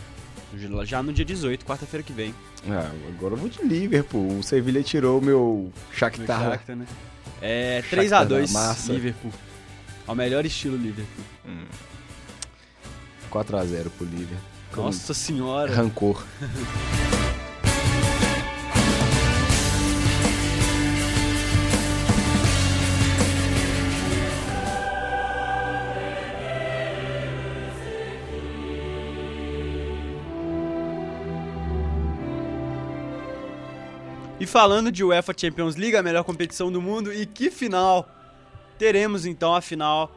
Já 0.84 1.02
no 1.02 1.12
dia 1.12 1.24
18, 1.24 1.64
quarta-feira 1.66 2.02
que 2.02 2.12
vem. 2.12 2.32
Ah, 2.68 2.90
agora 3.08 3.34
eu 3.34 3.38
vou 3.38 3.48
de 3.48 3.62
Liverpool. 3.62 4.38
O 4.38 4.42
Sevilha 4.42 4.82
tirou 4.82 5.18
o 5.18 5.22
meu 5.22 5.72
Shakhtar. 5.92 6.44
No 6.44 6.50
Shakhtar 6.52 6.76
né? 6.76 6.86
É 7.42 7.82
3x2 7.90 8.88
Liverpool. 8.92 9.32
Ao 10.06 10.14
melhor 10.14 10.46
estilo 10.46 10.76
Liverpool. 10.76 11.24
Hum. 11.46 11.64
4x0 13.28 13.90
pro 13.90 14.06
Liverpool. 14.06 14.38
Nossa 14.76 15.14
senhora. 15.14 15.72
Rancor. 15.74 16.24
E 34.40 34.46
falando 34.46 34.92
de 34.92 35.02
UEFA 35.02 35.34
Champions 35.36 35.74
League, 35.74 35.96
a 35.96 36.02
melhor 36.02 36.22
competição 36.22 36.70
do 36.70 36.80
mundo, 36.80 37.12
e 37.12 37.26
que 37.26 37.50
final! 37.50 38.08
Teremos 38.78 39.26
então 39.26 39.52
a 39.54 39.60
final. 39.60 40.12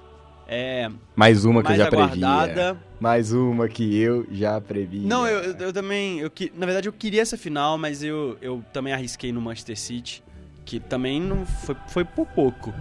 É, 0.48 0.90
mais 1.16 1.46
uma 1.46 1.62
que 1.62 1.70
mais 1.70 1.80
eu 1.80 1.86
já 1.86 1.92
aguardada. 1.92 2.54
previ. 2.54 2.60
É. 2.60 2.76
Mais 3.00 3.32
uma 3.32 3.68
que 3.70 3.98
eu 3.98 4.28
já 4.32 4.60
previ. 4.60 5.00
Não, 5.00 5.26
eu, 5.28 5.40
eu, 5.40 5.54
eu 5.54 5.74
também. 5.74 6.20
Eu, 6.20 6.32
na 6.56 6.66
verdade, 6.66 6.90
eu 6.90 6.94
queria 6.94 7.22
essa 7.22 7.38
final, 7.38 7.78
mas 7.78 8.04
eu, 8.04 8.38
eu 8.42 8.64
também 8.74 8.94
arrisquei 8.94 9.32
no 9.32 9.40
Manchester 9.42 9.80
City, 9.80 10.24
que 10.66 10.80
também 10.80 11.22
não 11.22 11.46
foi, 11.46 11.76
foi 11.88 12.06
por 12.06 12.28
pouco. 12.28 12.74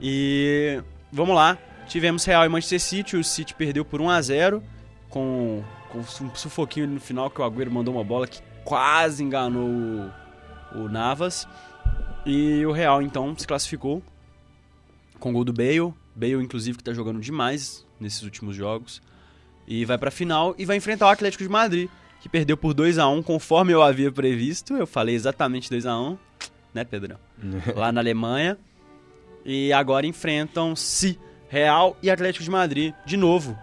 E 0.00 0.82
vamos 1.12 1.34
lá. 1.36 1.56
Tivemos 1.86 2.24
Real 2.24 2.44
e 2.44 2.48
Manchester 2.48 2.80
City. 2.80 3.16
O 3.16 3.22
City 3.22 3.54
perdeu 3.54 3.84
por 3.84 4.00
1 4.00 4.10
a 4.10 4.20
0 4.20 4.62
com, 5.08 5.62
com 5.90 5.98
um 5.98 6.34
sufoquinho 6.34 6.88
no 6.88 7.00
final 7.00 7.30
que 7.30 7.40
o 7.40 7.44
Agüero 7.44 7.70
mandou 7.70 7.94
uma 7.94 8.04
bola 8.04 8.26
que 8.26 8.40
quase 8.64 9.22
enganou 9.22 9.68
o 9.68 10.10
o 10.74 10.88
Navas. 10.88 11.46
E 12.26 12.64
o 12.66 12.72
Real, 12.72 13.00
então, 13.00 13.34
se 13.36 13.46
classificou 13.46 14.02
com 15.18 15.30
o 15.30 15.32
gol 15.32 15.44
do 15.44 15.52
Bale. 15.52 15.94
Bale, 16.14 16.42
inclusive, 16.42 16.76
que 16.76 16.82
está 16.82 16.92
jogando 16.92 17.20
demais 17.20 17.86
nesses 17.98 18.22
últimos 18.22 18.54
jogos. 18.54 19.02
E 19.66 19.84
vai 19.84 19.98
para 19.98 20.08
a 20.08 20.12
final 20.12 20.54
e 20.58 20.64
vai 20.64 20.76
enfrentar 20.76 21.06
o 21.06 21.10
Atlético 21.10 21.42
de 21.42 21.48
Madrid, 21.48 21.88
que 22.20 22.28
perdeu 22.28 22.56
por 22.56 22.74
2 22.74 22.98
a 22.98 23.08
1 23.08 23.22
conforme 23.22 23.72
eu 23.72 23.82
havia 23.82 24.12
previsto. 24.12 24.74
Eu 24.76 24.86
falei 24.86 25.14
exatamente 25.14 25.70
2 25.70 25.86
a 25.86 25.98
1 25.98 26.18
né, 26.74 26.84
Pedrão? 26.84 27.18
Lá 27.74 27.92
na 27.92 28.00
Alemanha. 28.00 28.58
E 29.44 29.72
agora 29.72 30.06
enfrentam-se 30.06 31.18
Real 31.48 31.96
e 32.02 32.10
Atlético 32.10 32.42
de 32.42 32.50
Madrid 32.50 32.92
de 33.06 33.16
novo. 33.16 33.56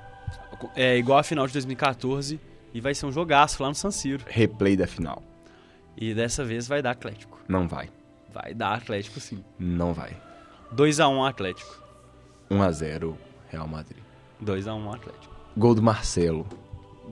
É 0.76 0.98
igual 0.98 1.20
a 1.20 1.24
final 1.24 1.46
de 1.48 1.54
2014 1.54 2.40
e 2.74 2.80
vai 2.80 2.94
ser 2.94 3.06
um 3.06 3.12
jogaço 3.12 3.62
lá 3.62 3.70
no 3.70 3.76
San 3.76 3.92
Siro. 3.92 4.24
Replay 4.28 4.78
da 4.78 4.88
final. 4.88 5.22
E 5.98 6.14
dessa 6.14 6.46
vez 6.46 6.68
vai 6.68 6.82
dar 6.82 6.92
Atlético. 6.92 7.40
Não 7.48 7.68
vai. 7.68 7.90
Vai 8.32 8.54
dar 8.54 8.76
Atlético 8.76 9.20
sim. 9.20 9.44
Não 9.60 9.92
vai. 9.94 10.16
2x1 10.74 11.28
Atlético. 11.28 11.81
1x0 12.52 13.16
Real 13.50 13.68
Madrid. 13.68 14.04
2x1 14.44 14.94
Atlético. 14.94 15.36
Gol 15.56 15.76
do 15.76 15.82
Marcelo. 15.82 16.46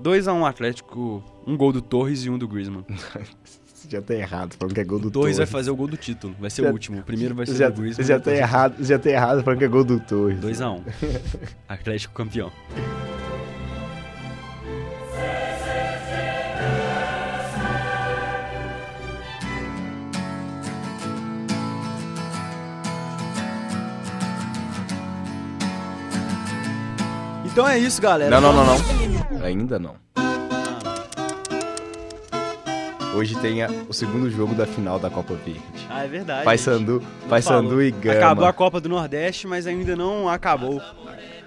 2x1 0.01 0.47
Atlético. 0.47 1.23
Um 1.47 1.55
gol 1.55 1.71
do 1.71 1.81
Torres 1.81 2.23
e 2.25 2.29
um 2.29 2.37
do 2.37 2.47
Griezmann. 2.47 2.85
já 3.87 4.01
tá 4.01 4.13
errado 4.13 4.55
falando 4.55 4.73
que 4.73 4.81
é 4.81 4.83
gol 4.83 4.99
do 4.99 5.09
Torres. 5.09 5.35
Torres 5.35 5.37
vai 5.37 5.47
fazer 5.47 5.71
o 5.71 5.75
gol 5.75 5.87
do 5.87 5.97
título. 5.97 6.35
Vai 6.39 6.49
ser 6.49 6.63
já, 6.63 6.69
o 6.69 6.71
último. 6.73 6.99
O 6.99 7.03
primeiro 7.03 7.33
vai 7.35 7.45
ser 7.45 7.55
já, 7.55 7.69
o 7.69 7.73
Griezmann. 7.73 8.07
Já 8.07 8.19
tá 8.19 8.33
errado, 8.33 8.83
já 8.83 8.99
tá 8.99 9.09
errado 9.09 9.43
falando 9.43 9.59
que 9.59 9.65
é 9.65 9.67
gol 9.67 9.83
do 9.83 9.99
Torres. 9.99 10.39
2x1. 10.39 10.81
Atlético 11.67 12.13
campeão. 12.13 12.51
Então 27.59 27.67
é 27.67 27.77
isso, 27.77 28.01
galera. 28.01 28.39
Não, 28.39 28.53
não, 28.53 28.53
não, 28.53 28.77
não. 28.77 29.43
Ainda 29.43 29.77
não. 29.77 29.95
Hoje 33.13 33.35
tem 33.41 33.61
a, 33.61 33.67
o 33.89 33.93
segundo 33.93 34.31
jogo 34.31 34.55
da 34.55 34.65
final 34.65 34.97
da 34.97 35.09
Copa 35.09 35.33
Verde. 35.33 35.61
Ah, 35.89 36.05
é 36.05 36.07
verdade. 36.07 36.45
Paysandu, 36.45 37.03
Paysandu 37.27 37.81
e 37.81 37.91
Gama. 37.91 38.15
Acabou 38.17 38.45
a 38.45 38.53
Copa 38.53 38.79
do 38.79 38.87
Nordeste, 38.87 39.45
mas 39.45 39.67
ainda 39.67 39.93
não 39.93 40.29
acabou 40.29 40.81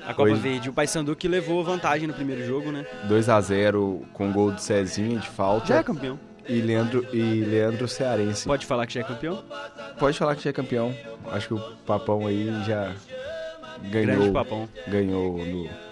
a 0.07 0.13
Copa. 0.13 0.35
Verde. 0.35 0.69
O 0.69 0.73
Paysandu 0.75 1.17
que 1.17 1.27
levou 1.27 1.65
vantagem 1.65 2.07
no 2.07 2.13
primeiro 2.13 2.47
jogo, 2.47 2.71
né? 2.71 2.85
2 3.09 3.31
a 3.31 3.41
0 3.41 4.03
com 4.13 4.31
gol 4.31 4.51
do 4.51 4.61
Cezinha 4.61 5.19
de 5.19 5.29
falta. 5.31 5.69
Já 5.69 5.77
é 5.77 5.83
campeão. 5.83 6.21
E 6.47 6.61
Leandro, 6.61 7.07
e 7.11 7.41
Leandro 7.41 7.89
Cearense. 7.89 8.47
Pode 8.47 8.67
falar 8.67 8.87
que 8.87 8.93
já 8.93 9.01
é 9.01 9.05
campeão? 9.05 9.43
Pode 9.99 10.19
falar 10.19 10.37
que 10.37 10.45
já 10.45 10.51
é 10.51 10.53
campeão. 10.53 10.95
Acho 11.31 11.49
que 11.49 11.55
o 11.55 11.61
Papão 11.87 12.27
aí 12.27 12.53
já 12.67 12.93
ganhou. 13.91 14.17
Grande 14.19 14.31
Papão. 14.31 14.69
Ganhou 14.87 15.39
no 15.39 15.92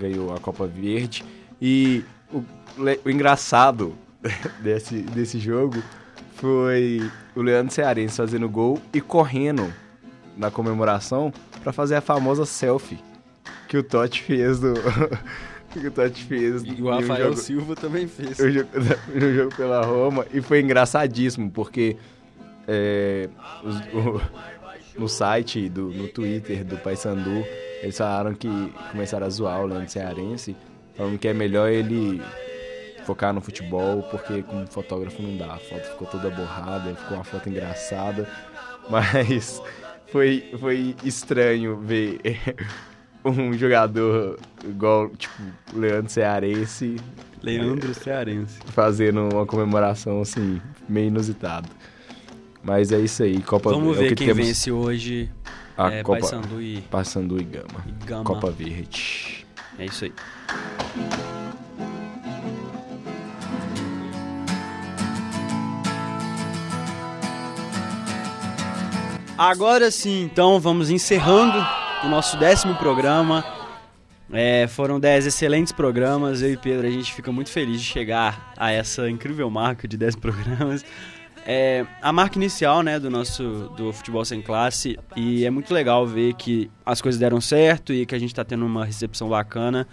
ganhou 0.00 0.34
a 0.34 0.40
Copa 0.40 0.66
Verde. 0.66 1.24
E 1.60 2.04
o, 2.32 2.42
o 3.04 3.10
engraçado 3.10 3.94
desse, 4.62 5.02
desse 5.02 5.38
jogo 5.38 5.82
foi 6.34 7.10
o 7.36 7.42
Leandro 7.42 7.72
Cearense 7.72 8.16
fazendo 8.16 8.48
gol 8.48 8.80
e 8.92 9.00
correndo 9.00 9.72
na 10.36 10.50
comemoração 10.50 11.32
para 11.62 11.72
fazer 11.72 11.96
a 11.96 12.00
famosa 12.00 12.46
selfie 12.46 12.98
que 13.70 13.76
o 13.78 13.84
Totti 13.84 14.22
fez 14.22 14.58
do. 14.58 14.74
que 15.70 15.86
o 15.86 15.90
Totti 15.92 16.24
fez. 16.24 16.64
E 16.64 16.82
o 16.82 16.90
Rafael 16.90 17.28
jogo, 17.28 17.36
Silva 17.36 17.76
também 17.76 18.08
fez. 18.08 18.36
No 18.36 18.50
jogo, 18.50 18.68
no 19.14 19.34
jogo 19.34 19.54
pela 19.54 19.86
Roma. 19.86 20.26
E 20.34 20.42
foi 20.42 20.60
engraçadíssimo, 20.60 21.48
porque 21.52 21.96
é, 22.66 23.28
o, 23.94 24.20
no 24.98 25.08
site, 25.08 25.68
do, 25.68 25.84
no 25.90 26.08
Twitter 26.08 26.64
do 26.64 26.76
Paysandu, 26.78 27.44
eles 27.82 27.96
falaram 27.96 28.34
que 28.34 28.48
começaram 28.90 29.26
a 29.26 29.30
zoar 29.30 29.62
o 29.62 29.66
Leandro 29.66 29.90
Cearense, 29.90 30.56
falando 30.94 31.18
que 31.18 31.28
é 31.28 31.34
melhor 31.34 31.70
ele 31.70 32.20
focar 33.04 33.32
no 33.32 33.40
futebol, 33.40 34.02
porque 34.04 34.42
como 34.42 34.66
fotógrafo 34.66 35.22
não 35.22 35.36
dá, 35.36 35.54
a 35.54 35.58
foto 35.58 35.84
ficou 35.90 36.06
toda 36.06 36.30
borrada, 36.30 36.94
ficou 36.94 37.16
uma 37.16 37.24
foto 37.24 37.48
engraçada, 37.48 38.28
mas 38.88 39.62
foi, 40.06 40.44
foi 40.58 40.94
estranho 41.04 41.76
ver 41.76 42.20
um 43.24 43.52
jogador 43.52 44.38
igual, 44.64 45.08
tipo, 45.10 45.42
Leandro 45.74 46.10
Cearense. 46.10 46.96
Leandro 47.42 47.94
Cearense. 47.94 48.58
Fazendo 48.66 49.28
uma 49.32 49.46
comemoração, 49.46 50.20
assim, 50.20 50.60
meio 50.88 51.08
inusitada. 51.08 51.68
Mas 52.62 52.92
é 52.92 53.00
isso 53.00 53.22
aí, 53.22 53.40
Copa 53.40 53.70
Vamos 53.70 53.96
é 53.96 54.00
ver 54.00 54.08
que 54.10 54.16
quem 54.16 54.26
temos... 54.28 54.46
vence 54.46 54.70
hoje. 54.70 55.30
A 55.80 55.90
é, 55.90 56.02
Copa 56.02 56.20
Paysandu 56.20 56.60
e... 56.60 56.82
Paysandu 56.82 57.40
e 57.40 57.44
Gama. 57.44 57.84
e 57.86 58.04
Gama. 58.04 58.24
Copa 58.24 58.50
Verde. 58.50 59.46
É 59.78 59.86
isso 59.86 60.04
aí. 60.04 60.12
Agora 69.38 69.90
sim, 69.90 70.24
então 70.24 70.60
vamos 70.60 70.90
encerrando 70.90 71.56
o 72.04 72.08
nosso 72.08 72.36
décimo 72.36 72.74
programa. 72.74 73.42
É, 74.30 74.66
foram 74.66 75.00
dez 75.00 75.24
excelentes 75.24 75.72
programas. 75.72 76.42
Eu 76.42 76.52
e 76.52 76.56
Pedro, 76.58 76.86
a 76.86 76.90
gente 76.90 77.10
fica 77.10 77.32
muito 77.32 77.48
feliz 77.48 77.80
de 77.80 77.86
chegar 77.86 78.52
a 78.54 78.70
essa 78.70 79.08
incrível 79.08 79.48
marca 79.48 79.88
de 79.88 79.96
10 79.96 80.16
programas. 80.20 80.84
É 81.52 81.84
a 82.00 82.12
marca 82.12 82.38
inicial 82.38 82.80
né, 82.80 83.00
do 83.00 83.10
nosso 83.10 83.72
do 83.76 83.92
Futebol 83.92 84.24
Sem 84.24 84.40
Classe 84.40 84.96
e 85.16 85.44
é 85.44 85.50
muito 85.50 85.74
legal 85.74 86.06
ver 86.06 86.34
que 86.34 86.70
as 86.86 87.02
coisas 87.02 87.18
deram 87.18 87.40
certo 87.40 87.92
e 87.92 88.06
que 88.06 88.14
a 88.14 88.18
gente 88.20 88.30
está 88.30 88.44
tendo 88.44 88.64
uma 88.64 88.84
recepção 88.84 89.28
bacana. 89.28 89.84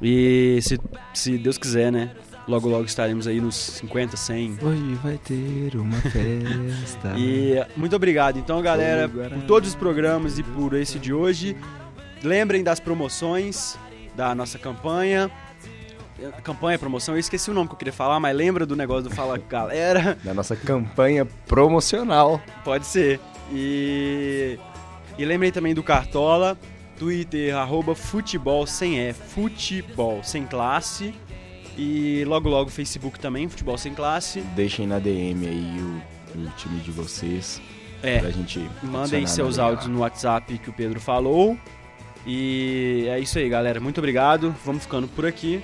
E 0.00 0.60
se, 0.62 0.78
se 1.12 1.36
Deus 1.36 1.58
quiser, 1.58 1.90
né? 1.90 2.12
Logo, 2.46 2.68
logo 2.68 2.84
estaremos 2.84 3.26
aí 3.26 3.40
nos 3.40 3.56
50, 3.56 4.16
100. 4.16 4.58
Hoje 4.62 4.94
vai 5.02 5.18
ter 5.18 5.74
uma 5.74 5.96
festa. 5.96 7.12
e 7.18 7.60
muito 7.76 7.96
obrigado, 7.96 8.38
então, 8.38 8.62
galera, 8.62 9.08
por 9.08 9.42
todos 9.48 9.70
os 9.70 9.74
programas 9.74 10.38
e 10.38 10.44
por 10.44 10.74
esse 10.74 11.00
de 11.00 11.12
hoje. 11.12 11.56
Lembrem 12.22 12.62
das 12.62 12.78
promoções 12.78 13.76
da 14.14 14.32
nossa 14.32 14.60
campanha. 14.60 15.28
Campanha, 16.42 16.78
promoção, 16.78 17.14
eu 17.14 17.20
esqueci 17.20 17.50
o 17.50 17.54
nome 17.54 17.68
que 17.68 17.74
eu 17.74 17.78
queria 17.78 17.92
falar, 17.92 18.18
mas 18.18 18.36
lembra 18.36 18.66
do 18.66 18.74
negócio 18.74 19.08
do 19.08 19.14
Fala 19.14 19.38
Galera? 19.38 20.18
Da 20.24 20.34
nossa 20.34 20.56
campanha 20.56 21.24
promocional. 21.46 22.40
Pode 22.64 22.86
ser. 22.86 23.20
E, 23.52 24.58
e 25.16 25.24
lembrem 25.24 25.52
também 25.52 25.74
do 25.74 25.82
Cartola, 25.82 26.58
Twitter, 26.98 27.56
arroba 27.56 27.94
futebol 27.94 28.66
sem 28.66 28.98
E, 28.98 29.12
futebol 29.12 30.22
sem 30.24 30.44
classe. 30.44 31.14
E 31.76 32.24
logo 32.24 32.48
logo 32.48 32.70
Facebook 32.70 33.20
também, 33.20 33.48
futebol 33.48 33.78
sem 33.78 33.94
classe. 33.94 34.40
Deixem 34.56 34.86
na 34.86 34.98
DM 34.98 35.46
aí 35.46 35.76
o, 35.80 36.40
o 36.40 36.50
time 36.56 36.80
de 36.80 36.90
vocês. 36.90 37.62
É. 38.02 38.18
Pra 38.18 38.30
gente 38.30 38.68
Mandem 38.82 39.26
seus 39.26 39.58
áudios 39.58 39.86
no 39.86 40.00
WhatsApp 40.00 40.58
que 40.58 40.70
o 40.70 40.72
Pedro 40.72 41.00
falou. 41.00 41.56
E 42.26 43.06
é 43.08 43.20
isso 43.20 43.38
aí, 43.38 43.48
galera. 43.48 43.80
Muito 43.80 43.98
obrigado. 43.98 44.54
Vamos 44.64 44.82
ficando 44.82 45.06
por 45.06 45.24
aqui. 45.24 45.62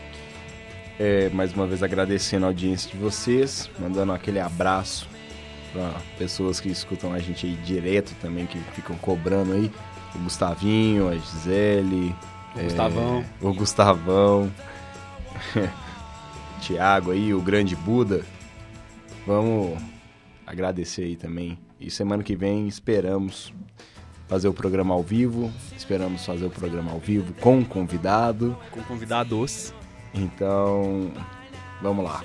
É, 0.98 1.28
mais 1.30 1.52
uma 1.52 1.66
vez 1.66 1.82
agradecendo 1.82 2.46
a 2.46 2.48
audiência 2.48 2.90
de 2.90 2.96
vocês, 2.96 3.68
mandando 3.78 4.12
aquele 4.12 4.38
abraço 4.38 5.08
para 5.72 5.92
pessoas 6.16 6.60
que 6.60 6.68
escutam 6.68 7.12
a 7.12 7.18
gente 7.18 7.46
aí 7.46 7.54
direto 7.56 8.14
também, 8.20 8.46
que 8.46 8.58
ficam 8.74 8.96
cobrando 8.98 9.52
aí. 9.52 9.70
O 10.14 10.18
Gustavinho, 10.20 11.08
a 11.08 11.16
Gisele. 11.16 12.14
O 12.54 12.60
é, 12.60 12.62
Gustavão. 12.64 13.24
O 13.40 13.52
Gustavão. 13.52 14.52
Tiago 16.60 17.10
aí, 17.10 17.34
o 17.34 17.42
grande 17.42 17.74
Buda. 17.74 18.24
Vamos 19.26 19.76
agradecer 20.46 21.02
aí 21.02 21.16
também. 21.16 21.58
E 21.80 21.90
semana 21.90 22.22
que 22.22 22.36
vem 22.36 22.68
esperamos 22.68 23.52
fazer 24.28 24.46
o 24.46 24.54
programa 24.54 24.94
ao 24.94 25.02
vivo. 25.02 25.52
Esperamos 25.76 26.24
fazer 26.24 26.46
o 26.46 26.50
programa 26.50 26.92
ao 26.92 27.00
vivo 27.00 27.34
com 27.34 27.64
convidado. 27.64 28.56
Com 28.70 28.82
convidados. 28.84 29.74
Então, 30.14 31.10
vamos 31.82 32.04
lá. 32.04 32.22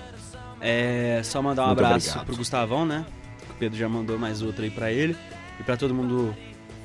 É 0.62 1.22
só 1.24 1.42
mandar 1.42 1.64
um 1.64 1.68
Muito 1.68 1.80
abraço 1.80 2.10
obrigado. 2.10 2.26
pro 2.26 2.36
Gustavão, 2.36 2.86
né? 2.86 3.06
O 3.50 3.54
Pedro 3.56 3.78
já 3.78 3.90
mandou 3.90 4.18
mais 4.18 4.42
outra 4.42 4.66
aí 4.66 4.72
para 4.72 4.92
ele. 4.92 5.16
E 5.60 5.64
para 5.64 5.76
todo 5.76 5.94
mundo 5.94 6.36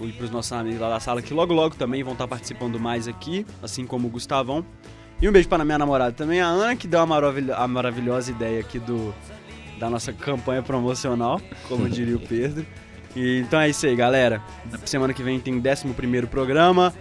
e 0.00 0.12
para 0.12 0.24
os 0.24 0.30
nossos 0.30 0.52
amigos 0.52 0.80
lá 0.80 0.88
da 0.88 0.98
sala 0.98 1.22
que 1.22 1.32
logo 1.32 1.54
logo 1.54 1.76
também 1.76 2.02
vão 2.02 2.14
estar 2.14 2.26
participando 2.26 2.80
mais 2.80 3.06
aqui, 3.06 3.46
assim 3.62 3.86
como 3.86 4.08
o 4.08 4.10
Gustavão. 4.10 4.64
E 5.20 5.28
um 5.28 5.32
beijo 5.32 5.48
para 5.48 5.64
minha 5.64 5.78
namorada 5.78 6.12
também, 6.12 6.40
a 6.40 6.46
Ana, 6.46 6.74
que 6.74 6.88
deu 6.88 7.00
a, 7.00 7.06
maravilho 7.06 7.54
a 7.54 7.68
maravilhosa 7.68 8.32
ideia 8.32 8.60
aqui 8.60 8.80
do, 8.80 9.14
da 9.78 9.88
nossa 9.88 10.12
campanha 10.12 10.62
promocional, 10.62 11.40
como 11.68 11.88
diria 11.88 12.16
o 12.16 12.20
Pedro. 12.26 12.66
E, 13.14 13.40
então 13.40 13.60
é 13.60 13.68
isso 13.68 13.86
aí, 13.86 13.94
galera. 13.94 14.42
Semana 14.84 15.14
que 15.14 15.22
vem 15.22 15.38
tem 15.38 15.54
o 15.54 15.62
11 15.62 16.26
programa 16.26 16.92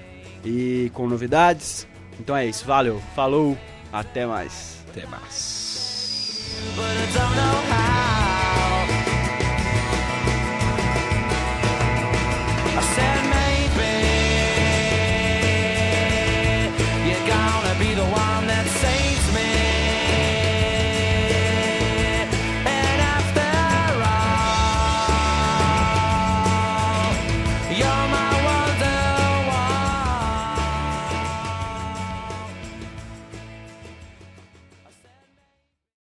e 0.45 0.91
com 0.93 1.07
novidades. 1.07 1.87
Então 2.19 2.37
é 2.37 2.45
isso, 2.45 2.65
valeu, 2.65 3.01
falou, 3.15 3.57
até 3.93 4.25
mais. 4.25 4.77
Até 4.89 5.05
mais. 5.05 5.53